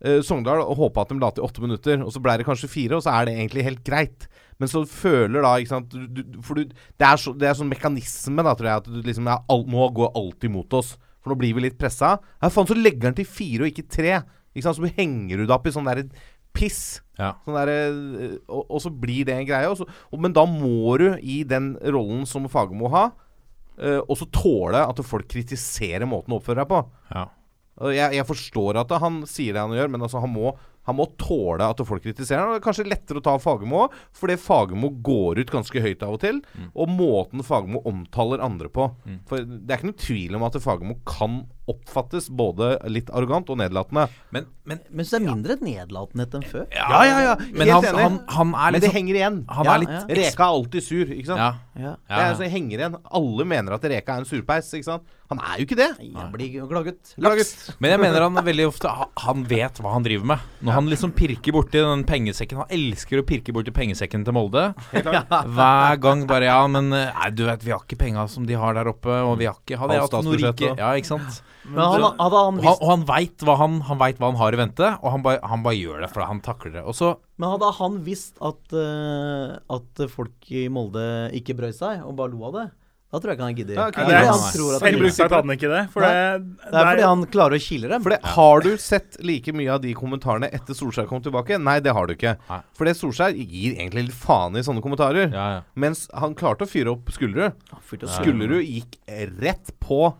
[0.00, 2.96] Eh, Sogndal håpa at de la til åtte minutter, og så ble det kanskje fire,
[2.96, 4.26] og så er det egentlig helt greit.
[4.60, 7.56] Men så føler da ikke sant, du, du, For du, det, er så, det er
[7.56, 10.94] sånn mekanisme, da, tror jeg, at du liksom er all, Nå går alt imot oss.
[11.20, 12.16] For nå blir vi litt pressa.
[12.40, 14.18] Ja, faen, så legger han til fire og ikke tre.
[14.52, 16.08] Ikke sant, Så henger du deg opp i sånn derre
[16.56, 17.00] piss.
[17.20, 17.34] Ja.
[17.44, 19.68] Sånn der, eh, og, og så blir det en greie.
[19.70, 23.10] Og så, og, men da må du i den rollen som Fagermo ha,
[23.80, 26.82] uh, også tåle at folk kritiserer måten du oppfører deg på.
[27.14, 27.28] Ja.
[27.80, 30.50] Jeg, jeg forstår at han sier det han gjør, men altså han må,
[30.88, 32.52] han må tåle at folk kritiserer ham.
[32.54, 36.16] Det er kanskje lettere å ta Fagermo òg, fordi Fagermo går ut ganske høyt av
[36.16, 36.42] og til.
[36.74, 38.90] Og måten Fagermo omtaler andre på.
[39.28, 43.60] For det er ikke noen tvil om at Fagermo kan oppfattes både litt arrogant og
[43.60, 44.08] nedlatende.
[44.34, 46.64] Men, men, Men så det er mindre nedlatenhet enn før.
[46.74, 47.36] Ja, ja, ja.
[47.52, 48.02] men Helt han, enig.
[48.02, 49.38] han, han er Men det liksom henger igjen.
[49.54, 50.02] Han Ja, er litt ja.
[50.20, 51.44] Reka er alltid sur, ikke sant?
[51.44, 51.52] Ja.
[51.84, 51.94] Ja.
[52.10, 52.98] Det er altså, henger igjen.
[53.20, 55.16] Alle mener at Reka er en surpeis, ikke sant?
[55.30, 55.88] Han er jo ikke det.
[56.16, 56.88] Han blir glad
[57.22, 57.52] Laks.
[57.78, 58.90] Men jeg mener han veldig ofte
[59.22, 60.48] Han vet hva han driver med.
[60.66, 64.70] Når han liksom pirker borti den pengesekken Han elsker å pirke borti pengesekken til Molde.
[65.56, 68.74] Hver gang bare Ja, men nei, du vet, vi har ikke penga som de har
[68.74, 70.74] der oppe, og vi har ikke Hadde jeg hatt noe rike.
[70.74, 71.40] Ja, ikke sant?
[71.70, 74.56] Men han, hadde han visst og han veit hva han, han, vet hva han har
[74.56, 76.82] i vente, og han bare, han bare gjør det, for han takler det.
[76.88, 81.04] Og så Men hadde han visst at, uh, at folk i Molde
[81.36, 82.66] ikke brød seg, og bare lo av det,
[83.10, 83.74] da tror jeg ikke han gidder.
[83.74, 83.96] Ja, ok.
[83.96, 85.80] Det Det fordi han tror at han hadde han ikke det.
[85.90, 86.12] For det,
[86.70, 88.04] Det er fordi han klarer å kile dem.
[88.04, 91.58] For det, Har du sett like mye av de kommentarene etter Solskjær kom tilbake?
[91.58, 92.36] Nei, det har du ikke.
[92.48, 92.60] Nei.
[92.78, 95.26] For det Solskjær gir egentlig litt faen i sånne kommentarer.
[95.34, 95.60] Ja, ja.
[95.74, 97.58] Mens han klarte å fyre opp Skullerud.
[97.90, 99.00] Skullerud gikk
[99.42, 100.14] rett på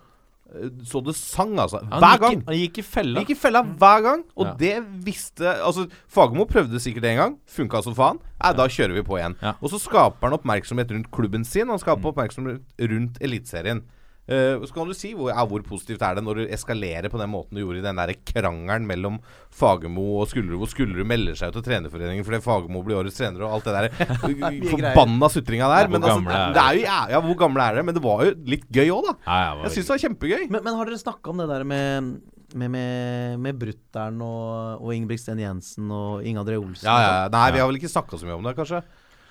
[0.84, 1.78] så det sang, altså.
[1.90, 2.42] Han Hver gikk gang.
[2.48, 3.20] Han gikk i fella.
[3.22, 4.54] Gikk i fella hver gang, og Ja.
[4.58, 7.38] det visste Altså, Fagermo prøvde sikkert en gang.
[7.46, 8.18] Funka som faen.
[8.42, 9.36] Nei, da kjører vi på igjen.
[9.42, 9.54] Ja.
[9.62, 13.82] Og så skaper han oppmerksomhet rundt klubben sin, han skaper oppmerksomhet rundt Eliteserien.
[14.30, 17.18] Eh, så kan du si hvor, ja, hvor positivt er det når du eskalerer på
[17.18, 19.16] den måten du gjorde i den der krangelen mellom
[19.50, 23.42] Fagermo og Skullerud, hvor Skullerud melder seg ut av trenerforeningen fordi Fagermo blir årets trener
[23.42, 24.28] og alt det der
[24.72, 25.90] forbanna sutringa der.
[25.90, 27.88] Hvor Men altså, er det er jo, ja, ja, hvor gamle er dere?
[27.88, 29.16] Men det var jo litt gøy òg, da.
[29.26, 30.44] Ja, ja, Jeg syns det var kjempegøy.
[30.46, 32.12] Men, men har dere snakka om det der med
[32.50, 36.86] med, med, med Brutter'n og, og Ingebrigtsen Jensen og Inge André Olsen?
[36.86, 37.28] Ja, ja, ja.
[37.30, 38.80] Nei, vi har vel ikke snakka så mye om det, kanskje.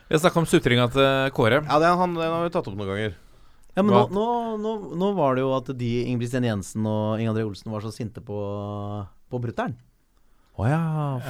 [0.08, 1.60] Vi har snakka om sutringa til Kåre.
[1.66, 3.18] Ja, det, han, den har vi tatt opp noen ganger.
[3.80, 4.26] Ja, men nå, nå,
[4.60, 7.94] nå, nå var det jo at de Ingebrigtsen Jensen og Inge André Olsen var så
[7.96, 8.40] sinte på,
[9.32, 9.78] på Brutter'n.
[10.60, 10.80] Å ja,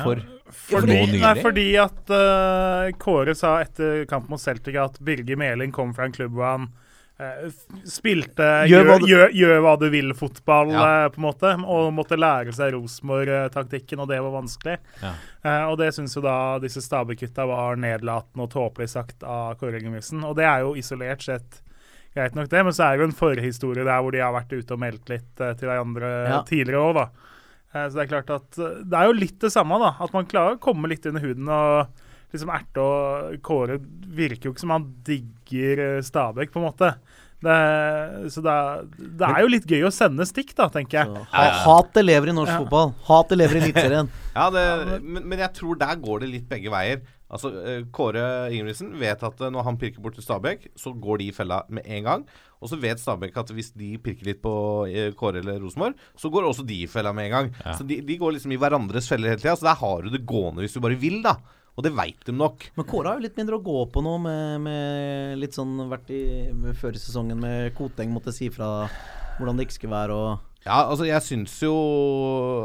[0.01, 0.17] for
[0.49, 1.19] Fordi, nå nylig?
[1.21, 6.07] nei, fordi at uh, Kåre sa etter kampen mot Celtic at Birger Meling kom fra
[6.09, 6.65] en klubb hvor han
[7.21, 7.43] uh,
[7.85, 10.87] spilte Gjør gjør, hva du- gjør, hva du vil-fotball, Ja.
[11.05, 14.79] uh, på en måte, og måtte lære seg Rosenborg-taktikken, og det var vanskelig.
[15.03, 15.13] Ja.
[15.45, 16.35] Eh, og det syns jo da
[16.65, 20.25] disse Stabæk-gutta var nedlatende og tåpelig sagt av Kåre Ingebrigtsen.
[20.25, 21.61] Og det er jo isolert sett
[22.19, 24.53] greit nok, det, men så er det jo en forhistorie der hvor de har vært
[24.53, 26.41] ute og meldt litt eh, til hverandre Ja.
[26.47, 27.07] tidligere òg, da.
[27.73, 29.95] Eh, Så det er klart at eh, det er jo litt det samme, da.
[30.03, 33.79] At man klarer å komme litt under huden og liksom erte og Kåre
[34.13, 36.93] virker jo ikke som han digger eh, Stabæk, på en måte.
[37.39, 37.55] Det,
[38.35, 38.87] så det, er-
[39.21, 41.07] det er jo litt gøy å sende stikk, da, tenker jeg.
[41.13, 42.57] Så, ha, hatet lever i norsk Ja.
[42.65, 42.91] fotball.
[43.07, 44.09] Hatet lever i Eliteserien.
[44.35, 44.65] Ja, det,
[45.05, 46.99] men, men jeg tror der går det litt begge veier.
[47.29, 51.21] Altså, eh, Kåre Ingebrigtsen vet at eh, når han pirker bort til Stabæk, så går
[51.21, 52.25] de i fella med en gang.
[52.59, 54.53] Og så vet Stabæk at hvis de pirker litt på
[54.89, 57.53] eh, Kåre eller Rosenborg, så går også de i fella med en gang.
[57.77, 59.55] Så de, de går liksom i hverandres feller hele tida.
[59.59, 61.37] Så der har du det gående hvis du bare vil, da.
[61.77, 62.65] Og det veit de nok.
[62.75, 66.09] Men Kåre har jo litt mindre å gå på nå, med, med litt sånn vært
[66.11, 66.23] i
[66.81, 68.89] før i sesongen med Koteng måtte si fra
[69.37, 71.71] hvordan det ikke skulle være og Ja, altså, jeg syns jo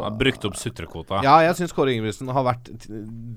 [0.03, 1.21] Han har brukt opp sutrekvota.
[1.23, 2.73] Ja, jeg syns Kåre Ingebrigtsen har vært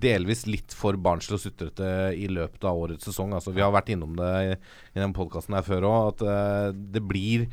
[0.01, 3.35] delvis litt for barnslig og sutrete i løpet av årets sesong.
[3.37, 4.53] Altså, vi har vært innom det i,
[4.97, 7.47] i den podkasten her før òg, at uh, det blir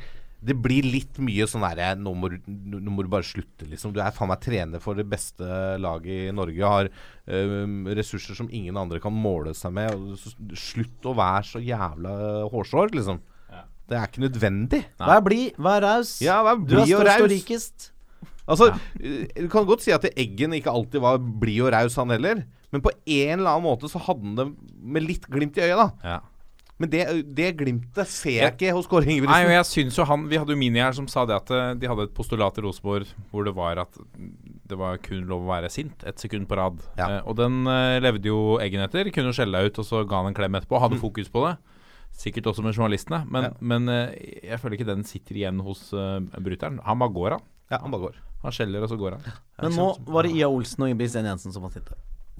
[0.45, 3.93] det blir litt mye sånn derre nå, må du- nå må du bare slutte, liksom.
[3.95, 5.41] Du er faen meg trener for det beste
[5.81, 6.61] laget i Norge.
[6.61, 6.85] Har
[7.25, 7.63] eh,
[7.97, 9.95] ressurser som ingen andre kan måle seg med.
[9.95, 12.13] Og slutt å være så jævla
[12.53, 13.23] hårsår, liksom.
[13.89, 14.81] Det er ikke nødvendig.
[14.99, 16.15] Vær blid, vær raus.
[16.25, 17.91] Ja, vær du er blid størst og rikest.
[18.45, 18.69] Altså,
[18.99, 22.43] eh, Du kan godt si at Eggen ikke alltid var blid og raus, han heller.
[22.71, 24.47] Men på en eller annen måte så hadde han det
[24.81, 25.89] med litt glimt i øyet, da.
[26.03, 26.19] Ja.
[26.77, 27.03] Men det,
[27.37, 29.51] det glimtet ser jeg ikke hos Kåre Nei, og Ingebrigtsen.
[29.53, 31.87] jeg synes jo han Vi hadde jo Mini her som sa det at eh, de
[31.87, 33.95] hadde et postulat i Rosenborg hvor det var at
[34.67, 36.81] det var kun lov å være sint ett sekund på rad.
[36.99, 37.07] Ja.
[37.07, 39.07] Eh, og den eh, levde jo Eggen etter.
[39.15, 40.81] Kunne skjelle deg ut, og så ga han en klem etterpå.
[40.83, 41.53] Hadde fokus på det.
[42.15, 43.23] Sikkert også med journalistene.
[43.27, 43.51] Men, Ja.
[43.59, 44.13] men eh,
[44.47, 46.79] jeg føler ikke den sitter igjen hos uh, bryteren.
[46.85, 47.45] Han bare går, han.
[47.73, 48.19] Ja, han bare går.
[48.45, 49.31] Han skjeller, og så går han.
[49.61, 51.97] Men nå var det Ia Olsen og Ingebrigtsen Jensen som var sinte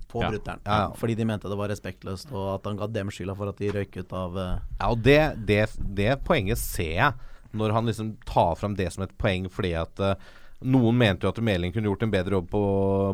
[0.07, 0.29] på Ja.
[0.31, 0.61] Brutter'n.
[0.63, 0.89] Ja, ja.
[0.95, 3.71] Fordi de mente det var respektløst, og at han ga dem skylda for at de
[3.73, 4.59] røyk ut av uh...
[4.79, 5.19] Ja, og det,
[5.49, 5.63] det,
[5.97, 7.13] det poenget ser jeg
[7.55, 10.15] når han liksom tar fram det som et poeng fordi at eh,
[10.63, 12.61] noen mente jo at Meling kunne gjort en bedre jobb på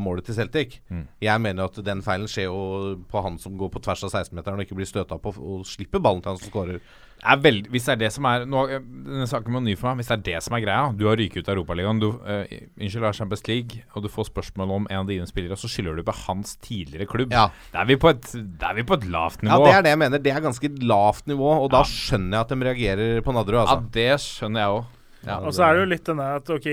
[0.03, 0.79] målet til Celtic.
[0.93, 1.05] Mm.
[1.25, 4.59] Jeg mener at den feilen skjer jo på han som går på tvers av 16-meteren
[4.61, 6.83] og ikke blir støta på og slipper ballen til han som skårer.
[7.21, 10.01] Er hvis det er det som er nå, eh, Denne saken var ny for meg.
[10.01, 11.99] Hvis det er det som er greia Du har ryket ut av Europaligaen.
[12.01, 15.53] Du uh, Unnskyld, av Champions League, og du får spørsmål om en av dine spillere,
[15.53, 17.35] og så skylder du på hans tidligere klubb.
[17.35, 17.49] Ja.
[17.73, 18.25] Da er vi på et,
[18.57, 20.23] da er vi på et lavt Ja, det er det jeg mener.
[20.23, 23.59] Det er ganske lavt nivå, og da skjønner jeg at de reagerer på Nadderud.
[23.61, 23.93] Ja, Altså.
[23.93, 24.89] det skjønner jeg òg.
[25.28, 26.67] Ja, Og så er det jo litt denne at ok,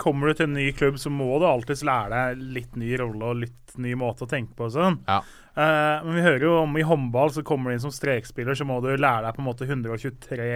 [0.00, 3.30] kommer du til en ny klubb, så må du alltids lære deg litt ny rolle
[3.30, 4.98] og litt ny måte å tenke på og sånn.
[5.08, 5.22] Ja.
[5.54, 8.66] Uh, men vi hører jo om i håndball så kommer du inn som strekspiller, så
[8.68, 10.50] må du lære deg på en måte 123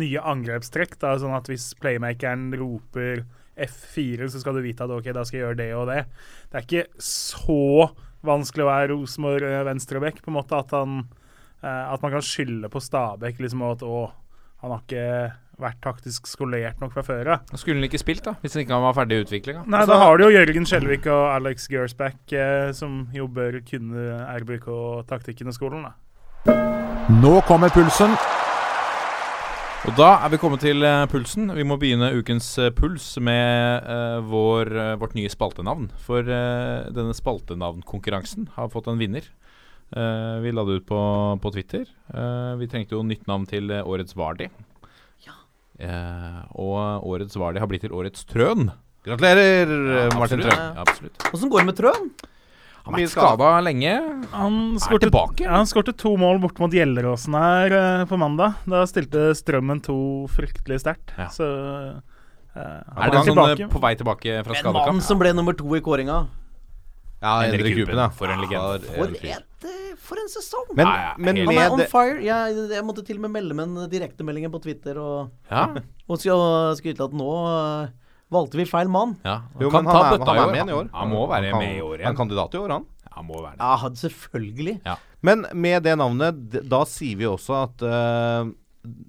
[0.00, 0.96] nye angrepstrekk.
[1.02, 3.24] Da, sånn at hvis playmakeren roper
[3.60, 6.04] F4, så skal du vite at ok, da skal jeg gjøre det og det.
[6.48, 7.90] Det er ikke så
[8.26, 11.02] vanskelig å være Rosenborg eh, venstrebekk, på en måte, at, han,
[11.64, 14.04] uh, at man kan skylde på Stabæk liksom, at å,
[14.60, 15.04] han har ikke
[15.60, 17.54] vært taktisk skolert nok fra før av.
[17.60, 18.34] Skulle han ikke spilt, da?
[18.40, 19.64] Hvis han ikke var ferdig i utviklinga?
[19.68, 24.20] Nei, da har du jo Jørgen Skjelvik og Alex Gersback eh, som jo bør kunne
[24.40, 25.88] RBK-taktikken i skolen.
[25.88, 25.96] da.
[27.20, 28.16] Nå kommer pulsen.
[29.88, 31.52] Og da er vi kommet til eh, pulsen.
[31.56, 35.88] Vi må begynne ukens eh, puls med eh, vår, vårt nye spaltenavn.
[36.04, 39.24] For eh, denne spaltenavnkonkurransen har fått en vinner.
[39.90, 41.00] Eh, vi la det ut på,
[41.42, 41.86] på Twitter.
[42.14, 44.46] Eh, vi trengte jo nytt navn til eh, årets Vardi.
[45.80, 48.68] Eh, og årets Vardi har blitt til årets Trøn.
[49.06, 50.52] Gratulerer, Ja, Martin Trøn.
[50.52, 51.16] Ja, absolutt.
[51.32, 52.10] Åssen går det med Trøn?
[52.84, 53.94] Han har vært skada lenge.
[54.32, 55.44] Han Er skårte, tilbake.
[55.44, 58.54] ja, han skårte to mål bort mot Gjelleråsen her uh, på mandag.
[58.68, 59.96] Da stilte Strømmen to
[60.32, 61.12] fryktelig sterkt.
[61.16, 61.28] Ja.
[61.32, 63.64] Så eh, han Er det tilbake.
[63.64, 66.22] eh, på vei tilbake fra En mann som ble nummer to i kåringa.
[67.20, 68.08] Ja, Henrik ja.
[68.16, 68.80] for en legende.
[68.96, 70.70] For, et, eh, for en sesong!
[70.74, 72.20] Men, Ja, ja, men Han er on fire.
[72.24, 75.66] Jeg, jeg måtte til og med melde med en direktemelding på Twitter og, Ja,
[76.10, 76.22] og
[76.78, 77.90] skryte at nå eh,
[78.32, 79.16] valgte vi feil mann.
[79.24, 79.42] ja.
[79.60, 80.88] Jo, men han, han er, han er med i år.
[80.94, 82.88] Han må være kan- med i år Han er kandidat i år, han.
[83.10, 83.68] Han må være det.
[83.68, 84.74] Ja, selvfølgelig.
[85.20, 88.52] Men med det navnet, da sier vi også at uh,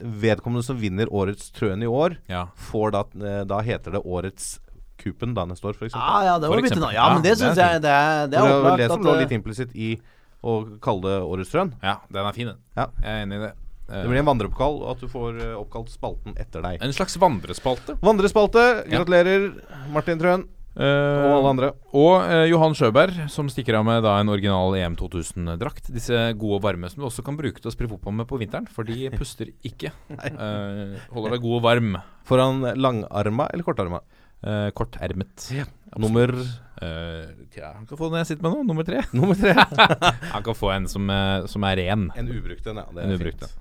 [0.01, 2.47] vedkommende som vinner Årets Trøen i år, Ja.
[2.57, 4.57] får da eh, Da heter det Årets
[5.01, 5.95] Kupen da neste år, f.eks.
[5.97, 6.87] Ja, ja, det var eksempel.
[6.95, 8.83] Ja, men det syns jeg det er, det er opplagt.
[8.83, 9.95] det som lå litt implisitt i
[10.41, 11.75] å kalle det Årets Trøen.
[11.85, 12.63] ja, den er fin, den.
[12.77, 12.87] Ja.
[13.01, 13.51] Jeg er enig i det.
[13.91, 16.79] Det blir en vandreoppkall, og at du får eh, oppkalt spalten etter deg.
[16.85, 17.97] En slags vandrespalte.
[17.99, 18.63] Vandrespalte.
[18.85, 19.01] Ja.
[19.01, 19.49] Gratulerer,
[19.91, 21.69] Martin Trøen Uh, og alle andre.
[21.99, 25.89] Og uh, Johan Sjøberg, som stikker av med da en original EM 2000-drakt.
[25.91, 28.39] Disse gode og varme som du også kan bruke til å spille fotball med på
[28.39, 29.91] vinteren, for de puster ikke.
[30.31, 31.95] Uh, holder deg god og varm.
[32.29, 33.99] Får han langarma eller kortarma?
[34.41, 35.49] Eh, kortermet.
[35.97, 36.35] Nummer
[36.81, 39.03] Eh, tja, han kan få den jeg sitter med nå, nummer tre.
[39.13, 39.53] Nummer tre.
[40.33, 42.07] Han kan få en som, eh, som er ren.
[42.17, 42.87] En ubrukt en, ja.
[42.89, 43.59] Det er En ubrukt en.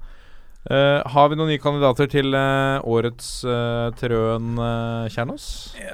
[0.60, 5.46] Uh, har vi noen nye kandidater til uh, årets uh, Trøen uh, Kjernås?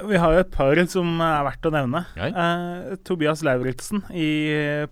[0.07, 2.05] Vi har jo et par som er verdt å nevne.
[2.19, 2.31] Ja.
[2.31, 4.31] Eh, Tobias Lauritzen i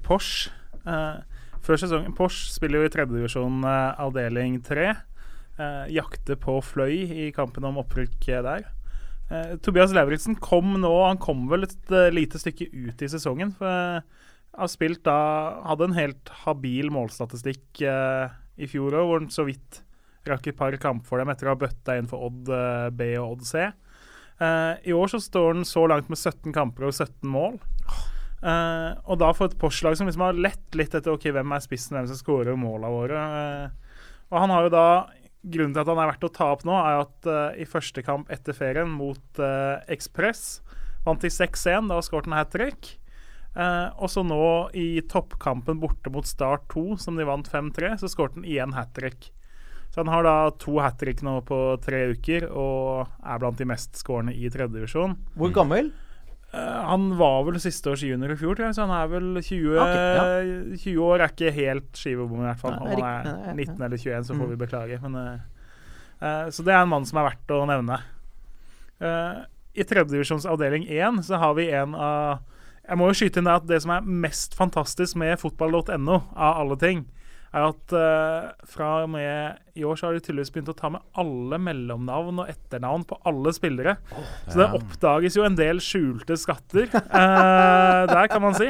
[0.03, 0.47] Porsch.
[0.47, 0.65] Porsche.
[0.85, 4.91] Eh, før sesongen Porsch spiller jo i tredjedivisjon uh, avdeling tre.
[5.55, 8.67] Eh, jakter på Fløy i kampen om opprykk der.
[9.32, 13.53] Eh, Tobias Lauritzen kom nå Han kom vel et uh, lite stykke ut i sesongen.
[13.57, 15.17] For uh, har spilt da
[15.65, 19.82] Hadde en helt habil målstatistikk uh, i fjor òg, hvor han så vidt
[20.26, 22.47] rakk et par kamper for dem etter å ha bøtta inn for Odd
[22.95, 23.65] B og Odd C.
[24.39, 27.59] I år så står han så langt med 17 kamper og 17 mål.
[28.41, 31.99] Og da for et Porsche-lag som liksom har lett litt etter ok, hvem er spissen,
[31.99, 33.28] hvem som skårer måla våre.
[34.32, 34.88] og han har jo da
[35.45, 38.01] Grunnen til at han er verdt å ta opp nå, er at uh, i første
[38.05, 40.59] kamp etter ferien mot uh, Ekspress
[41.05, 41.91] vant de 6-1.
[41.91, 42.95] Da skåret han hat trick.
[43.55, 44.41] Uh, og så nå
[44.75, 48.91] i toppkampen borte mot Start 2, som de vant 5-3, så skåret han igjen hat
[48.97, 49.29] trick.
[49.93, 53.67] Så han har da to hat trick nå på tre uker og er blant de
[53.69, 55.13] mest skårende i tredjedivisjon.
[55.39, 55.93] Hvor gammel?
[55.93, 56.04] Uh,
[56.55, 60.77] han var vel siste års junior i fjor, så han er vel 20, okay, ja.
[60.83, 61.23] 20 år.
[61.25, 62.77] Er ikke helt skivebom, i hvert fall.
[62.79, 63.53] Om han er Nei, nei.
[63.65, 64.49] 19 eller 21, så får Mm.
[64.53, 64.99] vi beklage.
[65.01, 65.15] Men,
[66.21, 67.99] uh, så det er en mann som er verdt å nevne.
[69.01, 69.43] Uh,
[69.75, 72.39] I tredjedivisjons avdeling 1 så har vi en av
[72.87, 76.59] Jeg må jo skyte inn det at det som er mest fantastisk med fotball.no, av
[76.61, 76.99] alle ting,
[77.55, 80.89] er at uh, fra og med i år så har de tydeligvis begynt å ta
[80.91, 83.97] med alle mellomnavn og etternavn på alle spillere.
[84.47, 88.69] Så det oppdages jo en del skjulte skatter uh, der, kan man si.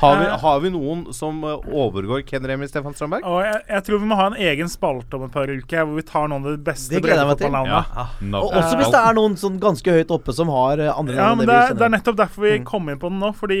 [0.00, 3.26] Har vi, Eh, har vi noen som overgår Ken Remi Stefan Strandberg?
[3.28, 5.98] Og jeg, jeg tror vi må ha en egen spalte om et par uker hvor
[5.98, 7.02] vi tar noen av de beste Ja.
[7.04, 8.06] breddefotballnavnene.
[8.30, 11.20] Navn- Og også hvis det er noen sånn ganske høyt oppe som har andre navn.
[11.20, 12.64] Ja, men det det er, det er nettopp derfor vi Mm.
[12.70, 13.32] kom inn på den nå.
[13.36, 13.60] Fordi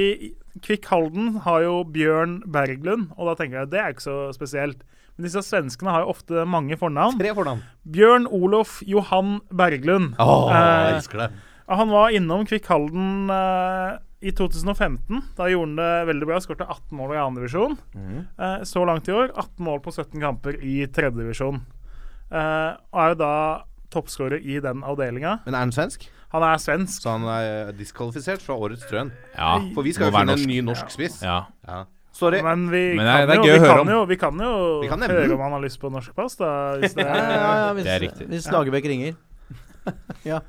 [0.64, 4.82] Kvikk Halden har jo Bjørn Berglund, og da tenker jeg det er ikke så spesielt.
[5.16, 7.18] Men disse svenskene har jo ofte mange fornavn.
[7.20, 7.62] Tre fornavn.
[7.84, 10.14] Bjørn Olof Johan Berglund.
[10.18, 10.60] Åh, jeg
[10.90, 11.30] Eh, elsker det.
[11.70, 15.20] Han var innom Kvikk Halden eh, i 2015.
[15.38, 16.40] Da gjorde han det veldig bra.
[16.42, 17.34] Skåret 18 mål i 2.
[17.38, 17.76] divisjon.
[17.94, 18.16] Mm.
[18.38, 21.10] Eh, så langt i år 18 mål på 17 kamper i 3.
[21.14, 21.60] divisjon.
[22.30, 23.32] Eh, og er jo da
[23.90, 25.40] toppskårer i den avdelinga.
[25.46, 26.08] Men er han svensk?
[26.32, 27.02] Han er svensk.
[27.02, 29.10] Så han er diskvalifisert fra Årets Trøn.
[29.34, 31.20] Ja, For vi skal jo finne finne en ny norsk spiss.
[31.26, 31.40] Ja.
[31.66, 31.80] Ja.
[32.14, 32.40] Sorry.
[32.42, 33.88] Men vi Men det er- kan, det er jo, vi, høre kan om.
[33.94, 35.32] jo, vi kan jo Vi kan nevne høre den.
[35.38, 36.50] om han har lyst på norsk pass, da.
[36.78, 38.26] Hvis det Ja, ja, ja, hvis, Det er riktig.
[38.28, 39.14] hvis Lagerbäck ringer.
[40.24, 40.40] Ja.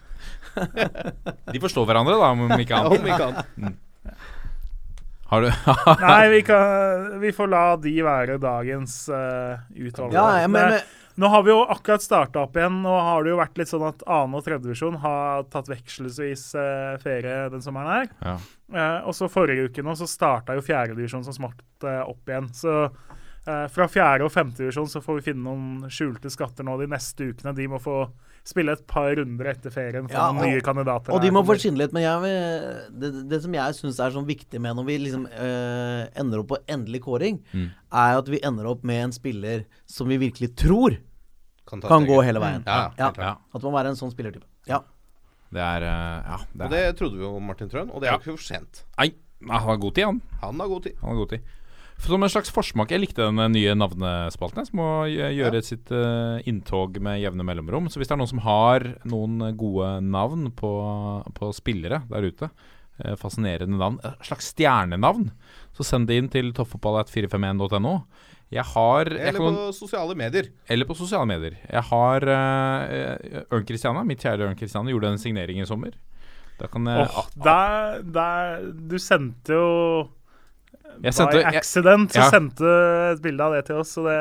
[1.53, 2.99] De forstår hverandre, da, om ikke annet.
[2.99, 3.77] Om ikke annet.
[5.31, 5.47] Har du
[6.05, 10.13] Nei, vi, kan, vi får la de være dagens uh, utvalgte.
[10.17, 10.81] Ja, ja, men, men,
[11.15, 12.81] Nå har vi jo akkurat starta opp igjen.
[12.85, 14.19] Nå har det jo vært litt sånn at 2.
[14.37, 14.59] og 3.
[14.63, 18.11] divisjon har tatt vekselsvis eh, ferie den sommeren her.
[18.23, 18.35] Ja.
[18.71, 22.47] Eh, og så forrige uke nå så starta jo fjerdedivisjon så smått eh, opp igjen.
[22.55, 24.23] Så eh, fra 4.
[24.25, 24.55] og 5.
[24.61, 27.55] divisjon så får vi finne noen skjulte skatter nå de neste ukene.
[27.57, 28.05] De må få
[28.43, 31.13] spille et par runder etter ferien for Ja, og- nye kandidater.
[31.13, 31.93] Og de må få skinne litt.
[31.93, 36.07] Men jeg, det, det som jeg syns er sånn viktig med når vi liksom øh,
[36.15, 37.69] ender opp på endelig kåring, Mm.
[37.93, 40.97] er at vi ender opp med en spiller som vi virkelig tror
[41.67, 42.63] Kan, ta kan gå hele veien.
[42.65, 43.11] Ja, Ja.
[43.17, 43.35] Ja.
[43.53, 44.43] At det må være en sånn spillertype.
[44.67, 44.79] Ja.
[45.53, 46.37] Det er eh, Ja.
[46.55, 48.17] Det Og er, det trodde vi jo om Martin Trøen, og det er Ja.
[48.17, 48.83] jo ikke for sent.
[48.97, 49.13] nei,
[49.47, 50.21] han har god tid, han.
[50.41, 50.95] Han har god tid.
[51.01, 51.41] Han har god tid.
[52.01, 55.91] Som en slags forsmak Jeg likte den eh, nye navnespalten, som må gjøre gjøre sitt
[55.93, 57.87] uh, inntog med jevne mellomrom.
[57.93, 60.71] Så hvis det er noen som har noen gode navn på,
[61.37, 62.49] på spillere der ute,
[63.05, 65.29] uh, fascinerende navn, et slags stjernenavn,
[65.77, 67.95] så send det inn til toppfotball.451.no.
[68.51, 70.49] Jeg har jeg Eller kan- på sosiale medier.
[70.67, 71.53] eller på sosiale medier.
[71.69, 75.93] Jeg har uh, Ørn Christiana, mitt kjære Ørn Christiana, gjorde en signering i sommer.
[76.59, 78.59] Da kan jeg Åh, der, der
[78.89, 79.69] Du sendte jo
[81.01, 82.29] Jeg sendte- By accident så ja.
[82.29, 84.17] sendte du et bilde av det til oss, så det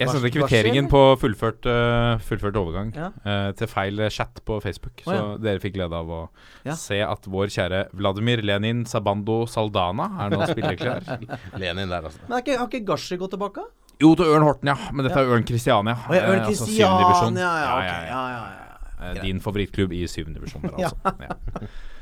[0.00, 3.10] Jeg sendte kvitteringen på fullført, uh, fullført overgang Ja.
[3.26, 5.02] uh, til feil chat på Facebook.
[5.06, 5.36] Oh, så ja.
[5.38, 6.28] dere fikk glede av å
[6.64, 6.74] Ja.
[6.74, 11.02] se at vår kjære Vladimir Lenin Sabando Saldana er nå spilleklar.
[11.60, 12.18] Lenin der, altså.
[12.28, 13.64] Men er ikke, har ikke Gashi gått tilbake?
[14.00, 14.76] jo, til Ørn Horten, ja.
[14.92, 15.94] Men dette er Ørn Kristiania.
[16.08, 17.34] Oh, ja, Ørn altså syvende divisjon.
[17.34, 17.86] Christian, ja, ja, okay.
[17.86, 18.28] ja, ja.
[18.28, 19.10] ja, ja, ja.
[19.14, 20.96] Eh, Din favorittklubb i syvende divisjon, altså.
[21.20, 21.68] ja.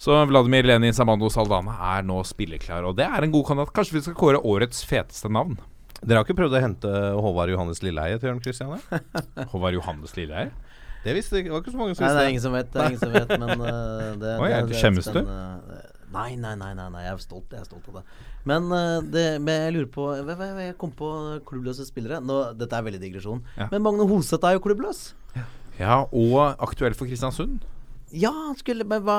[0.00, 3.72] Så Vladimir Lenin Samando Saldana er nå spilleklar, og det er en god kandidat.
[3.76, 5.58] Kanskje vi skal kåre årets feteste navn?
[6.00, 8.78] Dere har ikke prøvd å hente Håvard Johannes Lilleheie til Jørn Christian?
[9.52, 10.54] Håvard Johannes Lilleheie?
[11.04, 12.08] Det visste det var ikke så mange som visste.
[12.08, 14.48] Nei, det er ingen som vet, det er ingen som vet, men uh, det, Oi,
[14.48, 15.18] det, er det skjemmes du?
[16.14, 18.04] Nei, nei, nei, nei, nei, jeg er stolt, jeg er stolt av det.
[18.48, 21.10] Men, øh, det, men jeg lurer på Jeg kom på
[21.46, 22.22] klubbløse spillere.
[22.24, 23.44] Nå, dette er veldig digresjon.
[23.60, 23.68] Ja.
[23.70, 25.10] Men Magne Hoseth er jo klubbløs.
[25.76, 27.60] Ja, og aktuell for Kristiansund.
[28.12, 29.16] Ja, han skulle Men hva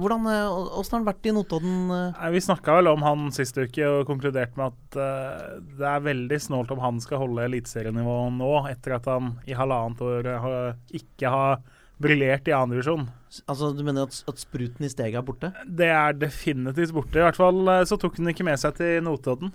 [0.00, 1.74] Hvordan øh, Åssen har han vært i Notodden?
[1.90, 6.06] Nei, Vi snakka vel om han sist uke og konkluderte med at uh, det er
[6.06, 10.40] veldig snålt om han skal holde eliteserienivå nå, etter at han i halvannet år eh,
[10.44, 11.60] har, ikke har
[11.98, 13.08] briljert i andredivisjon.
[13.50, 15.50] Altså, du mener at, at spruten i steget er borte?
[15.66, 17.18] Det er definitivt borte.
[17.20, 19.52] I hvert fall eh, så tok han ikke med seg til Notodden.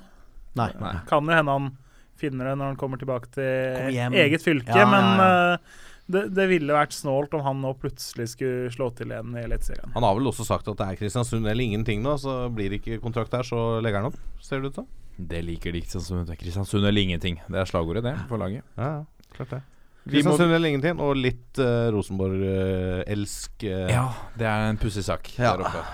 [0.59, 0.69] Nei.
[1.09, 1.71] Kan jo hende han
[2.19, 5.31] finner det når han kommer tilbake til Kom eget fylke, Ja, ja, men ja.
[5.55, 5.81] eh,
[6.11, 9.93] det, det ville vært snålt om han nå plutselig skulle slå til igjen i Eliteserien.
[9.95, 12.81] Han har vel også sagt at det er Kristiansund eller ingenting nå, så blir det
[12.81, 14.89] ikke kontrakt der, så legger han opp, ser det ut som.
[15.15, 16.31] Det liker de Kristiansund.
[16.39, 17.37] Kristiansund eller ingenting.
[17.47, 18.65] Det er slagordet, det, for laget.
[18.75, 19.61] Ja, ja, klart det.
[20.03, 25.53] Kristiansund eller ingenting, og litt uh, Rosenborg-elsk uh, Ja, det er en pussig sak Ja.
[25.53, 25.85] der oppe.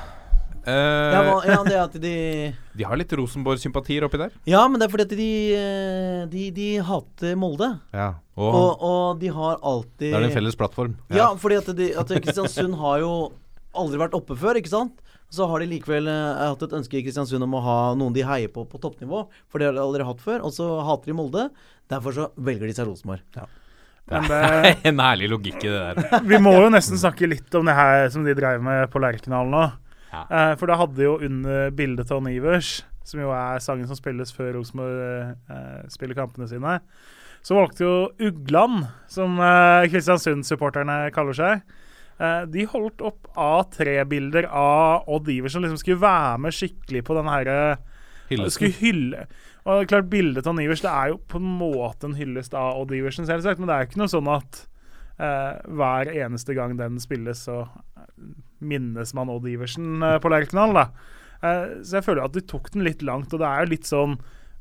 [0.66, 2.14] Ja, Eh, hva, ja, det er at de
[2.80, 4.32] de har litt Rosenborg-sympatier oppi der.
[4.48, 5.30] Ja, men det er fordi at de,
[5.60, 7.74] øh, de, de hater Molde.
[7.94, 8.14] ja.
[8.40, 10.94] Og, Og, og de har alltid Det er en felles plattform.
[11.12, 13.10] Ja, fordi at, de, at Kristiansund har jo
[13.76, 15.02] aldri vært oppe før, ikke sant?
[15.30, 18.24] Så har de likevel eh, hatt et ønske i Kristiansund om å ha noen de
[18.26, 19.26] heier på på toppnivå.
[19.52, 20.40] For det har de aldri hatt før.
[20.48, 21.50] Og så hater de Molde.
[21.92, 23.22] Derfor så velger de seg Rosenborg.
[23.36, 23.46] Ja.
[24.10, 24.40] det,
[24.90, 26.24] en ærlig logikk i det der.
[26.32, 29.52] Vi må jo nesten snakke litt om det her som de drev med på Lerkendal
[29.52, 29.68] nå.
[30.12, 30.24] Ja.
[30.26, 34.34] Eh, for da hadde jo under bildet til Ivers, som jo er sangen som spilles
[34.36, 36.80] før Rosenborg eh, spiller kampene sine,
[37.46, 37.94] så valgte jo
[38.30, 41.62] Ugland, som eh, Kristiansund-supporterne kaller seg,
[42.20, 47.18] eh, de holdt opp A3-bilder av Odd Ivers som liksom skulle være med skikkelig på
[47.18, 47.60] den herre
[48.30, 49.28] skulle hylle.
[49.70, 52.94] Og klart Bildet av Ivers Det er jo på en måte en hyllest av Odd
[52.96, 54.62] Iversen, selvsagt, men det er jo ikke noe sånn at
[55.20, 57.64] eh, hver eneste gang den spilles, så
[58.62, 60.74] minnes man Odd Iversen eh, på Lerkendal.
[60.74, 60.88] da.
[61.42, 63.90] Eh, så jeg føler at de tok den litt langt, og det er jo litt
[63.90, 64.20] sånn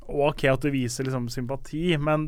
[0.09, 2.23] OK at du viser liksom sympati, men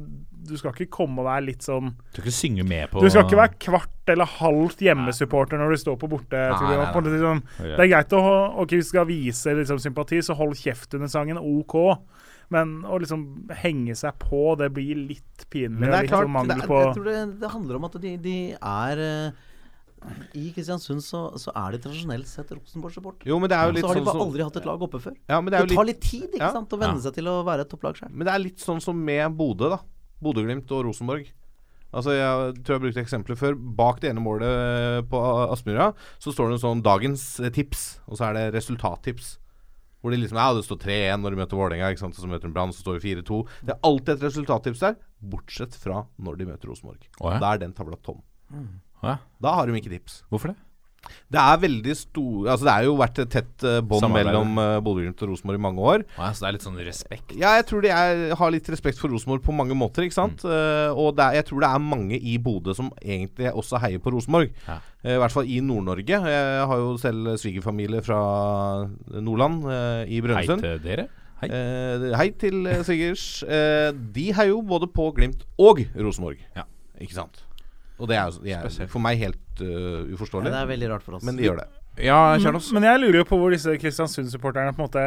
[0.45, 3.07] du skal ikke komme og være litt sånn Du skal ikke synge med på Du
[3.09, 6.37] skal ikke være kvart eller halvt hjemmesupporter når du står på borte.
[6.37, 8.21] Nei, nei, nei, liksom, det er greit å
[8.61, 11.41] Ok, hvis du skal vise liksom, sympati, så hold kjeft under sangen.
[11.41, 11.77] OK.
[12.53, 13.25] Men å liksom
[13.63, 15.79] henge seg på, det blir litt pinlig.
[15.79, 17.79] Men det og er litt klart, sånn mangel det, er- jeg tror det, det handler
[17.81, 19.47] om at de, de er eh,
[20.35, 23.25] I Kristiansund så, så er de tradisjonelt sett Rosenborg-support.
[23.29, 24.81] Jo, men det er jo Så har de sånn bare som aldri hatt et lag
[24.87, 25.17] oppe før.
[25.29, 26.53] ja, men det, er Det tar litt, litt tid ikke Ja.
[26.53, 27.05] sant, å venne Ja.
[27.11, 28.11] seg til å være et topplag sjøl.
[28.11, 29.79] men det er litt sånn som med Bodø, da.
[30.23, 31.27] Bodø-Glimt og Rosenborg.
[31.93, 33.55] Altså, Jeg tror jeg brukte eksempler før.
[33.77, 35.19] Bak det ene målet på
[35.51, 39.39] Aspmyra så står det en sånn 'dagens eh, tips', og så er det resultattips.
[40.01, 42.17] Hvor det liksom Ja, det står 3-1 når de møter Vålerenga, ikke sant?
[42.19, 43.45] og så møter de Brann, så står det 4-2.
[43.67, 47.03] Det er alltid et resultattips der, bortsett fra når de møter Rosenborg.
[47.21, 47.39] Oh, ja.
[47.39, 48.23] Da er den tavla tom.
[49.05, 49.21] Ja.
[49.41, 50.23] Da har de ikke tips.
[50.33, 50.59] Hvorfor det?
[51.33, 54.79] Det er veldig stor Altså Det er jo vært et tett uh, bånd mellom uh,
[54.85, 56.05] Bodø-Glimt og Rosenborg i mange år.
[56.19, 57.35] Ja, så det er litt sånn respekt?
[57.41, 60.05] Ja, jeg tror de er, har litt respekt for Rosenborg på mange måter.
[60.05, 60.45] ikke sant?
[60.45, 64.03] Eh, og det er, jeg tror det er mange i Bodø som egentlig også heier
[64.03, 64.53] på Rosenborg.
[64.67, 64.77] Ja.
[65.01, 66.21] Uh, I hvert fall i Nord-Norge.
[66.35, 68.21] Jeg har jo selv svigerfamilie fra
[69.17, 69.65] Nordland,
[70.05, 71.09] i i Hei til dere.
[71.41, 71.49] Hei.
[72.21, 72.67] Hei til.
[72.69, 76.43] Eh, de heier jo både på Glimt og Rosenborg.
[76.57, 76.67] Ja.
[77.01, 77.41] Ikke sant?
[78.01, 81.05] Og det er jo det er for meg helt uh, Ja, det er veldig rart
[81.05, 81.27] for oss.
[81.27, 81.69] men de gjør det.
[82.01, 82.71] Ja, Kjernos?
[82.73, 85.03] Men jeg lurer jo på hvor disse Kristiansund-supporterne på en måte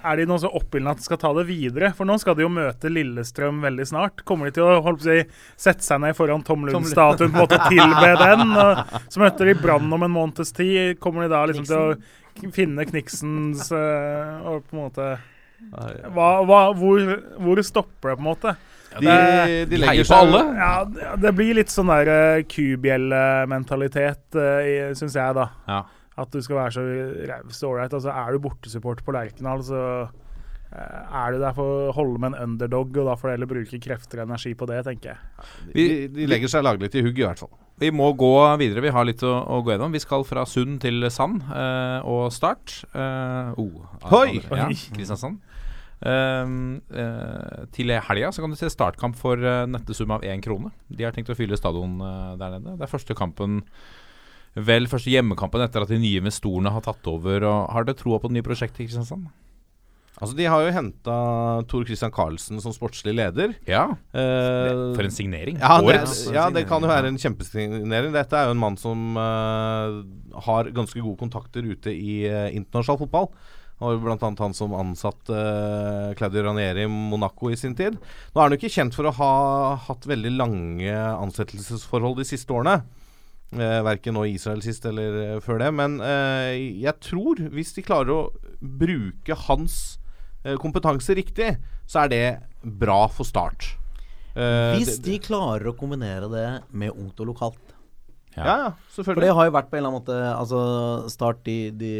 [0.00, 1.92] Er de nå så oppildne at de skal ta det videre?
[1.94, 4.24] For nå skal de jo møte Lillestrøm veldig snart.
[4.26, 7.36] Kommer de til å holdt på å si, sette seg ned foran Tom Lund-statuen på
[7.36, 8.54] en måte tilbe den?
[8.54, 10.96] Og så møter de Brann om en måneds tid.
[11.02, 15.10] Kommer de da liksom til å finne Kniksens uh, og på en måte
[16.12, 17.00] hva, hva, hvor,
[17.40, 18.56] hvor stopper det, på en måte?
[18.94, 20.42] De, Det- de heier legger på seg alle.
[20.56, 20.84] Ja,
[21.16, 25.48] det- blir litt sånn der kubjellementalitet, uh, syns jeg, da.
[25.68, 25.82] Ja.
[26.16, 26.84] At du skal være så
[27.28, 27.92] raus og ålreit.
[27.92, 29.80] Altså, er du bortesupporter på Lerkendal, så
[30.72, 33.50] eh, er du der for å holde med en underdog, og da får du heller
[33.50, 35.18] bruke krefter og energi på det, tenker jeg.
[35.74, 35.84] de,
[36.16, 37.52] de legger seg laglig til hugg, i hvert fall.
[37.76, 38.80] Vi må gå videre.
[38.80, 39.92] Vi har litt å, å gå gjennom.
[39.92, 42.78] Vi skal fra Sund til Sand eh, og Start.
[42.96, 44.40] Eh, oh, Hoi!
[44.48, 45.42] Ja, Kristiansand.
[46.06, 50.70] Ehm, eh, til helga kan du se startkamp for uh, nette sum av én krone.
[50.88, 52.76] De har tenkt å fylle stadion eh, der nede.
[52.76, 53.64] Det er første kampen
[54.56, 57.44] Vel, første hjemmekampen etter at de nye investorene har tatt over.
[57.44, 59.26] Og har dere troa på det nye prosjektet i Kristiansand?
[60.16, 61.16] Altså De har jo henta
[61.68, 63.52] Tor Christian Karlsen som sportslig leder.
[63.68, 63.82] Ja.
[64.16, 65.58] Eh, For en signering.
[65.60, 66.22] Ja, det, Årets.
[66.32, 68.14] ja, det kan jo være en kjempesignering.
[68.16, 69.98] Dette er jo en mann som eh,
[70.48, 73.28] har ganske gode kontakter ute i eh, internasjonal fotball.
[73.80, 77.98] Han var annet han som ansatte uh, Claudio Ranieri i Monaco i sin tid.
[78.32, 79.32] Nå er han jo ikke kjent for å ha
[79.88, 82.80] hatt veldig lange ansettelsesforhold de siste årene.
[83.52, 85.68] Uh, verken nå i Israel sist eller eh, før det.
[85.76, 88.22] Men uh, jeg tror, hvis de klarer å
[88.60, 89.98] bruke hans
[90.44, 91.52] eh, kompetanse riktig,
[91.86, 92.24] så er det
[92.62, 93.76] bra for Start.
[94.36, 97.65] Eh, Hvis de klarer å kombinere det med ungt og lokalt.
[98.36, 100.58] Ja, ja, For det har jo vært på en eller annen måte Altså
[101.12, 101.92] Start de, de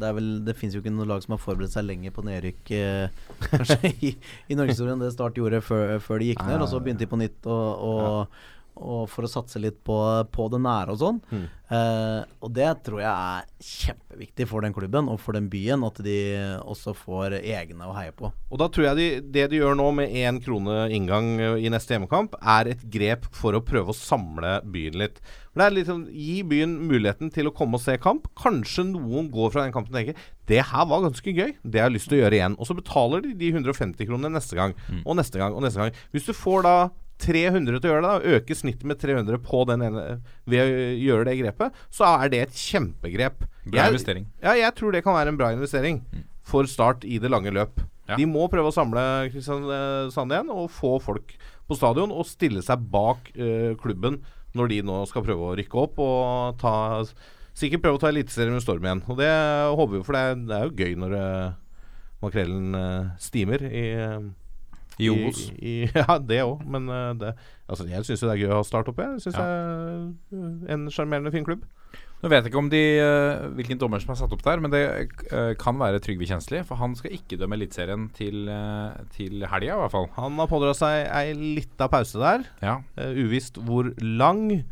[0.00, 2.24] Det er vel Det fins jo ikke noe lag som har forberedt seg lenger på
[2.24, 4.14] nedrykk eh, Kanskje i,
[4.48, 6.62] i norgeshistorien enn det Start gjorde før, før de gikk ned.
[6.64, 8.40] Og så begynte de på nytt og, og,
[8.78, 9.96] og for å satse litt på,
[10.32, 11.18] på det nære og sånn.
[11.32, 11.44] Mm.
[11.72, 16.00] Eh, og det tror jeg er kjempeviktig for den klubben og for den byen, at
[16.04, 16.16] de
[16.60, 18.32] også får egne å heie på.
[18.52, 21.96] Og da tror jeg de, det de gjør nå med én krone inngang i neste
[21.96, 25.22] hjemmekamp, er et grep for å prøve å samle byen litt.
[25.52, 28.28] For det er sånn, Gi byen muligheten til å komme og se kamp.
[28.40, 31.86] Kanskje noen går fra den kampen og tenker det her var ganske gøy, det har
[31.88, 32.56] jeg lyst til å gjøre igjen.
[32.58, 34.74] Og så betaler de de 150 kronene neste gang,
[35.04, 35.94] og neste gang og neste gang.
[36.12, 36.76] Hvis du får da
[37.22, 40.04] 300 til å gjøre det, da, øke snittet med 300 på den ene
[40.50, 43.46] ved å gjøre det grepet, så er det et kjempegrep.
[43.64, 44.26] Bra Jeg- investering.
[44.42, 46.02] Ja, jeg tror det kan være en bra investering
[46.42, 47.80] for Start i det lange løp.
[48.08, 48.16] Ja.
[48.18, 51.36] De må prøve å samle Kristiansand igjen og få folk
[51.68, 54.18] på stadion og stille seg bak uh, klubben
[54.58, 56.74] når de nå skal prøve å rykke opp og ta
[57.52, 59.02] Sikkert prøve å ta Eliteserien med storm igjen.
[59.12, 61.52] Og det håper vi, for det er, det er jo gøy når uh,
[62.24, 64.22] makrellen uh, stimer i eh,
[65.00, 65.44] I Obos.
[65.96, 66.64] ja, det òg.
[66.68, 67.34] Men eh, det,
[67.68, 69.06] altså, jeg syns det er gøy å ha Start oppe.
[69.14, 69.46] Jeg syns Ja.
[69.46, 71.64] det er en sjarmerende, fin klubb.
[72.22, 74.70] Nå vet jeg ikke om de, eh, hvilken dommer som er satt opp der, men
[74.70, 76.60] det eh, kan være Trygve Kjensli.
[76.68, 78.44] For han skal ikke dømme Eliteserien til,
[79.16, 80.06] til helga, i hvert fall.
[80.20, 82.46] Han har pådratt seg ei lita pause der.
[82.62, 82.76] Ja.
[83.18, 84.62] Uvisst hvor lang.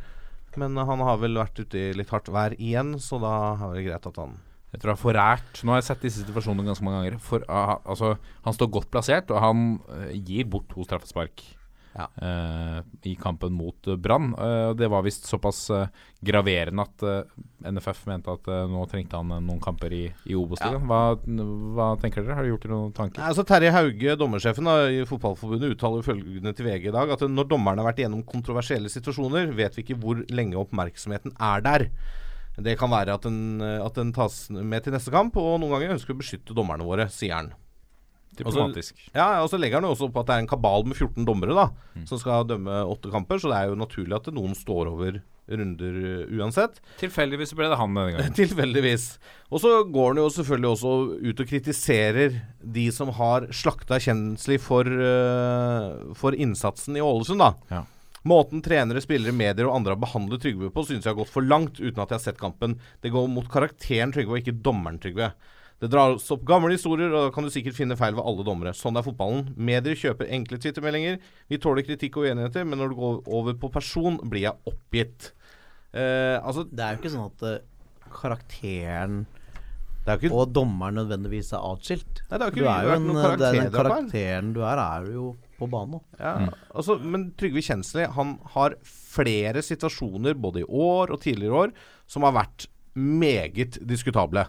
[0.58, 3.84] Men han har vel vært ute i litt hardt vær igjen, så da er det
[3.86, 4.38] greit at han
[4.70, 7.16] Jeg tror han får rært Nå har jeg sett disse situasjonene ganske mange ganger.
[7.24, 8.14] For, uh, altså,
[8.46, 11.42] han står godt plassert, og han uh, gir bort to straffespark
[11.90, 12.04] Ja.
[12.22, 12.76] eh,
[13.10, 14.28] i kampen mot uh, Brann.
[14.38, 15.88] Eh, det var visst såpass eh,
[16.22, 17.32] graverende at eh,
[17.66, 20.86] NFF mente at eh, nå trengte han eh, noen kamper i, i Obos-ligaen.
[20.86, 21.00] Hva,
[21.74, 22.36] hva tenker dere?
[22.38, 23.18] Har dere gjort dere noen tanker?
[23.18, 27.26] Nei, altså Terje Hauge, dommersjefen da, i Fotballforbundet, uttaler følgende til VG i dag at
[27.26, 31.88] når dommerne har vært igjennom kontroversielle situasjoner, vet vi ikke hvor lenge oppmerksomheten er der.
[32.62, 35.74] Det kan være at den, eh, at den tas med til neste kamp, og noen
[35.76, 37.52] ganger ønsker vi å beskytte dommerne våre, sier han.
[38.38, 38.94] Diplomatisk.
[39.12, 41.26] Ja, og så legger han jo også opp at det er en kabal med 14
[41.26, 42.06] dommere da Mm.
[42.06, 45.20] som skal dømme åtte kamper, så det er jo naturlig at noen står over
[45.50, 46.78] runder uh, uansett.
[47.00, 48.34] Tilfeldigvis ble det han denne gangen.
[48.38, 49.18] Tilfeldigvis.
[49.50, 50.92] Og så går han jo selvfølgelig også
[51.26, 57.50] ut og kritiserer de som har slakta Kjensli for, uh, for innsatsen i Ålesund, da.
[57.72, 57.82] Ja.
[58.28, 61.46] Måten trenere, spillere, medier og andre har behandlet Trygve på, synes jeg har gått for
[61.46, 62.76] langt uten at jeg har sett kampen.
[63.00, 65.30] Det går mot karakteren Trygve, og ikke dommeren Trygve.
[65.80, 68.74] Det dras opp gamle historier, og da kan du sikkert finne feil ved alle dommere.
[68.76, 69.46] Sånn er fotballen.
[69.56, 71.16] Medier kjøper enkle twittermeldinger.
[71.48, 75.30] Vi tåler kritikk og uenigheter, men når det går over på person, blir jeg oppgitt.
[75.96, 79.22] Eh, altså, Det er jo ikke sånn at uh, karakteren
[80.00, 82.22] det er ikke og dommeren nødvendigvis er atskilt.
[82.30, 85.08] Nei, det har jo Du ikke er jo en, er den karakteren du er, er
[85.12, 85.24] jo
[85.60, 86.02] på banen.
[86.18, 91.74] Ja, altså, men Trygve Kjensli han har flere situasjoner både i år og tidligere år
[92.10, 94.46] som har vært meget diskutable.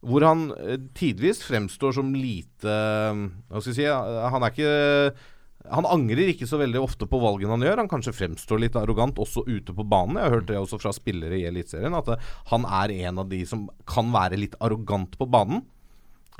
[0.00, 4.54] Hvor han eh, tidvis fremstår som lite eh, Hva skal jeg si eh, Han er
[4.54, 4.70] ikke
[5.68, 7.82] han angrer ikke så veldig ofte på valgene han gjør.
[7.82, 10.16] Han kanskje fremstår litt arrogant også ute på banen.
[10.16, 12.08] Jeg har hørt det også fra spillere i Eliteserien, at
[12.48, 15.60] han er en av de som kan være litt arrogant på banen.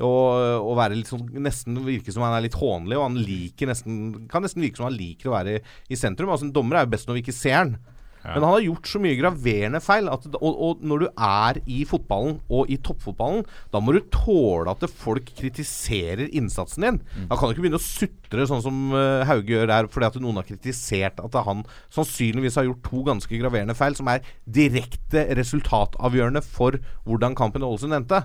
[0.07, 3.71] Og, og være litt sånn, nesten virke som han er litt hånlig, og han liker
[3.71, 5.63] nesten kan nesten virke som han liker å være i,
[5.93, 6.33] i sentrum.
[6.33, 7.75] Altså En dommer er jo best når vi ikke ser han.
[8.21, 10.09] Men han har gjort så mye graverende feil.
[10.13, 14.73] At, og, og når du er i fotballen, og i toppfotballen, da må du tåle
[14.73, 17.01] at folk kritiserer innsatsen din.
[17.31, 20.21] Da kan du ikke begynne å sutre sånn som uh, Hauge gjør der, fordi at
[20.23, 21.65] noen har kritisert at han
[21.95, 26.77] sannsynligvis har gjort to ganske graverende feil, som er direkte resultatavgjørende for
[27.09, 28.25] hvordan kampen i Ålesund endte.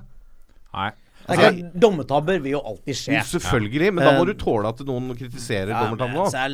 [0.76, 0.92] Nei.
[1.28, 3.22] Er Dommetabber vil jo alltid skje.
[3.26, 6.30] Selvfølgelig, men da må Eh, du tåle at noen kritiserer Ja, dommertabben òg.
[6.46, 6.50] er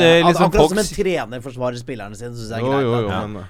[0.00, 2.82] eh, eh, sånn Akkurat som en trener forsvarer spillerne sine, syns jeg er greit.
[2.82, 3.44] jo, jo, men-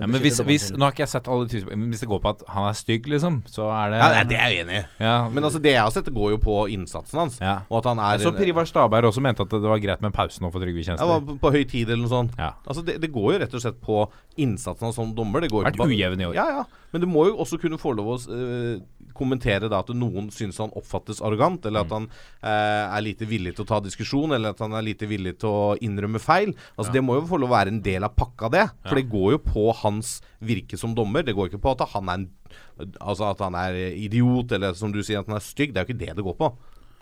[0.00, 1.46] Ja, hvis, hvis, nå har ikke jeg sett alle
[1.76, 4.24] Men hvis det går på at han er stygg, liksom, så er det Ja, nei,
[4.24, 4.86] det er jeg enig i.
[5.00, 5.28] Ja.
[5.28, 7.38] Men altså, det jeg har sett, går jo på innsatsen hans.
[7.40, 7.60] Ja.
[7.70, 10.12] Og at han er så Privar Staberg også mente at det var greit med en
[10.12, 12.32] pause nå for Trygve Ja, på, på høy tid eller noe sånt.
[12.38, 12.52] Ja.
[12.66, 15.40] Altså det, det går jo rett og slett på innsatsen hans som dommer.
[15.40, 16.34] Det går jo Vært ujevn i år.
[16.34, 16.64] Ja, ja.
[16.92, 18.80] Men du må jo også kunne få lov å eh,
[19.16, 21.86] kommentere da at noen syns han oppfattes arrogant, eller Mm.
[21.86, 22.08] at han
[22.42, 25.48] eh, er lite villig til å ta diskusjon, eller at han er lite villig til
[25.50, 26.54] å innrømme feil.
[26.78, 28.66] Altså Det må jo få lov å være en del av pakka, det.
[28.86, 31.22] For det går jo på hans virke som dommer.
[31.26, 32.28] Det går ikke på at han er en
[33.00, 35.72] Altså at han er idiot, eller som du sier, at han er stygg.
[35.74, 36.48] Det er jo ikke det det går på.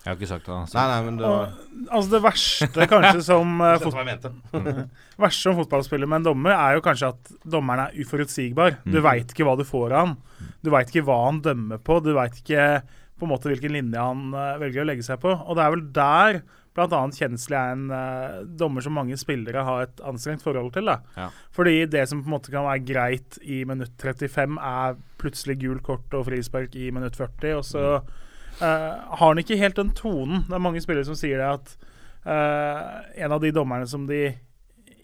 [0.04, 0.52] Jeg har ikke sagt det.
[0.54, 0.76] Altså.
[0.76, 1.52] Nei, nei, men det var
[1.96, 4.32] Altså Det verste kanskje som jeg mente.
[5.24, 8.78] verste som fotballspiller med en dommer, er jo kanskje at dommeren er uforutsigbar.
[8.84, 10.16] Du veit ikke hva du får av han.
[10.64, 12.00] Du veit ikke hva han dømmer på.
[12.00, 12.82] Du veit ikke
[13.14, 15.32] på en måte hvilken linje han uh, velger å legge seg på.
[15.32, 16.40] Og det er vel der
[16.74, 17.00] bl.a.
[17.14, 20.90] Kjensli er en uh, dommer som mange spillere har et anstrengt forhold til.
[20.90, 21.28] Ja.
[21.54, 25.84] Fordi det som på en måte kan være greit i minutt 35, er plutselig gult
[25.86, 27.60] kort og frispark i minutt 40.
[27.60, 30.46] Og så uh, har han ikke helt den tonen.
[30.48, 31.76] Det er mange spillere som sier det at
[32.24, 34.30] en av de dommerne som de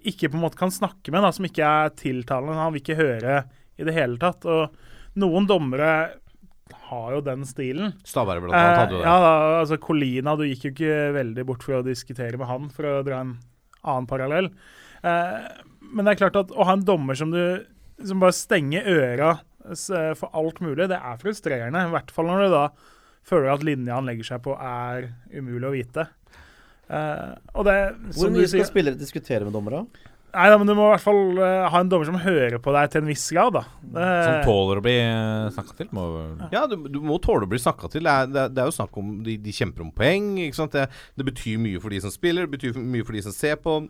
[0.08, 2.96] ikke på en måte kan snakke med, da, som ikke er tiltalende, han vil ikke
[2.96, 3.34] høre
[3.76, 4.46] i det hele tatt.
[4.48, 4.72] Og
[5.20, 5.92] noen dommere
[6.90, 7.92] har jo den stilen.
[8.06, 9.08] Staberg blant annet hadde jo Eh, det.
[9.10, 12.68] ja, da, altså Colina, du gikk jo ikke veldig bort for å diskutere med han,
[12.74, 13.36] for å dra en
[13.84, 14.50] annen parallell.
[15.02, 15.50] Eh,
[15.92, 17.42] men det er klart at å ha en dommer som du
[18.02, 19.30] som bare stenger øra
[20.16, 21.82] for alt mulig, det er frustrerende.
[21.84, 22.62] I hvert fall når du da
[23.28, 26.06] føler at linja han legger seg på, er umulig å vite.
[26.90, 27.74] Eh, og det,
[28.16, 29.84] Hvor mye skal spillere diskutere med dommere?
[30.30, 32.74] Nei, da, men du må i hvert fall uh, ha en dommer som hører på
[32.76, 33.62] deg til en viss grad, da.
[33.82, 34.96] Det, Som tåler å bli
[35.56, 35.90] snakka til.
[35.96, 36.04] Må,
[36.54, 38.06] Ja, du, du må tåle å bli snakka til.
[38.06, 40.32] Det er, det, det er jo snakk om de, de kjemper om poeng.
[40.46, 40.76] Ikke sant?
[40.76, 40.86] Det,
[41.18, 43.80] det betyr mye for de som spiller, det betyr mye for de som ser på.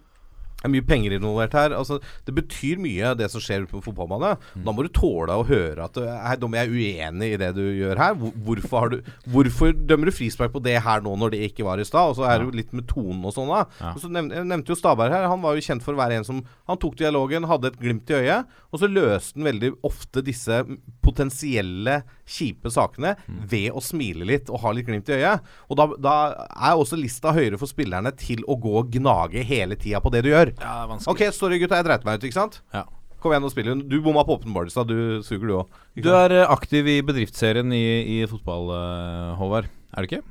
[0.60, 1.72] Det er mye penger involvert her.
[1.72, 1.96] Altså,
[2.26, 4.64] det betyr mye, det som skjer på på Mm.
[4.64, 7.62] Da må du tåle å høre at Hei, dommer, jeg er uenig i det du
[7.62, 8.14] gjør her.
[8.14, 11.80] Hvorfor, har du, hvorfor dømmer du frispark på det her nå, når det ikke var
[11.80, 12.12] i stad?
[12.12, 13.64] Og så er det jo litt med tonen og sånn, da.
[13.80, 13.94] Ja.
[13.94, 15.28] Og så nevnte, jeg nevnte jo Staberg her.
[15.30, 18.10] Han var jo kjent for å være en som Han tok dialogen, hadde et glimt
[18.12, 20.60] i øyet, og så løste han veldig ofte disse
[21.04, 22.00] potensielle
[22.30, 25.50] kjipe sakene ved å smile litt og ha litt glimt i øyet.
[25.68, 26.14] Og da, da
[26.54, 30.24] er også lista høyere for spillerne til å gå og gnage hele tida på det
[30.26, 30.54] du gjør.
[30.54, 31.14] ja, det er vanskelig.
[31.30, 32.60] OK, sorry gutta, jeg dreit meg ut, ikke sant?
[32.76, 32.86] Ja.
[33.20, 33.74] Kom igjen og spill.
[33.84, 35.80] Du bomma på Open Barstad, du suger du òg.
[36.00, 37.84] Du er eh, aktiv i bedriftsserien i,
[38.16, 39.68] i fotball, eh, Håvard.
[39.92, 40.22] Er du ikke?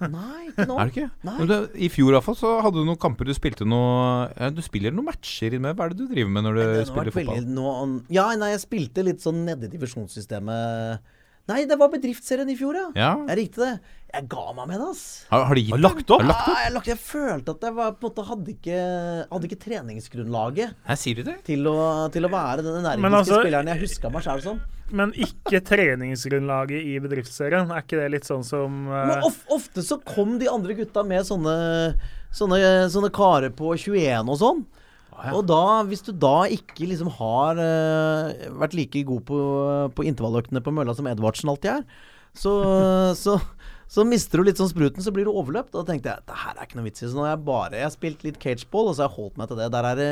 [0.00, 0.76] Nei, ikke nå.
[0.80, 1.08] Er du ikke?
[1.28, 1.34] Nei.
[1.38, 4.28] Men det, I fjor i hvert fall så hadde du noen kamper du spilte noe
[4.36, 5.76] ja, Du spiller noen matcher med.
[5.78, 7.40] Hva er det du driver med når du Det spiller fotball?
[7.42, 7.74] veldig nå,
[8.14, 11.02] Ja, nei, jeg spilte litt sånn nede i divisjonssystemet.
[11.50, 12.84] Nei, det var bedriftsserien i fjor, ja.
[12.94, 13.10] Ja.
[13.32, 13.72] Jeg rikte det.
[14.14, 15.02] Jeg ga meg med det, ass.
[15.32, 16.20] Har, har de gitt lagt opp?
[16.22, 16.52] Har lagt opp?
[16.52, 18.76] Ja, jeg, lagt, jeg følte at jeg var, på en måte hadde ikke,
[19.32, 21.34] hadde ikke treningsgrunnlaget Her sier du det?
[21.48, 21.76] til å,
[22.14, 24.62] til å være den energiske altså- spilleren jeg huska meg sjøl som.
[24.90, 27.70] Men ikke treningsgrunnlaget i bedriftsserien.
[27.70, 28.98] Er ikke det litt sånn som uh...
[29.08, 31.54] Men of, ofte så kom de andre gutta med sånne,
[32.34, 32.60] sånne,
[32.92, 34.64] sånne karer på 21 og sånn.
[35.30, 39.38] Og da, hvis du da ikke liksom har uh, vært like god på,
[39.94, 41.84] på intervalløktene på mølla som Edvardsen alltid er,
[42.34, 42.52] så,
[43.18, 43.36] så,
[43.92, 45.74] så mister du litt sånn spruten, så blir du overløpt.
[45.74, 47.10] Og da tenkte jeg det her er ikke noe vits i.
[47.10, 49.36] Så nå har jeg bare jeg har spilt litt cageball, og så har jeg holdt
[49.42, 49.66] meg til det.
[49.74, 50.06] Der er det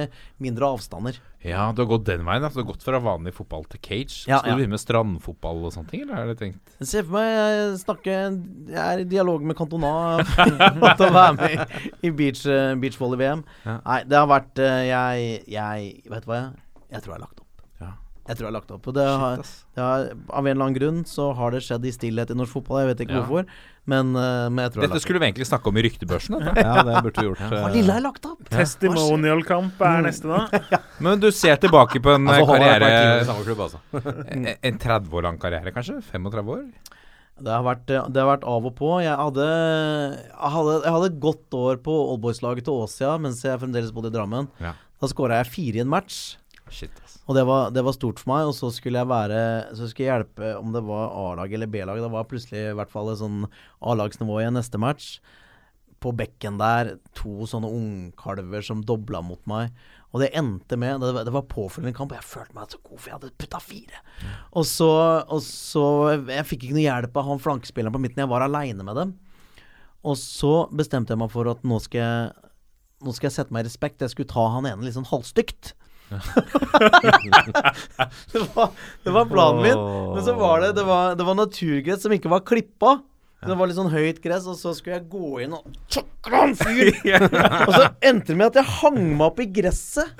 [0.44, 1.20] mindre avstander.
[1.40, 2.44] Ja, du har gått den veien.
[2.44, 2.50] da.
[2.52, 4.18] Du har gått fra vanlig fotball til cage.
[4.28, 4.52] Ja, Skal ja.
[4.52, 7.80] du begynne med strandfotball og sånne ting, eller har du tenkt Se for meg jeg
[7.86, 8.36] snakker
[8.68, 9.94] Jeg er i dialog med Cantona
[11.00, 13.46] for å være med i, i beach, eh, beachvolley-VM.
[13.64, 13.80] Ja.
[13.88, 16.42] Nei, det har vært eh, Jeg, jeg Vet du hva?
[16.44, 17.39] Jeg, jeg tror jeg har lagt opp.
[18.30, 18.84] Jeg tror jeg har lagt opp.
[18.94, 19.40] Det har,
[19.74, 22.54] det har, av en eller annen grunn så har det skjedd i stillhet i norsk
[22.60, 22.84] fotball.
[22.84, 23.22] Jeg vet ikke Ja.
[23.26, 23.48] hvorfor,
[23.90, 26.36] men, eh, men jeg tror Dette jeg skulle vi egentlig snakke om i ryktebørsen.
[26.46, 27.42] Ja, det burde vi gjort.
[27.50, 27.64] Ja.
[27.66, 28.44] Uh, Lilla er lagt opp?
[28.52, 30.78] Testimonial-kamp er neste, da.
[31.04, 33.82] Men du ser tilbake på en Altså, eh, karriere klubb, altså.
[34.30, 35.98] En en 30 år lang karriere, kanskje?
[36.12, 36.64] 35 år?
[37.40, 38.88] Det har, vært, det har vært av og på.
[39.00, 39.44] Jeg hadde,
[40.28, 44.12] jeg hadde, jeg hadde et godt år på oldboys-laget til Åsia mens jeg fremdeles bodde
[44.12, 44.50] i Drammen.
[44.60, 44.74] Ja.
[45.00, 46.36] Da skåra jeg fire i en match.
[46.70, 47.18] Shit, ass.
[47.26, 48.48] Og det var, det var stort for meg.
[48.50, 49.42] Og så skulle jeg være
[49.78, 52.00] Så skulle jeg hjelpe om det var A-lag eller B-lag.
[52.02, 53.44] Det var plutselig i hvert fall et sånn
[53.80, 55.18] A-lagsnivå i neste match.
[56.00, 59.74] På bekken der, to sånne ungkalver som dobla mot meg.
[60.10, 62.96] Og det endte med Det, det var påfølgende kamp, og jeg følte meg så god,
[62.98, 64.00] for jeg hadde putta fire.
[64.58, 64.90] Og så,
[65.30, 65.84] og så
[66.32, 68.24] Jeg fikk ikke noe hjelp av han flankespilleren på midten.
[68.24, 69.18] Jeg var aleine med dem.
[70.00, 72.48] Og så bestemte jeg meg for at nå skal jeg
[73.00, 74.02] Nå skal jeg sette meg i respekt.
[74.04, 75.70] Jeg skulle ta han ene litt sånn halvstygt.
[78.32, 78.72] det, var,
[79.04, 79.84] det var planen min.
[80.14, 82.98] Men så var det Det var, det var naturgress som ikke var klippa.
[83.40, 86.50] Det var litt sånn høyt gress, og så skulle jeg gå inn og tjokle han
[86.60, 86.90] fyr!
[87.68, 90.12] og så endte det med at jeg hang meg opp i gresset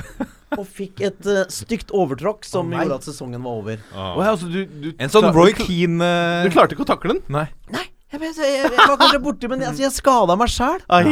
[0.57, 3.83] og fikk et uh, stygt overtråkk som gjorde at sesongen var over.
[3.93, 4.23] Oh.
[4.25, 6.47] ja, altså, du, du, En sånn Roy Keane uh...
[6.47, 7.23] Du klarte ikke å takle den?
[7.29, 7.45] Nei.
[7.75, 10.81] Nei, jeg, jeg, jeg, jeg var kanskje borti, men altså, jeg skada meg sjæl.
[10.89, 11.05] Ai.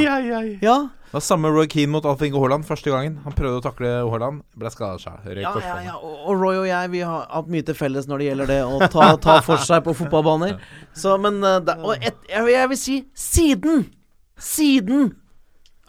[0.65, 0.79] Ja.
[1.09, 3.15] Det var samme Roy Keane mot Alf Inge Haaland første gangen.
[3.25, 5.29] Han prøvde å takle Haaland, ble skada seg.
[5.41, 5.95] Ja, ja, ja.
[6.05, 8.91] Og, Roy og jeg vi har hatt mye til felles når det gjelder det å
[8.93, 10.59] ta, ta for seg på fotballbaner.
[11.03, 13.87] Så, men da, Og et, jeg, vil si siden!
[14.39, 15.09] Siden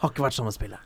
[0.00, 0.80] har ikke vært samme spillet.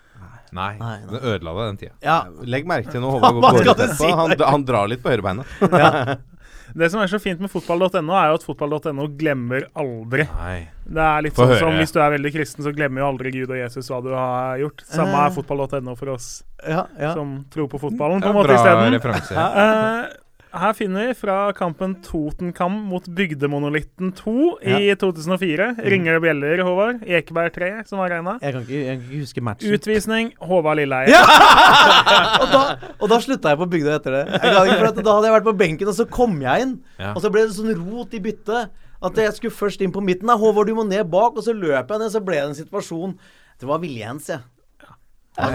[0.55, 1.11] Nei, Nei, nei.
[1.11, 1.95] det ødela det den tida.
[2.05, 2.19] Ja.
[2.47, 3.97] Legg merke til når Håvard går ut etterpå.
[4.03, 4.11] si?
[4.19, 5.55] Han, han drar litt på høyrebeinet.
[6.75, 10.25] Det som er så fint med fotball.no, er jo at fotball.no glemmer aldri.
[10.27, 10.57] Nei.
[10.85, 11.61] Det er litt Få sånn høre.
[11.63, 14.11] som hvis du er veldig kristen, så glemmer jo aldri Gud og Jesus hva du
[14.17, 14.83] har gjort.
[14.91, 16.27] Samme er fotball.no for oss
[16.67, 17.13] Ja, ja.
[17.15, 20.11] som tror på fotballen, på Ja, en måte isteden.
[20.55, 25.67] her finner vi fra kampen Totenkam mot Bygdemonolitten 2 i 2004.
[25.91, 27.03] Ringer det bjeller, Håvard?
[27.03, 28.37] Ekeberg 3, som var regna.
[28.43, 29.75] Jeg jeg kan ikke huske matchen.
[29.75, 31.19] Utvisning Håvard Lilleheie.
[32.43, 32.63] og, da,
[32.99, 34.23] og da slutta jeg på Bygdøy etter det.
[34.39, 36.75] Jeg ikke, for at Da hadde jeg vært på benken, og så kom jeg inn.
[37.01, 37.13] Ja.
[37.15, 38.73] Og så ble det sånn rot i byttet.
[39.05, 40.31] At jeg skulle først inn på midten.
[40.31, 41.37] Nei, Håvard, du må ned bak.
[41.37, 43.19] Og så løp jeg ned, så ble det en situasjon
[43.61, 44.41] Det var viljens jeg.
[44.85, 45.51] Ja,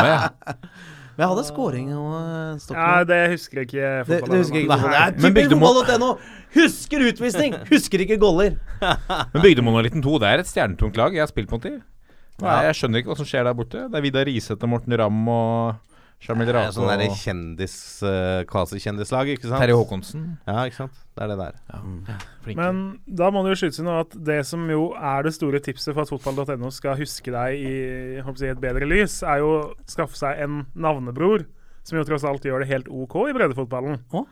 [0.00, 0.28] ja.
[1.14, 3.90] Men jeg hadde scoring og uh, Ja, det husker jeg ikke.
[4.08, 4.78] det, det husker jeg ikke.
[4.82, 4.90] Nei.
[4.90, 6.08] Det er Men typisk fotball.no!
[6.54, 7.56] Husker utvisning!
[7.72, 8.56] Husker ikke goller.
[8.82, 11.14] Men Bygdemonolitten 2 det er et stjernetungt lag.
[11.14, 11.80] Jeg har spilt mot dem.
[12.42, 13.84] Nei, jeg skjønner ikke hva som skjer der borte.
[13.90, 15.93] Det er Vidar Riseth og Morten Ramm og
[16.24, 17.74] Jamil Rase sånn der kjendis,
[18.04, 19.60] uh, kvasi-kjendislag, ikke sant?
[19.60, 20.22] Terje Håkonsen.
[20.48, 21.02] Ja, ikke sant?
[21.14, 21.58] Det er det der.
[22.44, 22.56] Flinke.
[22.58, 22.80] Men
[23.20, 26.04] da må det jo skytes inn at det som jo er det store tipset for
[26.06, 27.74] at fotball.no skal huske deg i,
[28.16, 29.60] jeg et bedre lys, er jo å
[29.90, 31.44] skaffe seg en navnebror,
[31.84, 34.00] som jo tross alt gjør det helt OK i breddefotballen.
[34.16, 34.24] Å?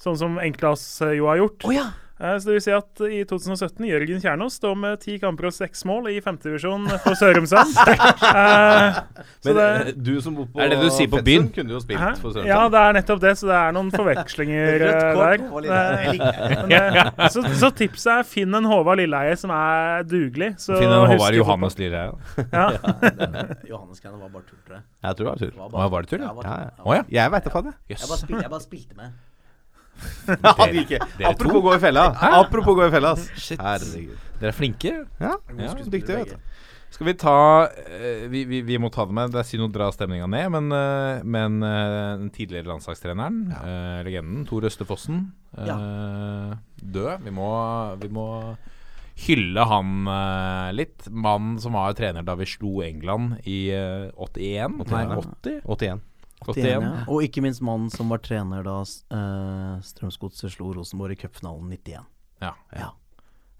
[0.00, 1.66] Sånn som enkelte av oss eh, jo har gjort.
[1.68, 1.90] Oh, ja!
[2.20, 5.54] Eh, Så det vil si at i 2017 Jørgen Kjernås står med ti kamper og
[5.56, 7.72] seks mål i femtedivisjon for Sørumsand.
[8.30, 8.98] Eh,
[9.44, 11.46] Men det, eh, du som bor på Er det det du sier på Fetsund, byen?
[11.54, 12.10] kunne jo spilt Hæ?
[12.20, 12.50] for Sørumsand.
[12.50, 14.84] Ja, det er nettopp det, så det er noen forvekslinger
[15.48, 15.80] kort, der.
[16.10, 16.68] Det.
[16.68, 20.52] Men, så, så tipset er finn en Håvard Lilleheie som er dugelig.
[20.60, 21.34] Så Finn en Håvard.
[21.40, 22.12] Johannes Lilleheie.
[22.52, 22.68] Ja.
[23.70, 24.84] Johannes-greiene var bare tull, tror jeg.
[25.08, 25.40] Jeg tror det var.
[25.40, 26.26] Det var var det tull, ja?
[26.26, 26.68] Ja, det var tull.
[26.68, 26.84] ja.
[26.84, 27.04] Å ja.
[27.20, 27.96] Jeg veit da faen, jeg.
[27.96, 29.18] Jeg bare, spilte, jeg bare spilte med.
[30.44, 30.98] Ja, ikke.
[31.18, 32.04] dere Apropos gå i fella.
[32.40, 33.14] Apropos gå i fella.
[33.36, 33.60] Shit.
[33.60, 34.16] Herregud.
[34.40, 34.92] Dere er flinke.
[35.20, 36.20] Ja, Ja, dyktige.
[36.22, 36.46] vet du.
[36.90, 37.34] Skal vi ta
[37.70, 39.30] eh, vi, vi, vi må ta det med.
[39.30, 44.00] Det er synd å dra stemninga ned, men, eh, men eh, den tidligere landslagstreneren, eh,
[44.08, 47.22] legenden Tor Østefossen, eh, død.
[47.28, 47.50] Vi må,
[48.02, 48.26] vi må
[49.26, 51.06] hylle han eh, litt.
[51.14, 54.80] Mannen som var trener da vi slo England i 81?
[54.82, 54.90] 81?
[54.90, 55.60] Nei, 80?
[55.76, 56.06] 81.
[56.46, 56.64] 81.
[56.70, 56.92] Ja.
[57.10, 62.08] Og ikke minst mannen som var trener da uh, Strømsgodset slo Rosenborg i cupfinalen 91.
[62.40, 62.54] Ja.
[62.72, 62.90] Ja.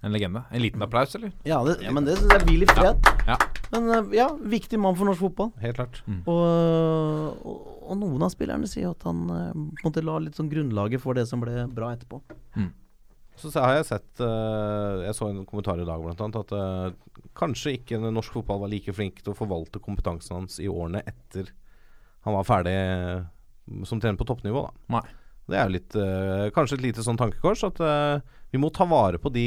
[0.00, 0.42] En legende.
[0.50, 1.32] En liten applaus, eller?
[1.44, 3.04] Ja, det, ja men det syns jeg blir litt fred.
[3.28, 3.36] Ja.
[3.74, 5.50] Men eh, ja, viktig mann for norsk fotball.
[5.60, 6.00] Helt klart.
[6.24, 10.40] Og, og, og noen av spillerne sier at han eh, på en måte la litt
[10.40, 12.22] sånn grunnlaget for det som ble bra etterpå.
[13.40, 16.98] Så så har jeg sett Jeg så en kommentar i dag blant annet at
[17.38, 21.48] kanskje ikke norsk fotball var like flink til å forvalte kompetansen hans i årene etter
[22.26, 23.22] han var ferdig eh,
[23.88, 24.66] som trener på toppnivå.
[24.66, 25.06] da Nei.
[25.50, 28.20] Det er jo litt eh, kanskje et lite sånn tankekors at eh,
[28.52, 29.46] vi må ta vare på de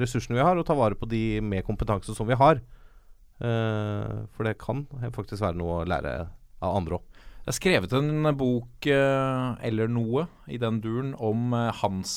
[0.00, 2.62] ressursene vi har, og ta vare på de med kompetanse som vi har.
[3.42, 6.12] Uh, for det kan faktisk være noe å lære
[6.62, 7.16] av andre òg.
[7.42, 11.50] Det er skrevet en bok eller noe i den duren om
[11.82, 12.12] hans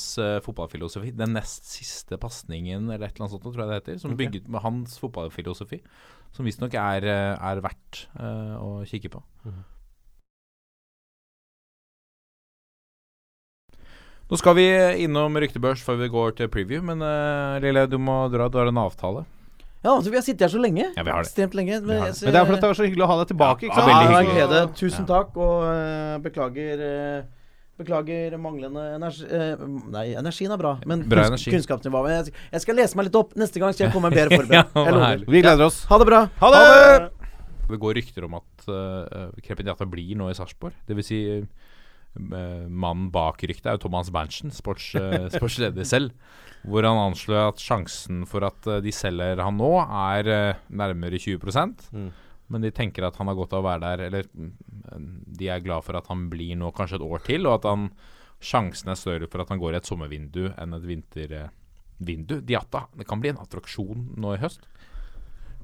[0.46, 1.10] fotballfilosofi.
[1.18, 3.98] Den nest siste pasningen, eller et eller annet sånt, tror jeg det heter.
[4.04, 4.22] Som okay.
[4.22, 5.82] bygget med hans fotballfilosofi.
[6.38, 9.26] Som visstnok er, er verdt uh, å kikke på.
[9.42, 9.66] Mhm.
[14.28, 14.64] Nå skal vi
[15.06, 18.50] innom ryktebørs før vi går til preview, men uh, Lille, du må dra.
[18.52, 19.22] Du har en avtale.
[19.78, 20.84] Ja, altså, vi har sittet her så lenge.
[20.98, 21.30] Ja, vi har det.
[21.30, 21.78] Ekstremt lenge.
[21.80, 22.20] Men, har det.
[22.26, 23.64] Men det er fordi det var så hyggelig å ha deg tilbake.
[23.64, 23.94] Ja, ikke ja, sant?
[23.94, 24.36] Ja, hyggelig.
[24.36, 24.62] glede.
[24.82, 25.08] Tusen Ja.
[25.14, 27.26] takk, og uh, beklager uh,
[27.78, 29.22] Beklager manglende energi
[29.94, 31.52] Nei, energien er bra, men Bra kunns- energi.
[31.54, 33.36] kunnskapsnivået Jeg, jeg skal lese meg litt opp.
[33.38, 34.74] Neste gang så jeg kommer bedre forberedt.
[34.74, 35.22] Ja, Jeg lover.
[35.30, 35.84] Vi gleder oss.
[35.86, 36.24] Ha det bra.
[36.42, 37.12] Ha det!
[37.70, 40.74] Det går rykter om at uh, Krepinjata blir nå i Sarpsborg.
[40.90, 41.20] Det vil si
[42.18, 46.14] mannen bak ryktet er jo Thomas Berntsen, sports, eh, sportsleder selv.
[46.68, 51.20] Hvor han anslår at sjansen for at eh, de selger han nå, er eh, nærmere
[51.20, 51.38] 20
[51.92, 52.10] Mm.
[52.48, 54.52] Men de tenker at han har godt av å være der, eller mm,
[55.36, 57.90] de er glad for at han blir nå kanskje et år til, og at han,
[58.40, 62.38] sjansen er større for at han går i et sommervindu enn et vintervindu.
[62.48, 64.64] Diatta, det kan bli en attraksjon nå i høst.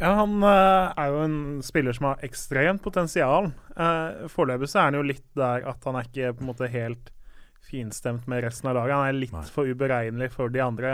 [0.01, 3.53] Ja, han eh, er jo en spiller som har ekstremt potensial.
[3.79, 6.71] Uh, Foreløpig så er han jo litt der at han er ikke på en måte
[6.73, 7.13] helt
[7.65, 8.97] finstemt med resten av laget.
[8.99, 9.47] Han er litt Nei.
[9.55, 10.93] for uberegnelig for de andre.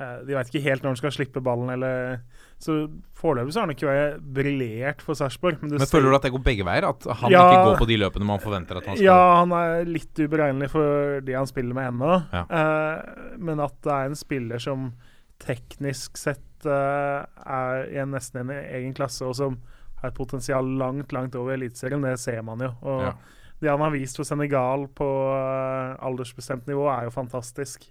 [0.00, 2.20] Eh, de veit ikke helt når han skal slippe ballen, eller
[2.60, 2.74] Så
[3.16, 5.62] foreløpig så har han ikke vært briljert for Sarpsborg.
[5.62, 6.84] Men, Men føler du at det går begge veier?
[6.88, 7.46] At han Ja.
[7.48, 9.04] ikke går på de løpene man forventer at han skal?
[9.06, 12.12] Ja, han er litt uberegnelig for de han spiller med ennå.
[12.32, 12.44] Ja.
[12.52, 14.92] Uh, men at det er en spiller som
[15.40, 19.58] teknisk sett er i en nesten en egen klasse, og som
[20.00, 22.70] har et potensial langt, langt over Eliteserien, det ser man jo.
[22.82, 23.12] Og Ja.
[23.60, 27.84] det han har vist for Senegal på eh, aldersbestemt nivå, er jo fantastisk.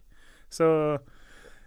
[0.49, 0.97] Så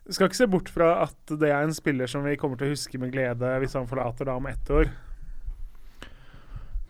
[0.06, 2.66] vi skal ikke se bort fra at det er en spiller som vi kommer til
[2.66, 4.90] å huske med glede hvis han forlater da om ett år.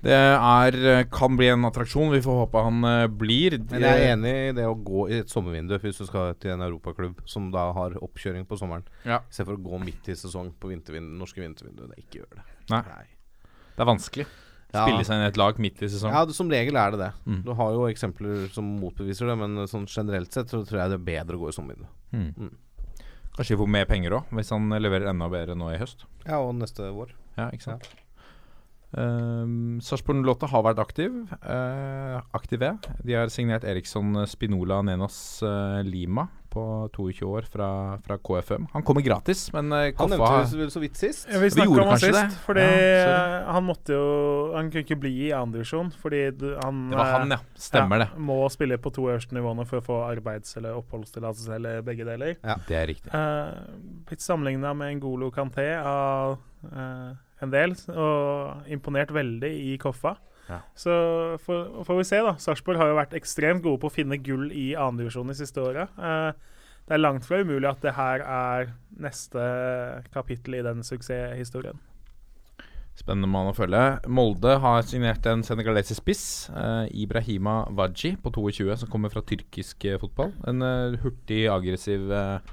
[0.02, 2.10] Det er, eh, kan bli en attraksjon.
[2.10, 3.54] Vi får håpe han eh, blir.
[3.70, 6.56] Men jeg er enig i det å gå i et sommervindu hvis du skal til
[6.56, 8.82] en europaklubb som da har oppkjøring på sommeren.
[9.06, 9.20] Ja.
[9.30, 11.94] Istedenfor å gå midt i sesong på vintervindu, norske vintervinduet.
[11.94, 12.46] Det ikke gjør det.
[12.74, 12.82] Nei.
[13.76, 14.26] Det er vanskelig.
[14.72, 14.86] Ja.
[14.88, 16.14] Spille seg inn i et lag midt i sesong.
[16.16, 17.12] Ja, det, som regel er det det.
[17.28, 17.40] Mm.
[17.46, 20.98] Du har jo eksempler som motbeviser det, men sånn generelt sett så tror jeg det
[20.98, 21.90] er bedre å gå i sommervindu.
[22.10, 22.30] Mm.
[22.48, 23.02] Mm.
[23.36, 26.08] Kanskje vi får mer penger òg, hvis han leverer enda bedre nå i høst.
[26.24, 27.14] Ja, og neste vår.
[27.36, 27.92] Ja, ikke sant.
[28.92, 31.14] Um, Sarpsborg 08 har vært aktiv.
[31.46, 32.74] uh, aktive.
[33.02, 36.62] De har signert Eriksson Spinola Nenos uh, Lima på
[36.92, 37.66] 22 år fra,
[38.04, 38.66] fra KFM.
[38.74, 41.24] Han kommer gratis, men uh, Han nevnte vel så vidt sist.
[41.32, 42.42] Ja, vi snakka om han sist, det.
[42.44, 44.02] fordi Ja, eh, han måtte jo
[44.52, 47.40] Han kunne ikke bli i andredivisjon, fordi du- han, Det var eh, han, ja.
[47.56, 48.20] Stemmer ja, det.
[48.28, 52.36] må spille på to øverste nivåene for å få arbeids- eller oppholdstillatelse, eller begge deler.
[52.68, 53.08] Det er riktig.
[53.16, 53.56] Uh,
[54.04, 56.36] blitt sammenligna med Ngolo Kanté av
[56.68, 60.16] eh, en del, og imponert veldig i Koffa.
[60.48, 60.58] Ja.
[60.76, 60.94] Så
[61.44, 62.34] får, får vi se, da.
[62.40, 65.86] Sarpsborg har jo vært ekstremt gode på å finne gull i andredivisjon de siste åra.
[65.96, 69.46] det er langt fra umulig at det her er neste
[70.12, 71.78] kapittel i den suksesshistorien.
[72.92, 73.80] Spennende mann å følge.
[74.12, 79.86] Molde har signert en senegalesisk spiss, eh, Ibrahima Waji, på 22, som kommer fra tyrkisk
[79.88, 80.34] eh, fotball.
[80.46, 82.52] En eh, hurtig, aggressiv eh,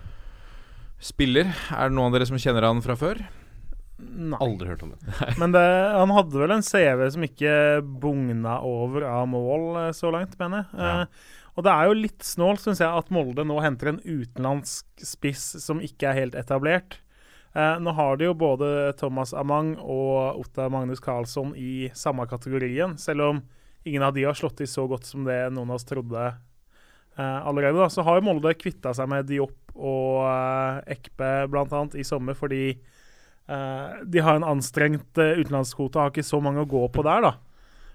[1.03, 1.51] spiller.
[1.75, 3.19] Er det noen av dere som kjenner han fra før?
[3.99, 4.39] Nei.
[4.39, 5.15] Aldri hørt om det.
[5.41, 5.65] Men det,
[5.95, 7.51] han hadde vel en CV som ikke
[7.83, 10.79] bugna over av mål eh, så langt, mener jeg.
[10.79, 10.95] Ja.
[11.03, 15.03] Eh, og det er jo litt snålt, syns jeg, at Molde nå henter en utenlandsk
[15.03, 17.01] spiss som ikke er helt etablert.
[17.51, 22.95] Eh, nå har de jo både Thomas Amang og Otta Magnus Carlsson i samme kategorien,
[23.01, 23.41] selv om
[23.83, 27.39] ingen av de har slått i så godt som det noen av oss trodde eh,
[27.47, 27.79] allerede.
[27.81, 27.89] Da.
[27.91, 31.83] Så har Molde kvitta seg med Diop og eh, Ekpe bl.a.
[31.97, 32.63] i sommer fordi
[33.49, 37.31] de har en anstrengt uh, utenlandskvote, har ikke så mange å gå på der, da.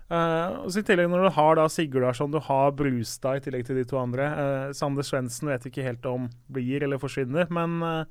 [0.05, 3.65] Uh, og så I tillegg når du har da Sigurdarsson, du har Brustad i tillegg
[3.69, 4.29] til de to andre.
[4.35, 8.05] Uh, Sander Svendsen vet vi ikke helt om blir eller forsvinner, men uh,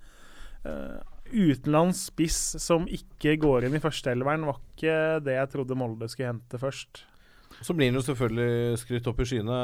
[1.34, 6.34] utenlands spiss som ikke går inn i førsteelveren, var ikke det jeg trodde Molde skulle
[6.34, 7.04] hente først.
[7.64, 9.60] Så blir han jo selvfølgelig skrytt opp i skyene,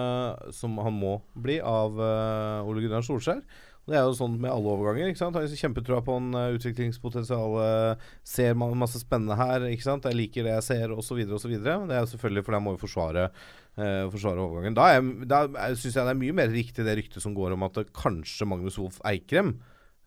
[0.56, 3.41] som han må bli, av eh, Ole Gunnar Solskjær.
[3.89, 5.09] Det er jo sånn med alle overganger.
[5.09, 5.37] ikke sant?
[5.37, 7.55] Har kjempetroa på en uh, utviklingspotensial.
[7.63, 9.65] eh, ser man masse spennende her.
[9.69, 10.05] ikke sant?
[10.05, 11.23] Jeg liker det jeg ser, osv.
[11.25, 11.55] osv.
[11.57, 13.25] Det er selvfølgelig fordi jeg må jo forsvare,
[13.79, 14.77] uh, forsvare overgangen.
[14.77, 15.41] Da, er, da
[15.73, 18.77] syns jeg det er mye mer riktig det ryktet som går om at kanskje Magnus
[18.81, 19.55] Wolff Eikrem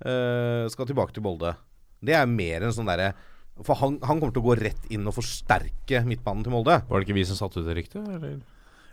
[0.06, 1.56] uh, skal tilbake til Molde.
[2.02, 3.12] Det er mer en sånn derre
[3.62, 6.80] For han, han kommer til å gå rett inn og forsterke midtbanen til Molde.
[6.86, 8.06] Var det ikke vi som satte ut det ryktet?
[8.06, 8.40] Eller?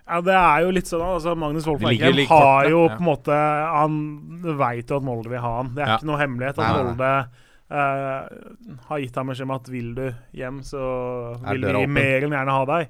[0.09, 3.35] Ja, det er jo litt sånn altså Magnus Wolff Eikrem har jo på en måte
[3.75, 3.99] Han
[4.57, 5.69] veit jo at Molde vil ha han.
[5.75, 5.97] Det er Ja.
[5.99, 6.79] ikke noe hemmelighet at.
[6.79, 7.11] Molde
[7.69, 10.81] uh, har gitt ham beskjed om at vil du hjem, så
[11.51, 11.93] vil vi åpen?
[11.93, 12.89] mer enn gjerne ha deg.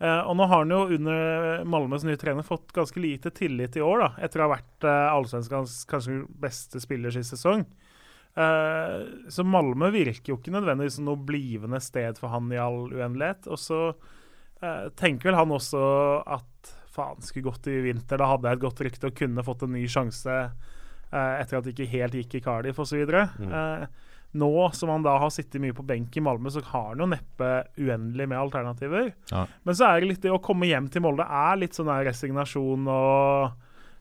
[0.00, 3.82] Uh, og nå har han jo under Malmøs nye trener fått ganske lite tillit i
[3.84, 7.66] år, da, etter å ha vært uh, Allsvenskans kanskje beste spiller sist sesong.
[8.38, 12.86] Uh, så Malmö virker jo ikke nødvendigvis som noe blivende sted for han i all
[12.94, 13.50] uendelighet.
[13.50, 15.82] Og så uh, tenker vel han også
[16.38, 16.46] at
[17.00, 19.74] faen, skulle gått i vinter, da hadde jeg et godt rykte og kunne fått en
[19.74, 23.02] ny sjanse eh, etter at det ikke helt gikk i Cardiff osv.
[23.08, 23.50] Mm.
[23.50, 24.10] Eh,
[24.40, 27.08] nå som han da har sittet mye på benk i Malmö, så har han jo
[27.10, 27.48] neppe
[27.80, 29.10] uendelig med alternativer.
[29.32, 29.46] Ja.
[29.66, 32.86] Men så er det litt det å komme hjem til Molde er litt sånn resignasjon
[32.92, 33.50] og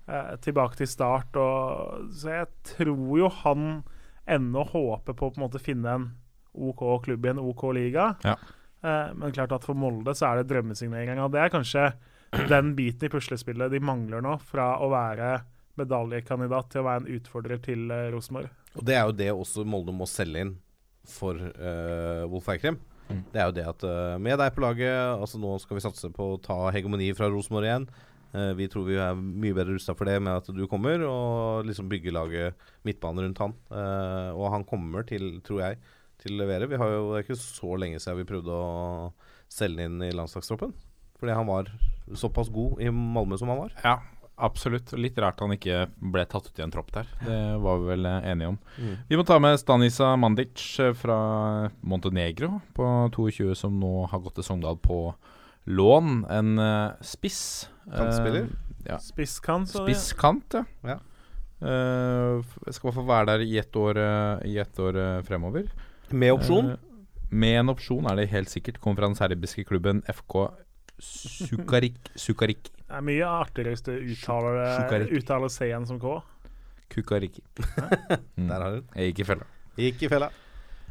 [0.06, 1.40] eh, tilbake til start.
[1.42, 3.82] Og, så jeg tror jo han
[4.30, 6.10] ennå håper på å på en måte finne en
[6.54, 8.12] OK klubb i en OK liga.
[8.26, 8.38] Ja.
[8.86, 11.18] Eh, men klart at for Molde så er det drømmesignering.
[11.26, 11.90] Og det er kanskje
[12.50, 15.40] den biten i puslespillet de mangler nå, fra å være
[15.80, 18.52] medaljekandidat til å være en utfordrer til uh, Rosenborg.
[18.76, 20.54] Og det er jo det også Molde må selge inn
[21.10, 22.78] for uh, Wolf Eikrem.
[23.10, 23.24] Mm.
[23.34, 26.12] Det er jo det at uh, med deg på laget Altså Nå skal vi satse
[26.14, 27.88] på å ta hegemoni fra Rosenborg igjen.
[28.30, 31.66] Uh, vi tror vi er mye bedre rusta for det med at du kommer, og
[31.66, 33.56] liksom bygge laget midtbane rundt han.
[33.72, 35.80] Uh, og han kommer til, tror jeg,
[36.22, 36.70] til å levere.
[36.70, 39.10] Vi har jo, det er ikke så lenge siden vi prøvde å
[39.50, 40.76] selge inn i landslagstroppen.
[41.20, 41.72] Fordi han var
[42.16, 43.74] såpass god i Malmö som han var.
[43.84, 44.00] Ja,
[44.36, 44.92] absolutt.
[44.98, 47.10] Litt rart han ikke ble tatt ut i en tropp der.
[47.26, 48.60] Det var vi vel eh, enige om.
[48.78, 48.96] Mm.
[49.10, 51.20] Vi må ta med Stanisa Mandic eh, fra
[51.82, 55.04] Montenegro på 22, som nå har gått til Sogndal på
[55.70, 56.24] lån.
[56.34, 57.70] En uh, spiss.
[57.90, 58.50] Kantspiller?
[58.50, 58.98] Uh, ja.
[59.04, 59.70] Spisskant.
[59.70, 60.66] Spisskant, ja.
[60.88, 61.00] Ja.
[61.60, 62.40] Uh,
[62.72, 65.68] skal i hvert fall være der i ett år, uh, i ett år uh, fremover.
[66.10, 66.74] Med opsjon.
[67.30, 68.80] Med en opsjon er det helt sikkert.
[68.82, 70.48] Kommer fra den serbiske klubben FK
[71.00, 72.70] Sukarik Sukarik.
[72.90, 76.18] Det er mye artigere hvis du uttaler, uttaler C-en som K.
[76.90, 77.44] Kukariki.
[78.36, 78.48] Mm.
[78.50, 78.86] Der har hun.
[78.98, 79.46] Jeg gikk i fella.
[79.80, 80.30] Gikk i fella.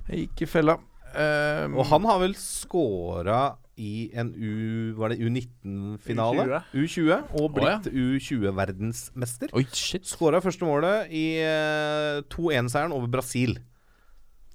[0.08, 0.76] Jeg gikk i fella.
[1.08, 3.40] Um, Og han har vel scora
[3.78, 4.52] i en U...
[4.98, 6.60] Var det U19-finale?
[6.74, 7.10] U20.
[7.40, 9.52] Og blitt U20-verdensmester.
[9.56, 10.06] Oi, shit.
[10.08, 13.56] Skåra første målet i eh, 2-1-seieren over Brasil.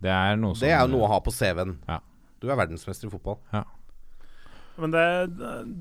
[0.03, 1.77] Det er noe som Det er jo noe å ha på CV-en.
[1.88, 1.99] Ja.
[2.43, 3.39] Du er verdensmester i fotball.
[4.82, 5.06] Men det,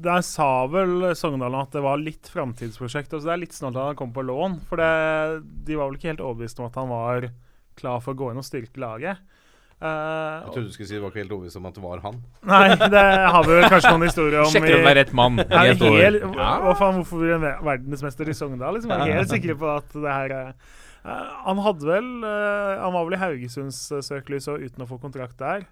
[0.05, 3.15] der sa vel Sogndalen at det var litt framtidsprosjekt.
[3.15, 4.59] Så det er litt snart at han kom på lån.
[4.69, 4.91] For det,
[5.67, 7.31] de var vel ikke helt overbevist om at han var
[7.81, 9.23] klar for å gå inn og styrke laget.
[9.83, 9.89] Uh,
[10.45, 12.21] Jeg trodde du skulle si det var ikke helt overbevist om at det var han.
[12.53, 14.53] Nei, det har vi vel kanskje noen historier om.
[14.53, 15.99] Sjekker om det er rett mann i Er et år.
[15.99, 16.53] Hel, Ja.
[16.79, 18.77] faen, Hvorfor blir han verdensmester i Sogndal?
[18.77, 20.55] Liksom, jeg er helt sikker på at det her er
[21.03, 24.89] Eh, Han hadde vel uh, Han var vel i Haugesunds uh, søkelys og uten å
[24.91, 25.67] få kontrakt der.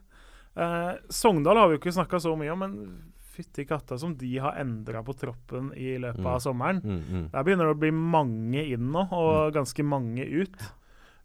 [0.57, 4.33] Eh, Sogndal har vi jo ikke snakka så mye om, men fytti katta som de
[4.43, 6.27] har endra på troppen i løpet Mm.
[6.27, 6.81] av sommeren.
[6.83, 7.31] Mm, mm.
[7.31, 10.57] Der begynner det å bli mange inn nå, og ganske mange ut.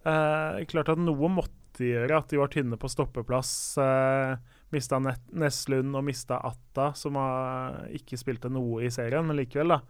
[0.06, 3.78] Eh, klart at noe måtte gjøre at de var tynne på stoppeplass.
[3.82, 4.38] Eh,
[4.72, 9.82] mista Neslund og mista Atta, som har ikke spilte noe i serien, men likevel, da.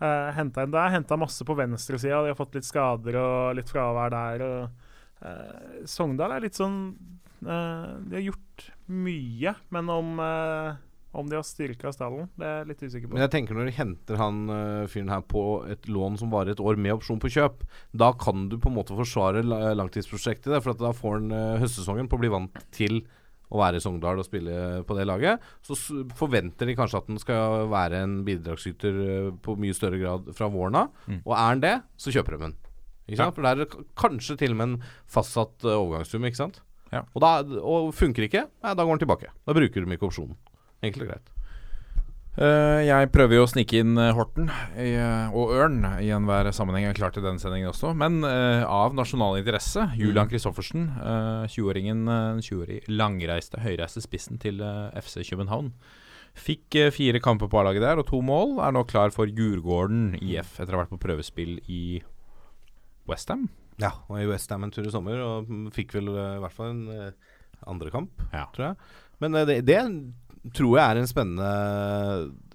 [0.00, 0.88] Uh, henta inn der.
[0.88, 2.22] Henta masse på venstresida.
[2.24, 4.42] De har fått litt skader og litt fravær der.
[4.46, 4.70] Og,
[5.20, 10.80] eh, Sogndal er litt sånn eh, De har gjort mye, men om, eh,
[11.16, 13.14] om de har styrka stallen, det er jeg litt usikker på.
[13.16, 16.54] Men jeg tenker når de henter han øh, fyren her på et lån som varer
[16.54, 17.64] et år med opsjon på kjøp,
[17.96, 19.44] da kan du på en måte forsvare
[19.78, 20.52] langtidsprosjektet.
[20.60, 23.02] For at da får han høstsesongen på å bli vant til
[23.50, 24.56] å være i Sogndal og spille
[24.86, 25.42] på det laget.
[25.66, 25.76] Så
[26.18, 29.00] forventer de kanskje at han skal være en bidragsyter
[29.42, 30.92] på mye større grad fra våren av.
[31.10, 31.22] Mm.
[31.24, 32.58] Og er han det, så kjøper de den
[33.08, 33.34] Ikke sant?
[33.34, 36.60] For det er kanskje til og med en fastsatt overgangssum, ikke sant?
[36.90, 37.04] Ja.
[37.14, 39.34] Og, da, og funker ikke, nei, da går den tilbake.
[39.46, 40.38] Da bruker de ikke opsjonen.
[40.82, 41.36] Enkelt og greit.
[42.40, 44.46] Uh, jeg prøver jo å snike inn uh, Horten
[44.78, 46.86] i, uh, og Ørn i enhver sammenheng.
[46.86, 47.90] Jeg er klar til denne sendingen også.
[47.98, 54.62] Men av nasjonal interesse, Julian Kristoffersen, eh, 20-åringen, eh, 20-årig langreiste, høyreiste spissen til
[54.96, 55.72] FC København.
[56.38, 58.60] Fikk fire kamper på A-laget der og to mål.
[58.62, 62.00] Er nå klar for Djurgården IF etter å ha vært på prøvespill i
[63.10, 63.48] Westham.
[63.80, 66.74] Ja, og i Westham en tur i sommer, og fikk vel eh, i hvert fall
[66.74, 67.36] en eh,
[67.70, 68.46] andre kamp, Ja.
[68.54, 68.90] tror jeg.
[69.20, 69.80] Men eh, det, det
[70.56, 71.50] tror jeg er en spennende,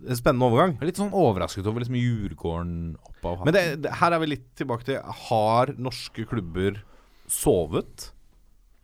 [0.05, 0.75] en spennende overgang.
[0.75, 4.23] Jeg er litt sånn overrasket over liksom Djurgården opp av Men det, det, her er
[4.23, 4.97] vi litt tilbake til
[5.27, 6.79] Har norske klubber
[7.29, 8.09] sovet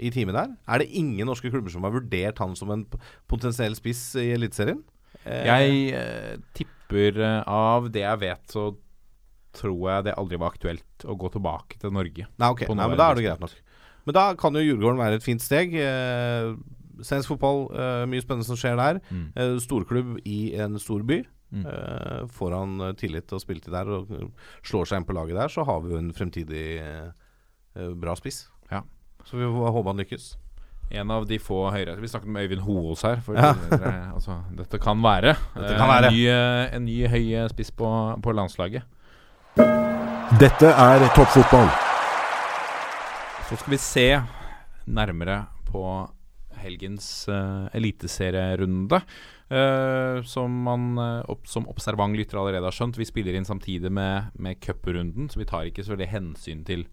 [0.01, 0.53] i timen der?
[0.69, 2.85] Er det ingen norske klubber som har vurdert han som en
[3.29, 4.83] potensiell spiss i Eliteserien?
[5.25, 8.71] Jeg eh, tipper av det jeg vet, så
[9.57, 12.27] tror jeg det aldri var aktuelt å gå tilbake til Norge.
[12.39, 13.57] Nei, ok, nei, men da er det greit nok.
[14.07, 15.75] Men da kan jo Djurgården være et fint steg.
[15.77, 16.53] Eh,
[17.01, 18.99] Svensk fotball, eh, mye spennende som skjer der.
[19.09, 19.27] Mm.
[19.35, 21.21] Eh, storklubb i en stor by.
[21.51, 21.65] Mm.
[21.67, 24.29] Eh, får han eh, tillit og spilletid der og eh,
[24.67, 28.45] slår seg inn på laget der, så har vi jo en fremtidig eh, bra spiss.
[28.71, 28.85] Ja.
[29.27, 30.29] Så vi får håpe han lykkes.
[30.91, 33.21] En av de få høyre Vi snakket med Øyvind Hoås her.
[33.31, 33.53] Ja.
[34.15, 36.09] altså, dette kan være Dette kan være.
[36.09, 36.25] En, ny,
[36.75, 37.87] en ny høy spiss på,
[38.19, 38.83] på landslaget.
[40.39, 41.67] Dette er toppfotball.
[43.49, 44.07] Så skal vi se
[44.87, 45.83] nærmere på
[46.61, 49.01] helgens uh, eliteserierunde.
[49.51, 53.91] Uh, som man uh, opp, som observant lytter allerede har skjønt, vi spiller inn samtidig
[53.91, 56.85] med, med cuprunden, så vi tar ikke så veldig hensyn til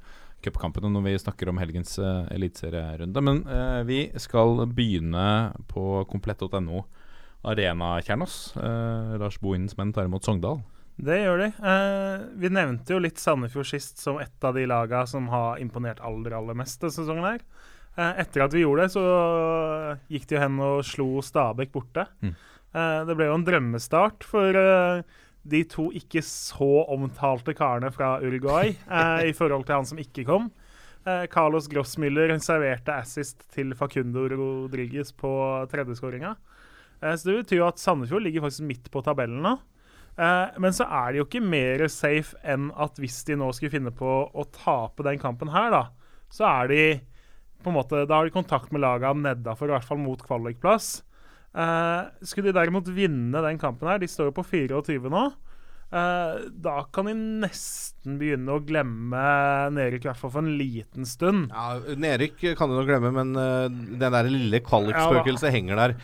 [0.43, 3.23] cupkampene når vi snakker om helgens uh, eliteserierunde.
[3.23, 5.29] Men uh, vi skal begynne
[5.71, 6.87] på komplett.no
[7.47, 8.57] Arena Kjernås.
[8.57, 10.61] Eh, Lars Bohinens menn tar imot Sogndal.
[10.99, 11.49] Det gjør de.
[11.71, 16.03] Eh, vi nevnte jo litt Sandefjord sist som et av de laga som har imponert
[16.03, 17.45] aller, aller mest denne sesongen her.
[17.95, 19.05] Eh, etter at vi gjorde det, så
[20.11, 22.09] gikk de jo hen og slo Stabæk borte.
[22.23, 22.35] Mm.
[22.35, 25.03] Eh, det ble jo en drømmestart for eh,
[25.49, 30.27] de to ikke så omtalte karene fra Uruguay eh, i forhold til han som ikke
[30.29, 30.51] kom.
[31.07, 35.31] Eh, Carlos Grossmüller serverte assist til Facundo Rodriguez på
[35.71, 36.35] tredjeskåringa.
[37.01, 39.59] Eh, så det betyr jo at Sandefjord ligger faktisk midt på tabellen nå.
[40.19, 43.75] Eh, men så er det jo ikke mer safe enn at hvis de nå skulle
[43.77, 45.85] finne på å tape den kampen her, da,
[46.35, 46.83] så er de
[47.59, 51.03] på en måte, Da har de kontakt med laga nedafor, i hvert fall mot kvalikplass.
[51.59, 55.25] Eh, skulle de derimot vinne den kampen her, de står jo på 24 nå,
[55.91, 59.25] eh, da kan de nesten begynne å glemme
[59.75, 61.51] nedrykk, i hvert fall for en liten stund.
[61.51, 65.97] Ja, Nedrykk kan du nok glemme, men uh, det der lille kvalikspøkelset henger der.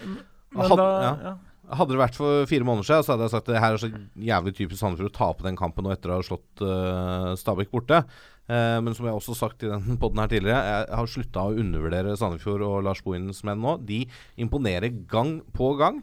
[0.54, 0.90] Men Had- da,
[1.22, 1.34] ja.
[1.64, 1.78] Ja.
[1.78, 3.80] Hadde det vært for fire måneder siden, så hadde jeg sagt at det her er
[3.80, 3.90] så
[4.28, 8.02] jævlig typisk Sandefjord å tape den kampen nå etter å ha slått uh, Stabæk borte.
[8.44, 11.46] Uh, men som jeg også har sagt i den podden her tidligere, jeg har slutta
[11.48, 13.78] å undervurdere Sandefjord og Lars Bohinens menn nå.
[13.88, 14.02] De
[14.44, 16.02] imponerer gang på gang.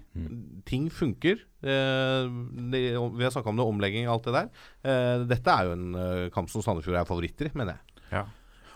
[0.68, 1.46] Ting funker.
[1.62, 2.26] Uh,
[2.74, 4.54] de, vi har snakka om det, omlegging og alt det der.
[4.82, 8.08] Eh, dette er jo en kamp som Sandefjord er favoritter i, mener jeg.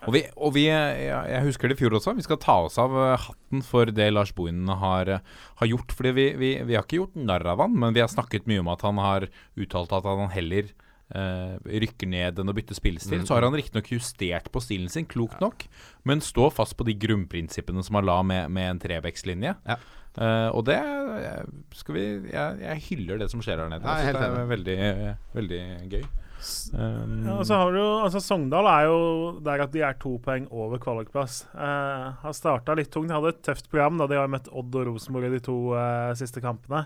[0.05, 2.77] Og, vi, og vi, jeg, jeg husker det i fjor også, vi skal ta oss
[2.81, 5.95] av eh, hatten for det Lars Bohinen har, eh, har gjort.
[5.97, 8.63] Fordi vi, vi, vi har ikke gjort narr av han, men vi har snakket mye
[8.63, 10.69] om at han har uttalt at han heller
[11.13, 13.21] eh, rykker ned enn å bytte spillestil.
[13.21, 13.27] Mm.
[13.27, 15.67] Så har han riktignok justert på stilen sin, klokt nok,
[16.07, 19.55] men står fast på de grunnprinsippene som han la med, med en trebekslinje.
[19.65, 19.79] Ja.
[20.15, 21.41] Uh, og det eh,
[21.75, 23.83] skal vi jeg, jeg hyller det som skjer her nede.
[23.83, 24.77] Ja, jeg det er veldig,
[25.35, 26.05] veldig gøy.
[26.73, 28.97] Um, Ja, og så har du altså Sogndal er jo
[29.45, 31.43] der at de er to poeng over kvalikplass.
[31.53, 33.09] Uh, har starta litt tungt.
[33.09, 35.57] De hadde et tøft program da de har møtt Odd og Rosenborg i de to
[35.73, 36.85] uh, siste kampene.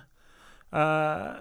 [0.72, 1.34] Uh,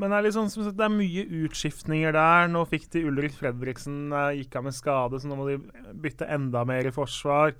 [0.00, 2.48] men det er, sånn, det er mye utskiftninger der.
[2.52, 5.58] Nå fikk de Ulrik Fredriksen gikk av med skade, så nå må de
[6.00, 7.56] bytte enda mer i forsvar.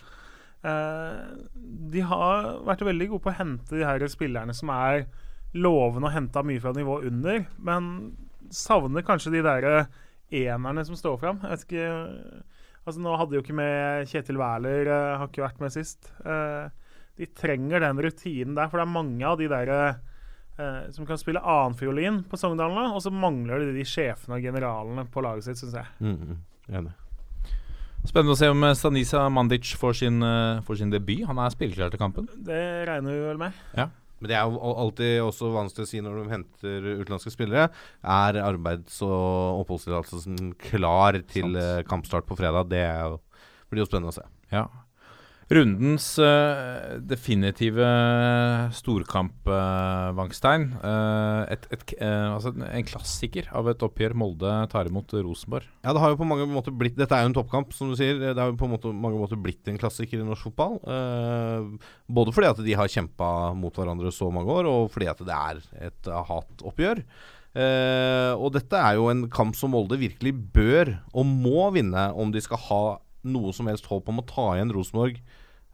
[0.63, 5.09] De har vært veldig gode på å hente de her spillerne som er
[5.59, 7.91] lovende og henta mye fra nivået under, men
[8.51, 9.69] savner kanskje de der
[10.31, 11.43] enerne som står fram.
[11.43, 12.45] Jeg vet ikke
[12.89, 16.09] Altså Nå hadde jo ikke med Kjetil Wæler, eh, har ikke vært med sist.
[16.25, 16.71] Eh,
[17.21, 21.21] de trenger den rutinen der, for det er mange av de der eh, som kan
[21.21, 22.95] spille annenfiolin på Sogndalen.
[22.95, 25.93] og så mangler de de sjefene og generalene på laget sitt, syns jeg.
[26.01, 26.41] Mm,
[26.81, 26.97] enig.
[28.09, 31.27] Spennende å se om eh, Stanisa Mandic får sin, eh, får sin debut.
[31.29, 32.31] Han er spilleklar til kampen.
[32.49, 33.65] Det regner vi vel med.
[34.21, 37.71] Men det er jo alltid også vanskelig å si når de henter utenlandske spillere.
[38.05, 41.61] Er arbeids- og oppholdstillatelsen klar til Sant.
[41.63, 42.69] eh, kampstart på fredag?
[42.69, 43.19] Det jo,
[43.73, 44.27] blir jo spennende å se.
[44.53, 44.67] Ja.
[45.51, 47.83] Rundens uh, definitive
[48.79, 50.69] storkamp, uh, Wangstein.
[50.79, 54.15] Uh, et, et, eh, altså en klassiker av et oppgjør.
[54.15, 55.67] Molde tar imot Rosenborg.
[55.83, 57.99] Ja, det har jo på mange måter blitt Dette er jo en toppkamp, som du
[57.99, 58.21] sier.
[58.23, 60.79] Det har jo på måte, mange måter blitt en klassiker i norsk fotball.
[60.87, 65.27] Eh, både fordi at de har kjempa mot hverandre så mange år, og fordi at
[65.27, 67.03] det er et hatoppgjør.
[67.59, 72.31] Eh, og dette er jo en kamp som Molde virkelig bør og må vinne om
[72.31, 72.83] de skal ha
[73.27, 75.19] noe som helst håp om å ta igjen Rosenborg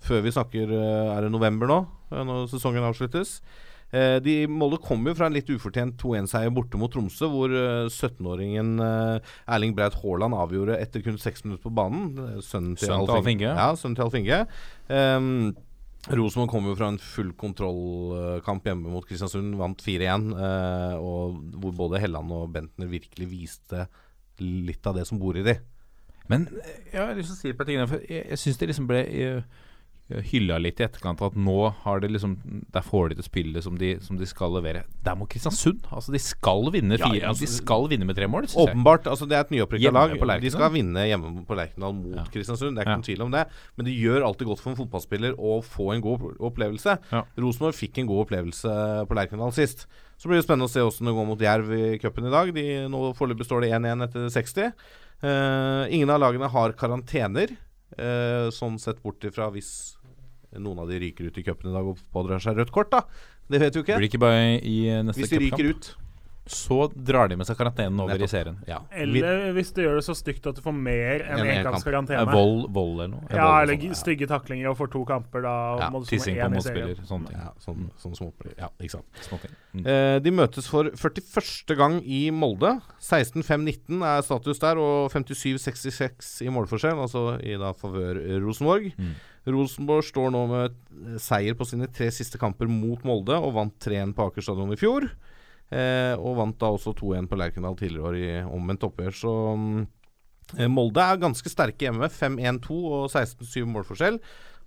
[0.05, 1.79] før vi snakker eh, Er det november nå,
[2.13, 3.41] eh, når sesongen avsluttes?
[3.95, 7.87] Eh, de, Molde kommer jo fra en litt ufortjent 2-1-seier borte mot Tromsø, hvor eh,
[7.87, 12.11] 17-åringen eh, Erling Braut Haaland avgjorde etter kun seks minutter på banen.
[12.43, 13.53] Sønnen til Sønnen til Alf Alf Inge.
[13.53, 14.41] Ja, sønnen til Alf Inge.
[14.91, 15.55] Um,
[16.07, 20.29] Rosenborg kom jo fra en full kontrollkamp hjemme mot Kristiansund, vant 4-1.
[20.35, 23.87] Uh, og hvor både Helland og Bentner virkelig viste
[24.43, 25.57] litt av det som bor i de.
[26.31, 26.49] Men
[26.91, 27.79] jeg har lyst til å si et par ting.
[27.79, 29.65] jeg, jeg syns det liksom ble eh,
[30.07, 32.37] hylla litt i etterkant at nå har det liksom
[32.71, 34.85] Der får de til spillet som de, som de skal levere.
[35.03, 38.29] Der må Kristiansund Altså, de skal vinne fire ja, altså, De skal vinne med tre
[38.31, 38.47] mål.
[38.55, 39.09] Åpenbart.
[39.11, 40.15] altså Det er et nyopprykka lag.
[40.43, 42.27] De skal vinne hjemme på Lerkendal mot Ja.
[42.31, 42.77] Kristiansund.
[42.77, 43.47] Det er ikke noen tvil om det.
[43.77, 46.99] Men det gjør alltid godt for en fotballspiller å få en god opplevelse.
[47.11, 47.25] Ja.
[47.37, 48.77] Rosenborg fikk en god opplevelse
[49.11, 49.89] på Lerkendal sist.
[50.17, 52.55] Så blir det spennende å se åssen det går mot Jerv i cupen i dag.
[52.57, 54.73] De, nå Foreløpig står det 1-1 etter 60.
[55.25, 57.53] Uh, ingen av lagene har karantener,
[57.97, 59.96] uh, sånn sett bort ifra hvis
[60.63, 63.05] noen av de ryker ut i cupen i dag og pådrar seg rødt kort, da.
[63.51, 63.97] Det vet du ikke.
[64.01, 65.95] Blir ikke bare i eh, neste Hvis de ryker ut.
[66.47, 68.55] Så drar de med seg karantenen over i serien.
[68.71, 68.77] Ja.
[68.95, 71.65] Eller hvis du gjør det så stygt at du får mer enn En én en
[71.67, 71.75] kamp.
[71.75, 72.27] kamps Eh, karantene.
[72.31, 73.23] Vold, vold eller noe?
[73.35, 76.47] Ja, eller sånn, stygge taklinger og får to kamper, da Ja, må du Tissing på
[76.47, 76.87] én i serien.
[76.87, 77.41] motspiller, sånne ting.
[77.43, 78.55] Ja, sånn, sånn småpli.
[78.63, 79.07] Ja, ikke sant.
[79.27, 79.57] Småting.
[79.75, 79.87] Mm.
[79.91, 81.75] Eh, de møtes for 41.
[81.83, 82.77] gang i Molde.
[83.03, 88.93] 16-5-19 er status der, og 57-66 i målforskjell, altså i da favør eh, Rosenborg.
[88.97, 89.17] Mm.
[89.47, 93.77] Rosenborg står nå med eh, seier på sine tre siste kamper mot Molde, og vant
[93.83, 95.09] 3-1 på Aker stadion i fjor.
[95.71, 99.15] Eh, og vant da også 2-1 på Lerkendal tidligere år i omvendt oppgjør.
[99.19, 99.85] Så mm,
[100.59, 102.11] eh, Molde er ganske sterke hjemme.
[102.13, 104.21] 5-1-2 og 16-7 målforskjell.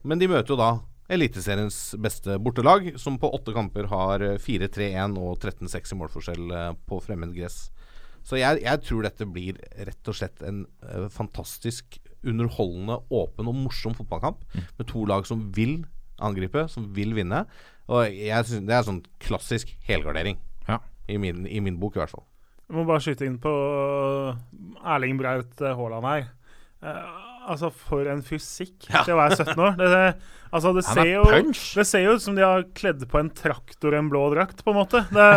[0.07, 0.73] Men de møter jo da
[1.09, 6.73] Eliteseriens beste bortelag, som på åtte kamper har eh, 4-3-1 og 13-6 i målforskjell eh,
[6.85, 7.63] på fremmed gress.
[8.21, 9.57] Så jeg, jeg tror dette blir
[9.87, 11.97] rett og slett en eh, fantastisk
[12.27, 15.79] underholdende, åpen og morsom fotballkamp med to lag som vil
[16.19, 17.45] angripe, som vil vinne.
[17.89, 20.37] Og jeg synes Det er sånn klassisk helgardering.
[20.67, 20.81] Ja.
[21.09, 22.25] I, min, I min bok, i hvert fall.
[22.69, 23.51] Jeg må bare skyte inn på
[24.85, 26.27] Erling Braut eh, Haaland her.
[26.85, 26.99] Uh,
[27.49, 29.73] altså, for en fysikk til å være 17 år.
[29.79, 31.23] Det, det, altså, det ser er jo.
[31.49, 34.69] Det ser jo ut som de har kledd på en traktor en blå drakt, på
[34.69, 35.01] en måte.
[35.09, 35.29] Det,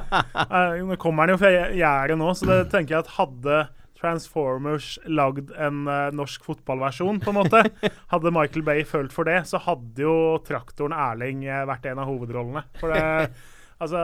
[0.54, 3.64] uh, nå kommer han jo fra gjerdet nå, så det tenker jeg at hadde
[3.98, 7.62] Transformers lagd en uh, norsk fotballversjon, på en måte.
[8.12, 10.14] Hadde Michael Bay følt for det, så hadde jo
[10.46, 12.66] traktoren Erling eh, vært en av hovedrollene.
[12.80, 13.04] For det
[13.82, 14.00] Altså,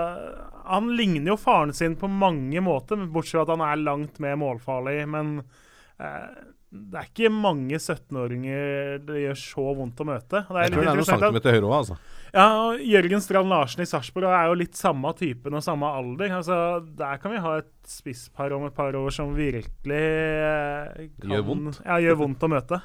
[0.67, 4.35] han ligner jo faren sin på mange måter, bortsett fra at han er langt mer
[4.41, 4.97] målfarlig.
[5.09, 6.27] Men uh,
[6.71, 10.43] det er ikke mange 17-åringer det gjør så vondt å møte.
[10.47, 12.01] Det er Jeg tror det er noen centimeter høyere òg, altså.
[12.35, 16.35] Ja, og Jørgen Strand Larsen i Sarpsborg er jo litt samme typen og samme alder.
[16.41, 16.59] Altså,
[16.99, 21.49] der kan vi ha et spisspar om et par år som virkelig eh, kan, Gjør
[21.49, 21.81] vondt.
[21.87, 22.83] Ja, gjør vondt å møte.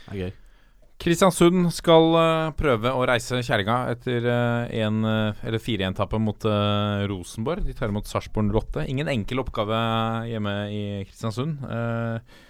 [0.00, 0.34] Det er gøy.
[0.96, 6.48] Kristiansund skal eh, prøve å reise kjerringa etter uh, en, eh, eller 4-1-tapet mot
[7.10, 7.66] Rosenborg.
[7.68, 8.86] De tar imot Sarpsborg 08.
[8.92, 9.78] Ingen enkel oppgave
[10.30, 11.64] hjemme i Kristiansund.
[11.68, 12.44] Eh,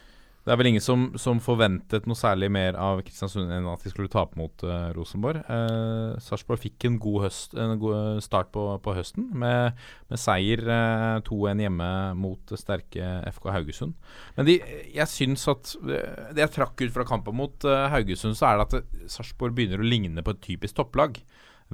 [0.47, 3.91] det er vel ingen som, som forventet noe særlig mer av Kristiansund enn at de
[3.91, 5.41] skulle tape mot uh, Rosenborg.
[5.51, 9.75] Uh, Sarpsborg fikk en god, høst, en god start på, på høsten med,
[10.07, 11.91] med seier uh, 2-1 hjemme
[12.23, 13.99] mot sterke FK Haugesund.
[14.39, 14.61] Men de,
[14.95, 18.63] jeg syns at eh, Det jeg trakk ut fra kampen mot uh, Haugesund, så er
[18.63, 21.19] det at Sarpsborg begynner å ligne på et typisk topplag.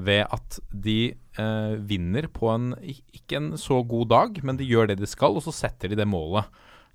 [0.01, 4.89] Ved at de eh, vinner på en ikke en så god dag, men de gjør
[4.89, 6.49] det de skal, og så setter de det målet.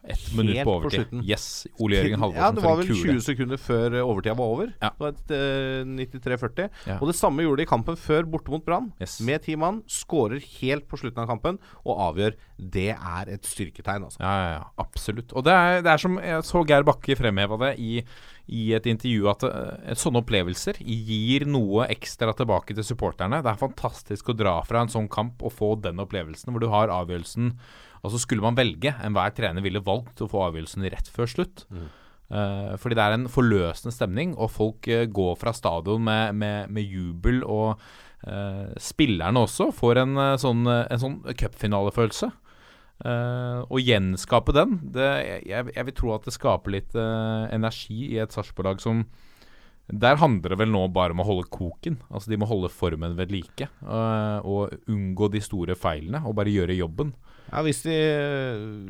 [0.08, 1.12] Ett minutt på overtid.
[1.28, 4.70] yes, Ole Jørgen Halvorsen Ja, det var vel 20 sekunder før eh, overtida var over.
[4.80, 4.92] Ja.
[4.96, 6.70] Det var et uh, 93-40.
[6.88, 6.98] Ja.
[7.02, 8.92] Og det samme gjorde de i kampen før, borte mot Brann.
[9.02, 9.18] Yes.
[9.28, 9.82] Med ti mann.
[9.92, 12.38] Skårer helt på slutten av kampen og avgjør.
[12.58, 14.22] Det er et styrketegn, altså.
[14.24, 15.34] Ja, ja, ja, absolutt.
[15.36, 18.00] Og det er, det er som jeg så Geir Bakke fremheva det i,
[18.48, 23.44] i et intervju, at uh, sånne opplevelser gir noe ekstra tilbake til supporterne.
[23.44, 26.72] Det er fantastisk å dra fra en sånn kamp og få den opplevelsen hvor du
[26.72, 27.54] har avgjørelsen
[28.04, 31.66] Altså Skulle man velge, enhver trener ville valgt å få avgjørelsen rett før slutt.
[32.28, 36.74] Eh, fordi det er en forløsende stemning, og folk uh, går fra stadion med, med,
[36.74, 37.40] med jubel.
[37.48, 37.80] Og
[38.28, 42.34] uh, spillerne også får en sånn, en sånn cupfinalefølelse.
[42.98, 45.06] Å gjenskape den det,
[45.46, 49.04] jeg, jeg vil tro at det skaper litt energi i et Sarpsborg-lag som
[49.88, 51.96] Der handler det vel nå bare om å holde koken.
[52.12, 53.70] Altså De må holde formen ved like.
[53.80, 57.14] Uh, og unngå de store feilene, og bare gjøre jobben.
[57.48, 57.96] Ja, hvis de,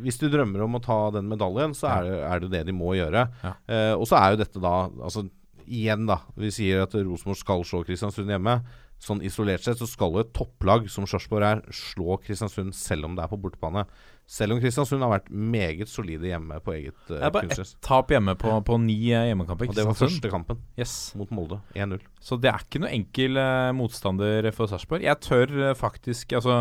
[0.01, 2.73] hvis de drømmer om å ta den medaljen, så er det, er det det de
[2.73, 3.27] må gjøre.
[3.43, 3.53] Ja.
[3.69, 5.27] Uh, og så er jo dette da Altså
[5.67, 6.21] igjen, da.
[6.39, 8.57] Vi sier at Rosenborg skal slå Kristiansund hjemme.
[9.03, 13.17] Sånn isolert sett så skal jo et topplag som Sarpsborg er, slå Kristiansund selv om
[13.17, 13.83] det er på bortebane.
[14.27, 17.69] Selv om Kristiansund har vært meget solide hjemme på eget uh, Det er bare kunstgress.
[17.77, 19.69] ett tap hjemme på, på ni eh, hjemmekamper.
[19.71, 20.95] Og det var første kampen Yes.
[21.15, 21.61] mot Molde.
[21.79, 22.01] 1-0.
[22.19, 25.05] Så det er ikke noe enkel uh, motstander for Sarpsborg.
[25.07, 26.57] Jeg tør faktisk, altså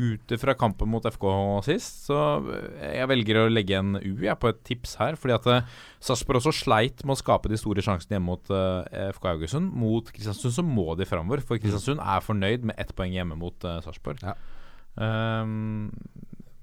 [0.00, 1.26] ut fra kampen mot FK
[1.66, 2.16] sist, så
[2.80, 5.18] jeg velger å legge en U jeg, på et tips her.
[5.20, 5.68] Fordi at
[6.00, 8.48] Sarpsborg også sleit med å skape de store sjansene hjemme mot
[9.18, 9.68] FK Haugesund.
[9.76, 13.60] Mot Kristiansund så må de framover, for Kristiansund er fornøyd med ett poeng hjemme mot
[13.84, 14.24] Sarpsborg.
[14.24, 14.38] Ja.
[14.96, 15.44] Eh,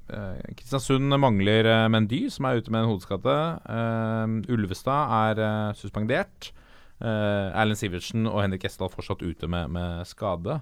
[0.08, 3.38] Kristiansund mangler eh, Mendy, som er ute med en hodeskade.
[3.68, 6.52] Ehm, Ulvestad er eh, suspendert.
[6.98, 10.56] Erlend Sivertsen og Henrik Gjesdal fortsatt ute med, med skade.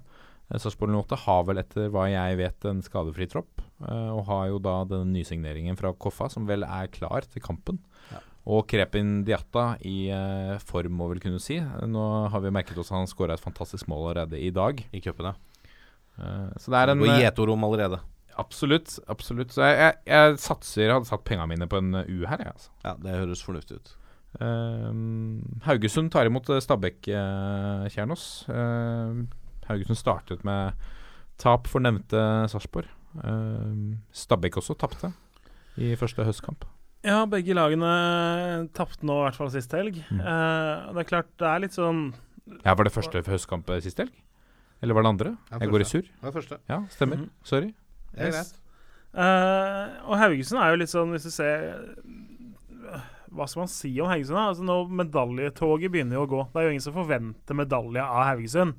[0.54, 4.60] Sarpsborg 08 har vel etter hva jeg vet en skadefri tropp, eh, og har jo
[4.62, 7.82] da den nysigneringen fra Koffa som vel er klar til kampen.
[8.46, 11.58] Og Krepin Diatta i eh, form, må vel kunne si.
[11.58, 14.84] Nå har vi merket oss at han skåra et fantastisk mål allerede i dag.
[14.94, 15.72] I cupen, ja.
[16.22, 18.04] Eh, så det er en Og eh, gjetorm allerede.
[18.42, 18.98] Absolutt.
[19.08, 22.26] absolutt Så jeg, jeg, jeg satser Jeg hadde satt pengene mine på en eh, U
[22.28, 22.74] her, jeg, altså.
[22.84, 23.94] Ja, det høres fornuftig ut.
[24.44, 28.02] Ehm, Haugesund tar imot eh, Stabæk, eh,
[28.52, 29.14] uh,
[29.70, 30.76] Haugesund startet med
[31.40, 32.20] tap for nevnte
[32.52, 32.90] Sarpsborg.
[33.24, 35.14] Ehm, Stabæk også tapte
[35.78, 36.66] i første høstkamp.
[37.06, 37.90] Ja, begge lagene
[38.74, 40.00] tapte nå, i hvert fall sist helg.
[40.10, 40.22] Mm.
[40.22, 42.08] Eh, det er klart, det er litt sånn
[42.64, 44.14] Ja, Var det første høstkamp sist helg?
[44.84, 45.34] Eller var det andre?
[45.52, 46.08] Ja, jeg går i surr.
[46.22, 46.58] Det første.
[46.70, 47.24] Ja, stemmer.
[47.24, 47.30] Mhm.
[47.48, 47.74] Sorry.
[48.16, 48.56] Det er greit.
[49.16, 51.70] Eh, og Haugesund er jo litt sånn, hvis du ser
[53.32, 54.36] Hva skal man si om Haugesund?
[54.36, 54.50] da?
[54.50, 56.42] Altså Nå Medaljetoget begynner jo å gå.
[56.52, 58.76] Det er jo ingen som forventer medalje av Haugesund.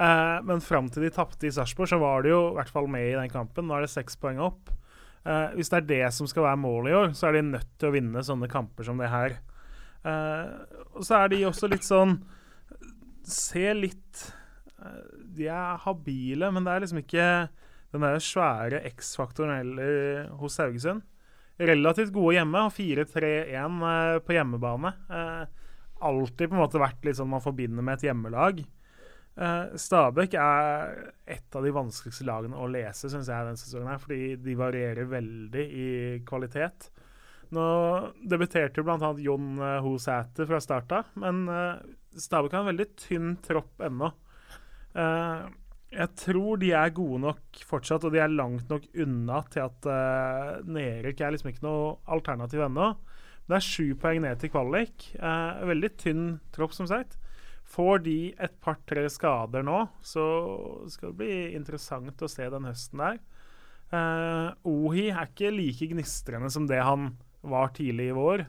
[0.00, 2.86] Uh, men fram til de tapte i Sarpsborg, så var de jo i hvert fall
[2.88, 3.66] med i den kampen.
[3.68, 4.70] Nå er det seks poeng opp.
[5.28, 7.72] Eh, hvis det er det som skal være målet i år, så er de nødt
[7.76, 9.34] til å vinne sånne kamper som det her.
[10.96, 12.14] Og så er de også litt sånn
[13.28, 14.22] Se litt
[15.36, 17.26] De er habile, men det er liksom ikke
[17.94, 21.02] den der svære X-faktoren heller hos Haugesund.
[21.60, 24.94] Relativt gode hjemme, har 4-3-1 eh, på hjemmebane.
[25.12, 25.42] Eh,
[26.00, 28.62] alltid på en måte vært litt sånn man forbinder med et hjemmelag.
[29.40, 30.94] Eh, Stabæk er
[31.28, 33.92] et av de vanskeligste lagene å lese, syns jeg, denne sesongen.
[33.92, 35.90] her, Fordi de varierer veldig i
[36.28, 36.90] kvalitet.
[37.54, 37.62] Nå
[38.30, 39.12] debuterte jo bl.a.
[39.18, 41.80] Jon eh, Hosæter fra starta, men eh,
[42.16, 44.12] Stabæk har en veldig tynn tropp ennå.
[44.94, 45.48] Eh,
[45.90, 49.88] jeg tror de er gode nok fortsatt, og de er langt nok unna til at
[49.90, 52.92] uh, nedrykk er liksom ikke noe alternativ ennå.
[53.50, 55.08] Det er sju poeng ned til kvalik.
[55.18, 57.18] Uh, veldig tynn tropp, som sagt.
[57.70, 60.24] Får de et par-tre skader nå, så
[60.90, 63.20] skal det bli interessant å se den høsten der.
[63.90, 68.46] Uh, Ohi er ikke like gnistrende som det han var tidlig i vår.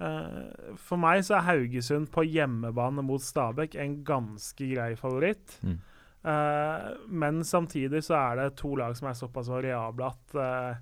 [0.00, 5.58] Uh, for meg så er Haugesund på hjemmebane mot Stabæk en ganske grei favoritt.
[5.60, 5.76] Mm.
[6.20, 10.80] Eh, men samtidig så er det to lag som er såpass variable at eh,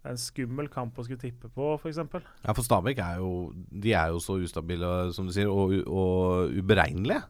[0.00, 1.98] det er en skummel kamp å skulle tippe på, f.eks.
[2.46, 6.54] Ja, for Stabæk er jo De er jo så ustabile, som du sier, og, og
[6.56, 7.20] uberegnelige.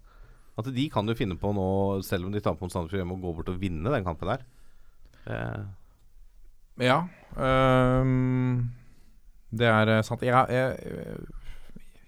[0.61, 1.67] At de kan jo finne på nå,
[2.07, 4.47] selv om de taper mot Sandefjord hjemme, å gå bort og vinne den kampen der.
[5.27, 5.61] Eh,
[6.81, 7.01] Ja.
[7.35, 8.71] Um,
[9.51, 10.23] det er eh, sant.
[10.23, 11.19] Jeg, jeg,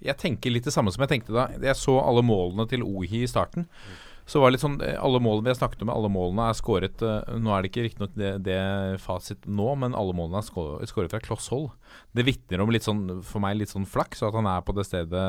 [0.02, 3.24] jeg tenker litt det samme som jeg tenkte da jeg så alle målene til Ohi
[3.24, 3.66] i starten.
[4.27, 6.59] Så var det litt sånn eh, Alle målene vi har snakket om, alle målene er
[6.59, 8.61] skåret eh, Nå er det ikke riktignok det, det
[9.03, 11.70] fasit nå, men alle målene er skåret fra kloss hold.
[12.15, 14.86] Det vitner om litt sånn, for meg litt sånn flaks, at han er på det
[14.89, 15.23] stedet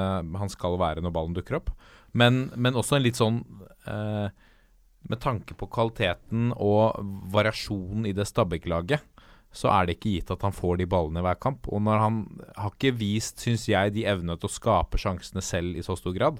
[0.44, 1.74] han skal være når ballen dukker opp.
[2.14, 3.42] Men, men også en litt sånn
[3.90, 4.28] eh,
[5.10, 7.00] Med tanke på kvaliteten og
[7.34, 9.02] variasjonen i det Stabæk-laget,
[9.54, 11.68] så er det ikke gitt at han får de ballene i hver kamp.
[11.70, 12.22] Og når han
[12.58, 16.16] har ikke vist, syns jeg, de evnene til å skape sjansene selv i så stor
[16.16, 16.40] grad.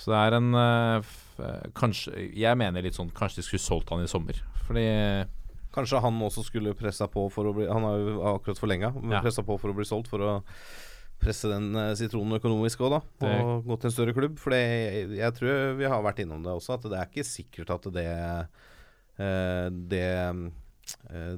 [0.00, 1.10] Så det er en eh,
[1.76, 4.38] Kanskje Jeg mener litt sånn Kanskje de skulle solgt han i sommer.
[4.66, 4.84] Fordi
[5.74, 9.12] kanskje han også skulle pressa på for å bli Han har jo akkurat forlenga, men
[9.18, 9.20] Ja.
[9.22, 10.32] pressa på for å bli solgt for å
[11.20, 13.00] presse den eh, sitronen økonomisk òg, da.
[13.20, 14.38] Det- Og gå til en større klubb.
[14.40, 17.70] For jeg, jeg tror vi har vært innom det også, at det er ikke sikkert
[17.76, 18.06] at det
[19.20, 20.06] eh, det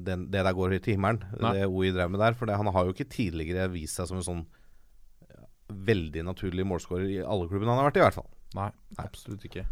[0.01, 1.51] den, det der går til himmelen, Nei.
[1.59, 2.33] det OI drev med der.
[2.33, 4.45] For det, han har jo ikke tidligere vist seg som en sånn
[5.69, 8.29] veldig naturlig målskårer i alle klubbene han har vært i, i hvert fall.
[8.57, 8.69] Nei,
[9.01, 9.65] absolutt ikke.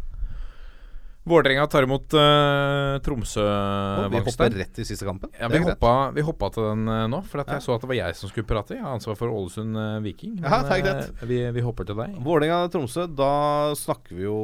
[1.22, 3.42] Vålerenga tar imot uh, Tromsø.
[3.46, 5.30] Og vi hopper rett til siste kampen.
[5.38, 7.60] Ja, vi hoppa, vi hoppa til den uh, nå, for at Ja.
[7.60, 8.74] jeg så at det var jeg som skulle prate.
[8.74, 10.40] Jeg har ansvar for Ålesund uh, Viking.
[10.42, 12.16] Ja, det er vi, vi hopper til deg.
[12.26, 13.30] Vålerenga-Tromsø, da
[13.78, 14.38] snakker vi jo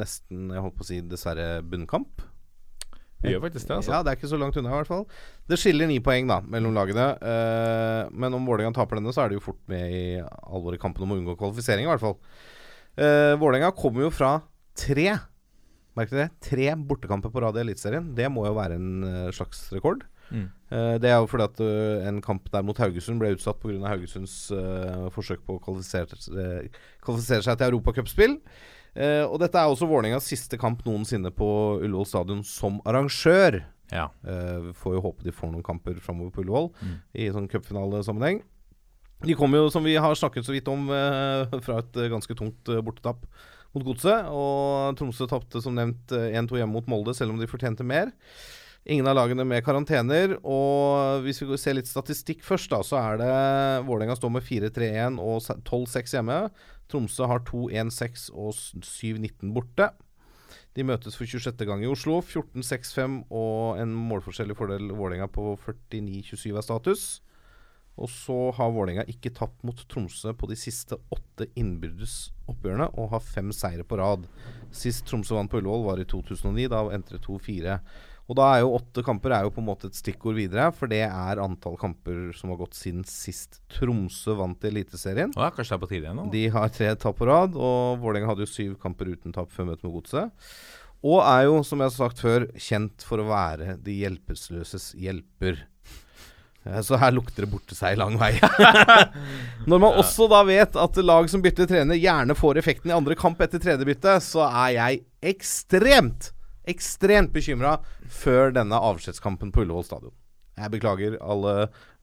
[0.00, 2.24] nesten, jeg holdt på å si, dessverre bunnkamp.
[3.22, 3.92] Vi gjør faktisk det, altså.
[3.92, 5.04] Ja, det er ikke så langt unna, i hvert fall.
[5.52, 7.12] Det skiller ni poeng da mellom lagene.
[8.10, 11.04] men om Vålerenga taper denne, så er det jo fort med i alvoret i kampen
[11.04, 12.16] om å unngå kvalifisering, i hvert fall.
[12.98, 14.34] Uh, Vålerenga kommer jo fra
[14.76, 15.14] tre
[15.96, 16.40] Merk dere det?
[16.46, 18.14] Tre bortekamper på rad i Eliteserien.
[18.16, 20.06] Det må jo være en eh, slags rekord.
[20.32, 20.46] Mm.
[20.72, 23.76] Uh, det er jo fordi at uh, en kamp der mot Haugesund ble utsatt pga.
[23.90, 26.16] Haugesunds uh, forsøk på å kvalifisere,
[27.04, 28.38] kvalifisere seg til europacupspill.
[28.96, 31.50] Uh, og dette er også Vålerengas siste kamp noensinne på
[31.82, 33.60] Ullevål stadion som arrangør.
[33.92, 34.06] Ja.
[34.24, 36.94] Vi får jo håpe de får noen kamper framover på Ullevål Mm.
[37.20, 38.40] i sånn cupfinalesammenheng.
[39.22, 42.34] De kom jo, som vi har snakket så vidt om, eh, fra et eh, ganske
[42.34, 43.22] tungt eh, bortetap
[43.72, 44.26] mot Godset.
[44.34, 48.10] Og Tromsø tapte som nevnt eh, 1-2 hjemme mot Molde, selv om de fortjente mer.
[48.82, 50.34] Ingen av lagene med karantener.
[50.42, 53.32] Og hvis vi ser litt statistikk først, da, så er det
[53.86, 56.42] Vålerenga står med 4-3-1 og 12-6 hjemme.
[56.90, 59.92] Tromsø har 2-1-6 og 7-19 borte.
[60.74, 61.62] De møtes for 26.
[61.68, 62.18] gang i Oslo.
[62.26, 67.12] 14-6-5 og en målforskjellig fordel Vålerenga på 49-27 er status.
[68.00, 73.12] Og så har Vålerenga ikke tapt mot Tromsø på de siste åtte innbyrdes oppgjørene, og
[73.12, 74.24] har fem seire på rad.
[74.72, 77.76] Sist Tromsø vant på Ullevål var i 2009, da endte det 2-4.
[78.30, 80.88] Og da er jo åtte kamper er jo på en måte et stikkord videre, for
[80.88, 85.34] det er antall kamper som har gått siden sist Tromsø vant i Eliteserien.
[85.36, 86.28] Ja, kanskje det er på tide igjen nå?
[86.32, 89.72] De har tre tap på rad, og Vålerenga hadde jo syv kamper uten tap før
[89.72, 90.48] møtet med Godset.
[91.02, 95.64] Og er jo, som jeg har sagt før, kjent for å være de hjelpeløses hjelper.
[96.66, 98.32] Eh, Så her lukter det borte seg lang vei.
[99.70, 103.16] Når man også da vet at lag som bytter trener, gjerne får effekten i andre
[103.18, 105.02] kamp etter tredje bytte, så er jeg
[105.34, 106.32] ekstremt,
[106.68, 107.76] ekstremt bekymra
[108.10, 110.14] før denne avskjedskampen på Ullevål stadion.
[110.58, 111.52] Jeg beklager alle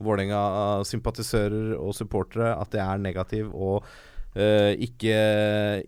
[0.01, 3.85] Vålerenga-sympatisører og supportere at jeg er negativ og
[4.35, 5.19] eh, ikke,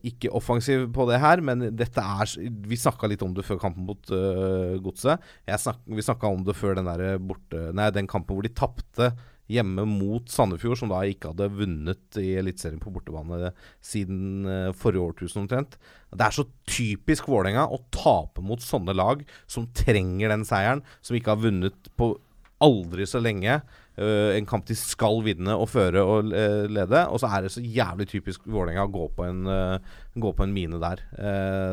[0.08, 2.32] ikke offensiv på det her, men dette er
[2.68, 5.22] Vi snakka litt om det før kampen mot uh, Godset.
[5.46, 9.12] Vi snakka om det før den, der borte, nei, den kampen hvor de tapte
[9.52, 13.52] hjemme mot Sandefjord, som da ikke hadde vunnet i Eliteserien på bortebane
[13.84, 15.78] siden uh, forrige årtusen omtrent.
[16.12, 21.18] Det er så typisk Vålerenga å tape mot sånne lag som trenger den seieren, som
[21.18, 22.14] ikke har vunnet på
[22.62, 23.60] aldri så lenge.
[23.98, 27.04] Eh, en kamp de skal vinne og føre og uh, lede.
[27.10, 30.46] Og så er det så jævlig typisk Vålerenga å gå på en, uh, gå på
[30.48, 31.04] en mine der.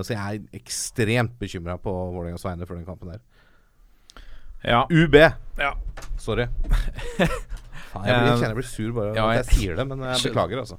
[0.05, 3.23] Så jeg er ekstremt bekymra på Vålerengas vegne for den kampen der.
[4.66, 4.82] Ja.
[4.90, 5.15] UB!
[5.59, 5.74] Ja.
[6.19, 6.49] Sorry.
[7.89, 10.03] Faen, jeg, blir, jeg kjenner jeg blir sur bare Ja, jeg- jeg sier det, men
[10.05, 10.77] jeg beklager, altså.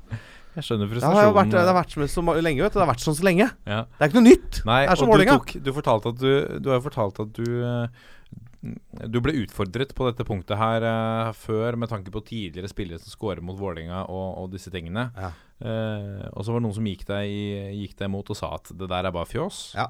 [0.55, 2.79] Jeg skjønner Det har, vært, det har vært så lenge, vet du.
[2.79, 3.45] Det har vært sånn så lenge.
[3.69, 3.83] Ja.
[3.85, 4.61] Det er ikke noe nytt.
[4.67, 5.35] Nei, det er som Vålerenga.
[5.37, 7.45] du, tok, du at du Du har jo fortalt at du
[8.59, 13.13] Du ble utfordret på dette punktet her uh, før med tanke på tidligere spillere som
[13.13, 15.05] scorer mot Vålerenga og, og disse tingene.
[15.15, 15.29] Ja.
[15.63, 17.31] Uh, og så var det noen som gikk deg,
[17.79, 19.61] gikk deg imot og sa at det der er bare fjås.
[19.79, 19.87] Ja.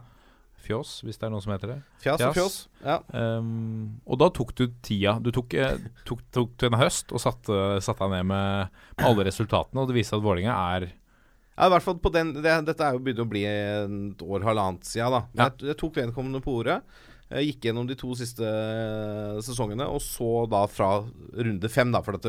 [0.59, 1.77] Fjås, hvis det er noen som heter det.
[2.03, 2.55] Fjas og fjås.
[2.83, 2.99] Ja.
[3.15, 5.15] Um, og da tok du tida.
[5.23, 9.25] Du tok, eh, tok, tok en høst og satte, satte deg ned med, med alle
[9.29, 12.85] resultatene, og det viste at Vålerenga er Ja, i hvert fall på den det, Dette
[12.85, 15.15] er jo begynt å bli et år, halvannet siden.
[15.15, 15.47] da Ja.
[15.47, 16.81] jeg, jeg tok vedkommende på ordet.
[17.30, 20.95] Jeg gikk gjennom de to siste eh, sesongene, og så da fra
[21.38, 22.26] runde fem, da, for at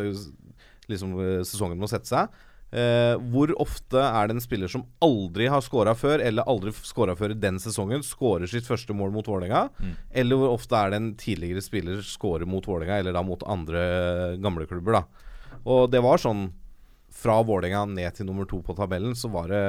[0.90, 2.34] liksom, eh, sesongen må sette seg.
[2.70, 7.16] Eh, hvor ofte er det en spiller som aldri har scora før, eller aldri scora
[7.18, 9.64] før i den sesongen, scorer sitt første mål mot Vålerenga?
[9.80, 9.96] Mm.
[10.22, 14.36] Eller hvor ofte er det en tidligere spiller scorer mot Vålerenga, eller da mot andre
[14.42, 15.00] gamle klubber?
[15.00, 16.50] da Og det var sånn
[17.10, 19.64] fra Vålerenga ned til nummer to på tabellen, så var det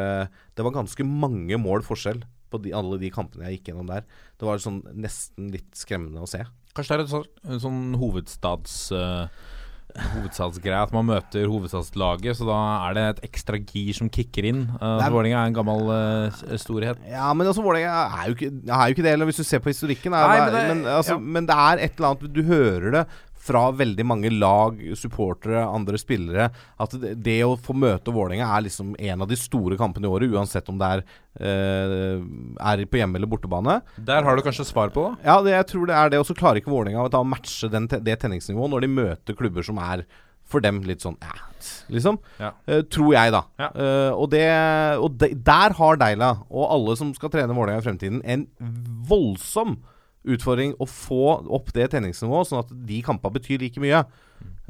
[0.54, 2.22] Det var ganske mange mål forskjell
[2.52, 4.06] på de, alle de kampene jeg gikk gjennom der.
[4.38, 6.44] Det var sånn nesten litt skremmende å se.
[6.76, 8.78] Kanskje det er sånn, en sånn hovedstads...
[8.96, 9.58] Uh,
[9.92, 14.62] hovedstadsgreie at man møter hovedstadslaget, så da er det et ekstra gir som kicker inn.
[14.78, 17.02] Uh, er- Vålerenga er en gammel uh, storhet.
[17.12, 20.16] Ja, men altså Vålerenga er er jo ikke det, eller hvis du ser på historikken.
[20.16, 21.26] Er, Nei, men, det, men, altså, ja.
[21.38, 23.04] men det er et eller annet Du hører det
[23.42, 26.50] fra veldig mange lag, supportere, andre spillere,
[26.82, 30.12] at det, det å få møte Vålerenga er liksom en av de store kampene i
[30.12, 31.04] året, uansett om det er,
[31.42, 32.22] eh,
[32.72, 33.80] er på hjemme- eller bortebane.
[33.98, 35.08] Der har du kanskje svar på?
[35.26, 36.20] Ja, det, jeg tror det er det.
[36.22, 39.82] Og så klarer ikke Vålerenga å matche den, det tenningsnivået når de møter klubber som
[39.82, 40.06] er
[40.52, 41.38] for dem litt sånn ja,
[41.94, 42.18] liksom.
[42.42, 42.52] Ja.
[42.68, 43.42] Uh, tror jeg, da.
[43.62, 43.70] Ja.
[43.72, 44.46] Uh, og det,
[45.00, 48.46] og de, der har Deila og alle som skal trene Vålerenga i fremtiden, en
[49.08, 49.80] voldsom
[50.28, 54.04] utfordring å få opp det treningsnivået, sånn at de kampene betyr like mye.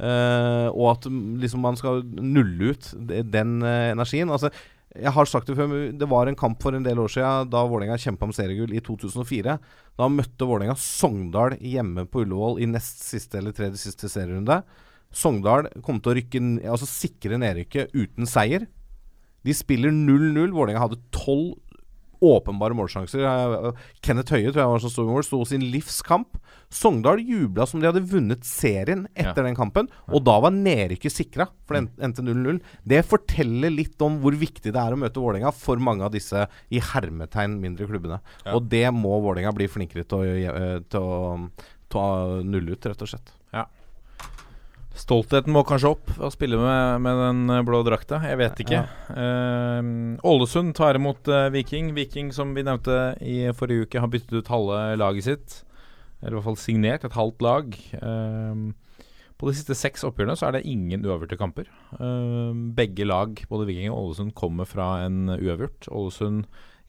[0.02, 2.88] Uh, og at mm, liksom man skal nulle ut
[3.32, 4.32] den uh, energien.
[4.32, 4.50] Altså,
[4.92, 7.62] jeg har sagt det før, det var en kamp for en del år siden da
[7.64, 9.56] Vålerenga kjempa om seriegull i 2004.
[10.00, 14.60] Da møtte Vålerenga Sogndal hjemme på Ullevål i nest siste eller tredje siste serierunde.
[15.12, 18.66] Sogndal kom til å rykke, altså sikre nedrykket uten seier.
[19.46, 20.52] De spiller 0-0.
[20.52, 21.56] Vålerenga hadde tolv
[22.22, 23.24] åpenbare målsjanser.
[24.04, 26.38] Kenneth Høie tror jeg var som sto i mål, sto sin livskamp.
[26.72, 31.48] Sogndal jubla som de hadde vunnet serien etter den kampen, og da var nedrykket sikra,
[31.68, 32.62] for det endte 0-0.
[32.88, 36.46] Det forteller litt om hvor viktig det er å møte Vålerenga for mange av disse
[36.72, 38.22] i hermetegn mindre klubbene.
[38.46, 38.56] Ja.
[38.56, 41.20] Og det må Vålerenga bli flinkere til å, eh, til å,
[41.92, 43.34] ta null ut, rett og slett.
[44.98, 48.20] Stoltheten må kanskje opp ved å spille med, med den blå drakta.
[48.28, 48.82] Jeg vet ikke.
[49.14, 49.80] Eh,
[50.28, 51.94] Ålesund tar imot uh, Viking.
[51.96, 55.58] Viking, som vi nevnte i forrige uke, har byttet ut halve laget sitt.
[56.20, 57.76] Eller i hvert fall signert et halvt lag.
[57.98, 58.70] Uh,
[59.42, 61.66] på de siste seks oppgjørene så er det ingen uavgjorte kamper.
[61.96, 65.88] Eh, begge lag, både Viking og Ålesund, kommer fra en uavgjort.
[65.90, 66.44] Ålesund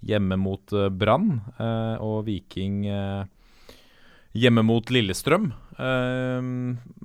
[0.05, 3.23] hjemme mot eh, Brann, eh, og Viking eh,
[4.37, 5.51] hjemme mot Lillestrøm.
[5.77, 6.41] Eh,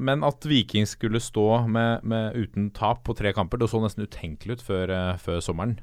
[0.09, 4.09] men at Viking skulle stå med, med uten tap på tre kamper, det så nesten
[4.09, 5.79] utenkelig ut før, eh, før sommeren.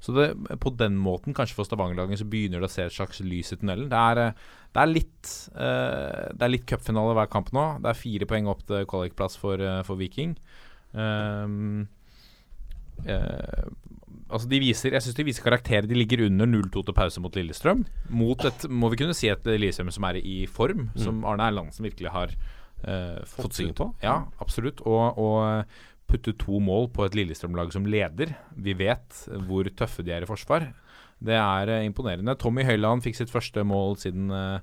[0.00, 0.30] Så det,
[0.62, 3.58] på den måten, kanskje for Stavanger-laget, så begynner det å se et slags lys i
[3.60, 3.90] tunnelen.
[3.92, 7.64] Det er, eh, det er litt uh, Det er litt cupfinale hver kamp nå.
[7.82, 10.36] Det er fire poeng opp til kvalikplass for, for Viking.
[10.94, 11.88] Um,
[13.04, 13.66] uh,
[14.30, 15.88] altså de viser, jeg syns de viser karakterer.
[15.90, 17.84] De ligger under 0-2 til pause mot Lillestrøm.
[18.14, 20.98] Mot et, må vi kunne si, et Lillestrøm som er i form, mm.
[21.04, 22.34] som Arne Erlandsen virkelig har
[22.80, 23.90] fått, fått syn på.
[24.00, 24.80] Ja, absolutt.
[24.88, 25.66] Og, og
[26.10, 28.34] putte to mål på et Lillestrøm-lag som leder.
[28.56, 30.70] Vi vet hvor tøffe de er i forsvar.
[31.20, 32.34] Det er uh, imponerende.
[32.40, 34.58] Tommy Høiland fikk sitt første mål siden uh,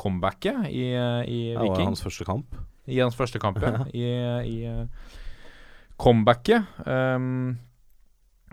[0.00, 1.78] comebacket i, uh, i Viking.
[1.78, 2.56] Var hans første kamp.
[2.86, 3.86] I hans første kamp, ja.
[4.02, 4.06] I,
[4.46, 4.56] i
[6.02, 6.68] comebacket.
[6.84, 7.56] Um,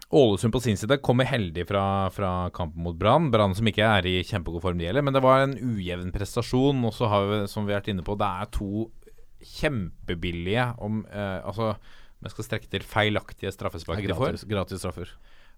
[0.09, 3.27] Ålesund på sin side kommer heldig fra, fra kampen mot Brann.
[3.33, 5.05] Brann som ikke er i kjempegod form, de heller.
[5.05, 6.81] Men det var en ujevn prestasjon.
[6.87, 8.87] Og så har vi, som vi har vært inne på, det er to
[9.39, 11.75] kjempebillige om Altså
[12.19, 14.41] om jeg skal strekke til feilaktige straffespark de får.
[14.49, 15.13] Gratis straffer.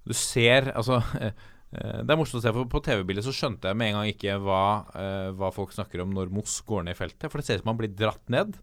[0.05, 1.33] Du ser Altså eh,
[1.77, 4.11] eh, det er morsomt å se, for På TV-bildet så skjønte jeg med en gang
[4.13, 4.63] ikke hva,
[4.97, 7.29] eh, hva folk snakker om når Moss går ned i feltet.
[7.29, 8.59] For det ser ut som han blir dratt ned.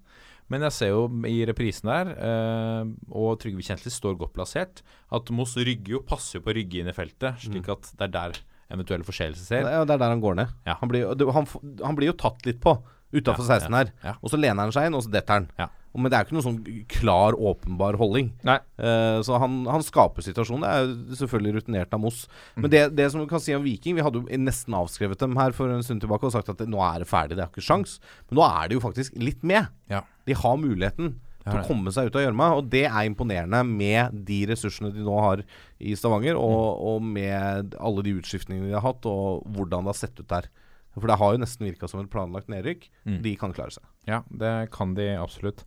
[0.52, 5.32] Men jeg ser jo i reprisen der, eh, og Trygve Kjensli står godt plassert, at
[5.34, 7.74] Moss rygger jo, passer jo på å rygge inn i feltet, slik mm.
[7.74, 8.38] at det er der
[8.72, 9.68] eventuelle forseelser ser.
[9.68, 10.54] Er, det er der han går ned.
[10.68, 10.78] Ja.
[10.80, 11.48] Han, blir, han,
[11.82, 12.76] han, blir, jo tatt litt på
[13.12, 13.92] utafor ja, 16 her.
[14.04, 15.70] Ja, og så lener han seg inn, og så detter han.
[15.96, 18.30] Men det er ikke noen sånn klar, åpenbar holdning.
[18.44, 20.66] Uh, så han, han, skaper situasjonen.
[20.66, 22.26] Det er selvfølgelig rutinert av Moss.
[22.54, 22.60] Mm.
[22.62, 25.38] Men det, det, som vi kan si om Viking Vi hadde jo nesten avskrevet dem
[25.40, 27.64] her for en stund tilbake og sagt at nå er det ferdig, det er ikke
[27.64, 27.96] sjans.
[28.28, 29.72] Men nå er det jo faktisk litt med.
[29.90, 30.04] Ja.
[30.28, 31.16] De har muligheten
[31.48, 35.04] til å komme seg ut av gjørma, og det er imponerende med de ressursene de
[35.04, 35.42] nå har
[35.80, 36.88] i Stavanger, og, mm.
[36.90, 40.50] og med alle de utskiftningene de har hatt, og hvordan det har sett ut der.
[40.98, 42.88] For det har jo nesten virka som et planlagt nedrykk.
[43.06, 43.18] Mm.
[43.24, 43.86] De kan klare seg.
[44.08, 45.64] Ja, det kan de absolutt.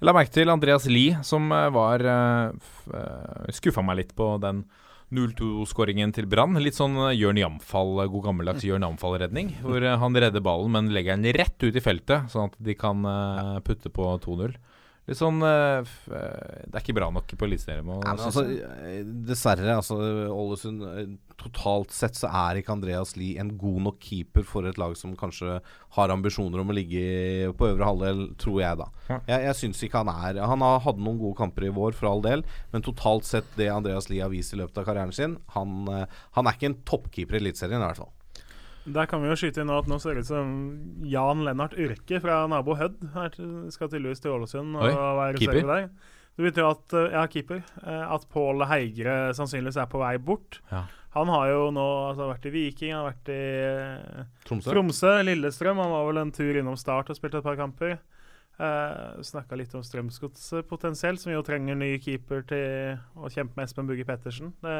[0.00, 4.10] Jeg la merke til Andreas Lie, som eh, var uh, eh, eh, Skuffa meg litt
[4.18, 4.64] på den
[5.14, 6.58] 0-2-skåringen til Brann.
[6.58, 9.52] Litt sånn Jørn Jamfall, god gammeldags Jørn Jamfall-redning.
[9.62, 13.04] Hvor han redder ballen, men legger den rett ut i feltet, sånn at de kan
[13.62, 14.56] putte på 2-0.
[15.04, 17.90] Litt sånn uh, Det er ikke bra nok på Eliteserien.
[18.08, 18.44] Altså,
[19.28, 19.98] dessverre, altså
[20.32, 24.94] Ålesund Totalt sett så er ikke Andreas Lie en god nok keeper for et lag
[24.96, 25.58] som kanskje
[25.96, 28.88] har ambisjoner om å ligge på øvre halvdel, tror jeg, da.
[29.10, 32.12] Jeg, jeg syns ikke han er Han har, hadde noen gode kamper i vår, for
[32.12, 35.36] all del, men totalt sett det Andreas Lie har vist i løpet av karrieren sin,
[35.58, 35.90] han,
[36.38, 38.14] han er ikke en toppkeeper i Eliteserien, i hvert fall.
[38.84, 40.50] Der kan vi jo skyte inn at nå ser det ut som
[41.08, 42.98] Jan Lennart Urke fra nabo Hødd
[43.72, 45.62] skal tydeligvis til Ålesund og være keeper.
[45.70, 45.88] Der.
[46.34, 50.58] Det betyr at ja, keeper, eh, at Pål Heigre sannsynligvis er på vei bort.
[50.72, 50.82] Ja.
[51.14, 54.72] Han har jo nå altså, vært i Viking, han har vært i eh, Tromsø.
[54.72, 55.78] Tromsø, Lillestrøm.
[55.78, 57.96] Han var vel en tur innom Start og spilte et par kamper.
[58.54, 63.66] Uh, Snakka litt om Strømsgodset potensielt, som jo trenger ny keeper til å kjempe med
[63.66, 64.52] Espen Bugge Pettersen.
[64.62, 64.74] Det,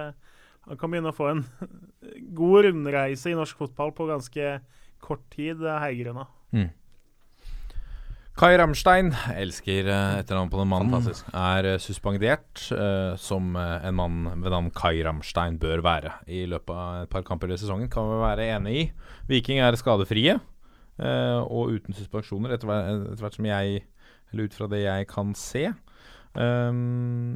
[0.69, 1.45] han kan begynne å få en
[2.39, 4.57] god rundreise i norsk fotball på ganske
[5.05, 6.27] kort tid, Heigrena.
[6.55, 6.70] Mm.
[8.35, 11.05] Kai Ramstein, elsker uh, etternavnet på den mannen,
[11.39, 16.41] er uh, suspendert uh, som uh, en mann ved navn Kai Ramstein bør være i
[16.51, 17.86] løpet av et par kamper i sesongen.
[17.93, 18.85] Kan vi være enig i.
[19.31, 20.41] Viking er skadefrie
[20.95, 23.81] og uten suspensjoner, etter, etter, hvert som jeg
[24.31, 25.65] Eller ut fra det jeg kan se.
[26.39, 27.35] Um,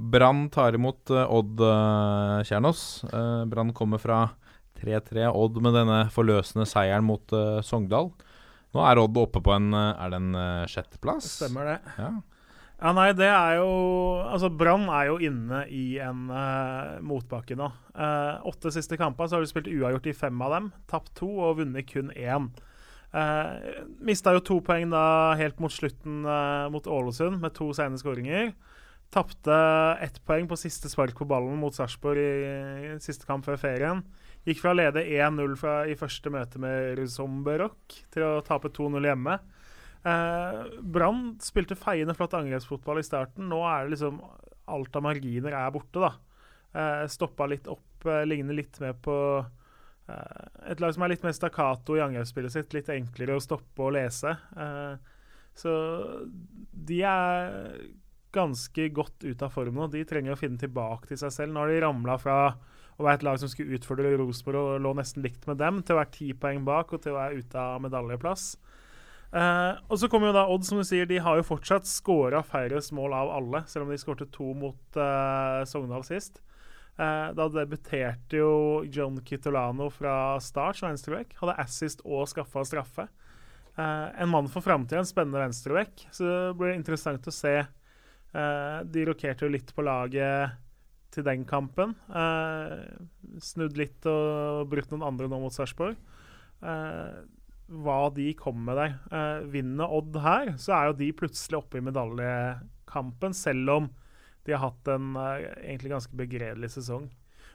[0.00, 1.60] Brann tar imot Odd
[2.48, 3.04] Kjernås.
[3.50, 4.22] Brann kommer fra
[4.80, 5.26] 3-3.
[5.28, 7.34] Odd med denne forløsende seieren mot
[7.66, 8.08] Sogndal.
[8.74, 11.30] Nå er Odd oppe på en eh, Er det en sjetteplass?
[11.40, 11.78] Stemmer det.
[11.98, 12.10] Ja.
[12.78, 12.94] ja.
[12.96, 13.70] nei, det er jo
[14.22, 17.70] Altså, Brann er jo inne i en uh, motbakke nå.
[17.96, 20.72] Uh, åtte siste kamper så har de spilt uavgjort i fem av dem.
[20.90, 22.50] Tapt to og vunnet kun én.
[23.10, 27.98] Uh, Mista jo to poeng da helt mot slutten uh, mot Ålesund med to sene
[27.98, 28.52] skåringer.
[29.10, 29.54] Tapte
[30.04, 34.04] ett poeng på siste spark på ballen mot Sarpsborg i, siste kamp før ferien.
[34.46, 35.56] Gikk fra å lede 1-0
[35.90, 39.34] i første møte med Ruzomberok til å tape 2-0 hjemme.
[40.06, 43.50] Eh, Brann spilte feiende flott angrepsfotball i starten.
[43.50, 44.22] Nå er det liksom
[44.70, 46.12] Alt av marginer er borte, da.
[46.70, 51.24] Eh, stoppa litt opp, eh, ligner litt mer på eh, et lag som er litt
[51.26, 52.76] mer stakkato i angrepsspillet sitt.
[52.76, 54.36] Litt enklere å stoppe og lese.
[54.54, 54.94] Eh,
[55.58, 55.72] så
[56.70, 57.50] de er
[58.32, 59.88] ganske godt ut av form nå.
[59.92, 61.54] De trenger å finne tilbake til seg selv.
[61.54, 62.36] Nå har de ramla fra
[63.00, 65.96] å være et lag som skulle utfordre Rosenborg og lå nesten likt med dem, til
[65.96, 68.50] å være ti poeng bak og til å være ute av medaljeplass.
[69.30, 72.42] Eh, og så kommer jo da Odd, som du sier, de har jo fortsatt skåra
[72.42, 76.42] færrest mål av alle, selv om de skårte to mot eh, Sogndal sist.
[77.00, 81.36] Eh, da debuterte jo John Kitolano fra start som venstreback.
[81.40, 83.08] Hadde assist og skaffa straffe.
[83.78, 86.08] eh, en mann for framtida, en spennende venstreback.
[86.12, 87.54] Så det blir interessant å se.
[88.30, 90.58] Eh, de rokerte jo litt på laget
[91.14, 91.94] til den kampen.
[92.14, 92.86] Eh,
[93.42, 95.98] snudd litt og brukt noen andre nå mot Sarpsborg.
[96.62, 97.20] Eh,
[97.70, 98.98] hva de kom med der.
[99.14, 103.90] Eh, vinner Odd her, så er jo de plutselig oppe i medaljekampen, selv om
[104.46, 107.10] de har hatt en egentlig ganske begredelig sesong.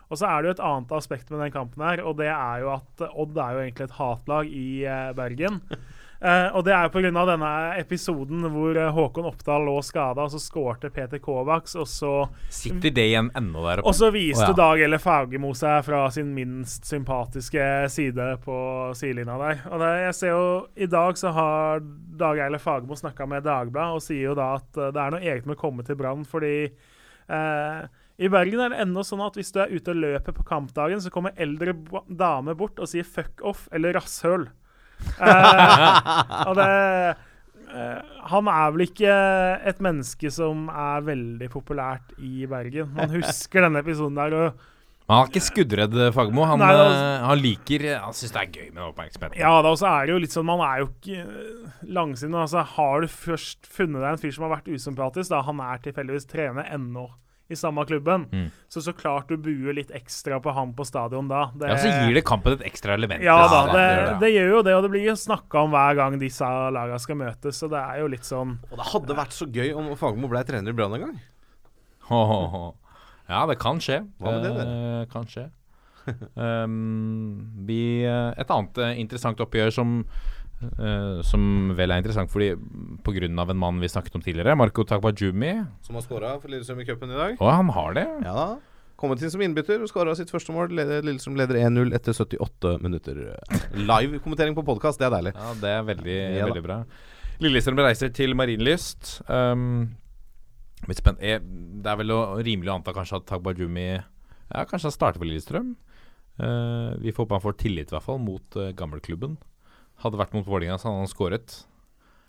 [0.06, 2.62] Og så er det jo et annet aspekt med den kampen her, og det er
[2.62, 4.68] jo at Odd er jo egentlig et hatlag i
[5.18, 5.64] Bergen.
[6.22, 7.24] Eh, og det er jo pga.
[7.28, 12.14] denne episoden hvor eh, Håkon Oppdal lå skada, og så skårte Peter Kovacs, og så
[12.48, 13.92] Sitter det igjen ennå der oppe?
[13.92, 14.58] og så viste oh, ja.
[14.62, 18.58] Dag Elle Fagermo seg fra sin minst sympatiske side på
[18.96, 19.62] sidelinja der.
[19.72, 21.86] Og det, jeg ser jo I dag så har
[22.16, 25.24] Dag Elle Fagermo snakka med Dagbladet og sier jo da at eh, det er noe
[25.26, 26.56] eget med å komme til Brann, fordi
[27.28, 27.86] uh,
[28.16, 31.02] i Bergen er det ennå sånn at hvis du er ute og løper på kampdagen,
[31.04, 31.76] så kommer eldre
[32.08, 34.48] damer bort og sier 'fuck off' eller 'rasshøl'.
[35.16, 36.70] Eh, og det
[37.72, 38.00] eh,
[38.32, 39.18] Han er vel ikke
[39.72, 42.92] et menneske som er veldig populært i Bergen.
[42.98, 44.36] Man husker denne episoden der.
[44.40, 44.72] og
[45.06, 46.48] han er ikke skuddredd, Fagermo.
[46.50, 49.36] Han, Nei, det eh, han liker Han syns det er gøy med oppmerksomhet.
[49.38, 51.26] Ja, da også er det jo litt sånn Man er jo ikke
[51.86, 52.38] langsiden.
[52.42, 55.84] Altså, har du først funnet deg en fyr som har vært usympatisk, da han er
[55.86, 57.06] tilfeldigvis trener ennå
[57.50, 58.48] i samme klubben, Mm.
[58.70, 61.52] så så klart du buer litt ekstra på ham på stadion da.
[61.54, 63.22] Det, Ja, så gir det kampen et ekstra element.
[63.24, 65.96] Ja da, det, gjør det gjør jo det, og det blir jo snakka om hver
[65.96, 69.34] gang disse lagene skal møtes, så det er jo litt sånn Og det hadde vært
[69.38, 71.20] så gøy om Fagermo ble trener i Brann en gang.
[72.10, 72.74] Oh, oh, oh.
[73.30, 74.02] Ja, det kan skje.
[74.22, 75.50] Hva med det, Eh, kan skje.
[76.36, 80.04] um, vi, eh, et annet eh, interessant oppgjør som
[80.64, 82.54] eh, Som vel er interessant fordi
[83.06, 83.26] pga.
[83.26, 85.66] en mann vi snakket om tidligere, Marco Takbajumi.
[85.82, 87.36] Som har skåra for Lillestrøm i cupen i dag.
[87.40, 88.08] Og han har det.
[88.24, 88.48] Ja da.
[88.96, 90.72] Kommet inn som innbytter og skåra sitt første mål.
[90.72, 93.36] Lillestrøm leder 1-0 etter 78 minutter.
[93.76, 95.36] Live kommentering på podkast, det er deilig.
[95.36, 96.80] Ja, det er veldig, Ja veldig bra.
[97.44, 99.18] Lillestrøm reiser til Marienlyst.
[99.28, 99.98] Um.
[100.86, 105.20] Eh, Det er vel å, rimelig å anta kanskje at Tagbajumi Ja, kanskje han starter
[105.20, 105.76] for Lillestrøm.
[106.36, 109.38] Uh, vi får håpe han får tillit, i hvert fall, mot uh, gammelklubben.
[110.04, 111.62] Hadde vært mot Vålerenga, så hadde han skåret.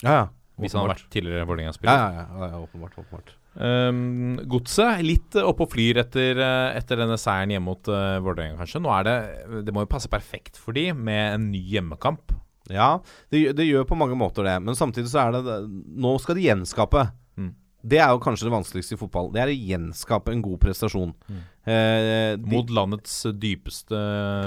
[0.05, 0.27] Ja, ja.
[0.57, 1.99] Hvis han hadde vært tidligere Vålerenga-spiller.
[1.99, 2.97] ja, ja, ja, ja, åpenbart.
[3.03, 3.35] åpenbart.
[3.57, 8.19] Um, Godset litt uh, oppe og flyr etter, eh, etter denne seieren hjemme mot uh,
[8.25, 8.83] Vålerenga, kanskje.
[8.85, 9.17] Nå er det
[9.65, 12.35] Det må jo passe perfekt for de med en ny hjemmekamp.
[12.73, 12.99] Ja,
[13.31, 14.57] det, det gjør på mange måter det.
[14.65, 15.59] Men samtidig så er det det
[16.03, 17.07] Nå skal de gjenskape.
[17.39, 17.53] Mm.
[17.87, 19.31] Det er jo kanskje det vanskeligste i fotball.
[19.35, 21.15] Det er å gjenskape en god prestasjon.
[21.29, 21.45] Mm.
[21.67, 23.99] Eh, de, Mot landets dypeste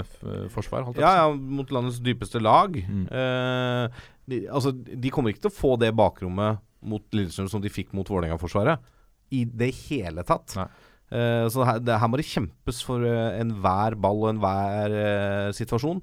[0.05, 0.21] f
[0.53, 2.77] forsvar, ja, ja, mot landets dypeste lag.
[2.79, 3.07] Mm.
[3.11, 7.71] Eh, de, altså, de kommer ikke til å få det bakrommet mot Lillestrøm som de
[7.73, 8.79] fikk mot Vålerenga-forsvaret.
[9.35, 10.55] I det hele tatt.
[10.55, 15.49] Eh, så her, det, her må det kjempes for uh, enhver ball og enhver uh,
[15.57, 15.99] situasjon.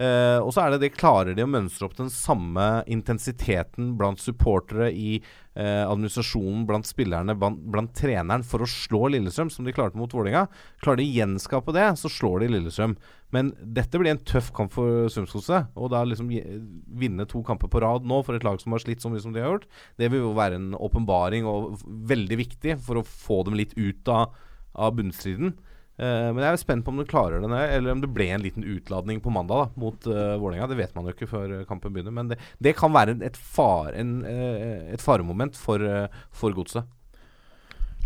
[0.00, 4.22] Eh, og så er det det klarer de å mønstre opp den samme intensiteten blant
[4.22, 9.74] supportere i uh, administrasjonen, blant spillerne, blant, blant treneren for å slå Lillestrøm, som de
[9.76, 10.46] klarte mot Vålerenga.
[10.80, 12.96] Klarer de å gjenskape det, så slår de Lillestrøm.
[13.36, 15.74] Men dette blir en tøff kamp for Strømsgodset.
[15.76, 19.04] Og da liksom vinne to kamper på rad nå for et lag som har slitt
[19.04, 19.68] så mye som de har gjort,
[20.00, 24.08] det vil jo være en åpenbaring og veldig viktig for å få dem litt ut
[24.08, 24.32] av,
[24.72, 25.58] av bunnstriden.
[26.00, 28.44] Eh, men jeg er spent på om du klarer det, eller om det ble en
[28.44, 30.70] liten utladning på mandag da, mot uh, Vålerenga.
[30.70, 33.36] Det vet man jo ikke før eh, kampen begynner, men det, det kan være et,
[33.36, 36.88] far, en, uh, et faremoment for, uh, for godset.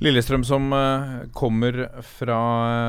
[0.02, 2.38] Lillestrøm som uh, kommer fra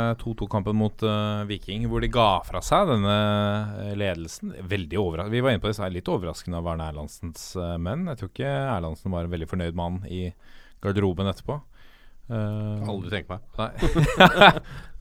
[0.10, 4.56] eh, 2-2-kampen mot uh, Viking, hvor de ga fra seg denne ledelsen.
[4.66, 8.08] Veldig Vi var inne på det, så er litt overraskende av Arne Erlandsens uh, menn.
[8.10, 10.32] Jeg tror ikke Erlandsen var en veldig fornøyd mann i
[10.82, 11.60] garderoben etterpå.
[12.26, 13.46] Uh, Aldri tenkt meg.
[13.62, 13.70] Nei.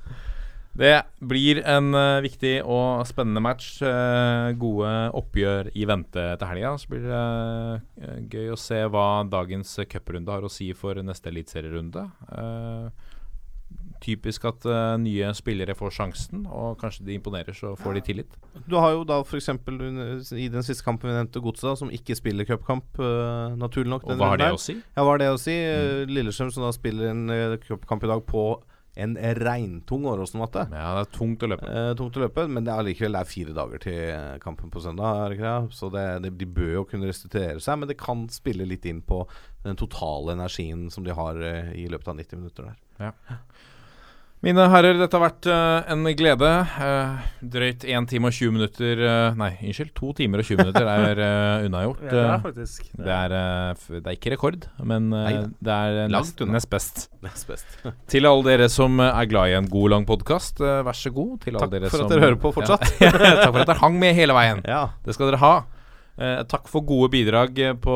[0.75, 3.77] det blir en uh, viktig og spennende match.
[3.79, 6.75] Uh, gode oppgjør i vente til helga.
[6.81, 7.21] Så blir det
[8.03, 12.09] uh, gøy å se hva dagens cuprunde har å si for neste eliteserierunde.
[14.05, 14.67] Typisk at
[15.01, 18.35] nye spillere får sjansen, og kanskje de imponerer, så får de tillit.
[18.69, 19.49] Du har jo da f.eks.
[19.49, 23.01] i den siste kampen vi nevnte, Godset, som ikke spiller cupkamp,
[23.57, 24.05] naturlig nok.
[24.05, 24.77] Og hva har det å si?
[24.77, 25.57] Ja, hva har det å si?
[25.57, 26.13] Mm.
[26.19, 28.45] Lillestrøm som da spiller en cupkamp i dag på
[28.95, 30.69] en regntung Åråsen-matte.
[30.71, 31.67] Ja, det er tungt å løpe.
[31.67, 35.35] Eh, tungt å løpe, men det er allikevel det fire dager til kampen på søndag.
[35.75, 39.03] Så det, det, de bør jo kunne restituere seg, men det kan spille litt inn
[39.05, 39.25] på
[39.65, 42.83] den totale energien som de har eh, i løpet av 90 minutter der.
[44.45, 46.49] Mine herrer, dette har vært uh, en glede.
[46.77, 47.23] Uh,
[47.55, 49.95] drøyt 1 time og 20 minutter uh, Nei, unnskyld.
[49.97, 51.23] 2 timer og 20 minutter er
[51.67, 52.03] unnagjort.
[52.05, 53.07] Ja, det er faktisk det.
[53.07, 57.07] det, er, det er ikke rekord, men det er nest, nest best.
[57.25, 57.79] Nest best.
[58.13, 61.39] Til alle dere som er glad i en god, lang podkast, vær så god.
[61.47, 62.91] Til alle Takk dere for at dere hører på fortsatt.
[63.01, 63.15] Ja.
[63.17, 64.61] Takk for at dere hang med hele veien.
[64.69, 64.91] Ja.
[65.07, 65.55] Det skal dere ha.
[66.15, 67.95] Eh, takk for gode bidrag på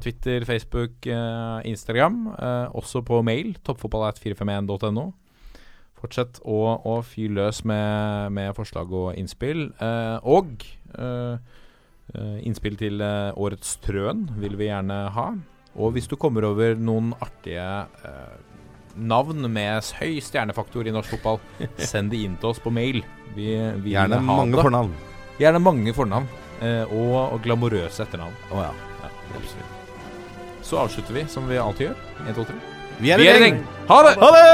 [0.00, 2.28] Twitter, Facebook, eh, Instagram.
[2.38, 3.56] Eh, også på mail.
[3.66, 5.12] Toppfotball.451.no.
[5.98, 9.64] Fortsett å, å fyre løs med, med forslag og innspill.
[9.82, 10.62] Eh, og
[10.94, 11.38] eh,
[12.14, 15.28] eh, innspill til eh, årets Trøen vil vi gjerne ha.
[15.78, 17.66] Og hvis du kommer over noen artige
[18.06, 18.36] eh,
[18.98, 21.42] navn med høy stjernefaktor i norsk fotball,
[21.90, 23.02] send de inn til oss på mail.
[23.34, 24.64] Vi, vi vil Gjerne ha mange det.
[24.68, 24.94] fornavn.
[25.42, 26.30] Gjerne mange fornavn.
[26.62, 28.34] Eh, og, og glamorøse etternavn.
[28.54, 28.70] Oh, ja.
[29.02, 29.74] Ja, absolutt.
[30.68, 32.00] Så avslutter vi som vi alltid gjør.
[32.26, 32.58] 1, 2, 3.
[32.98, 33.60] Vi er i gjeng!
[33.90, 34.16] Ha det!
[34.18, 34.48] Ha det!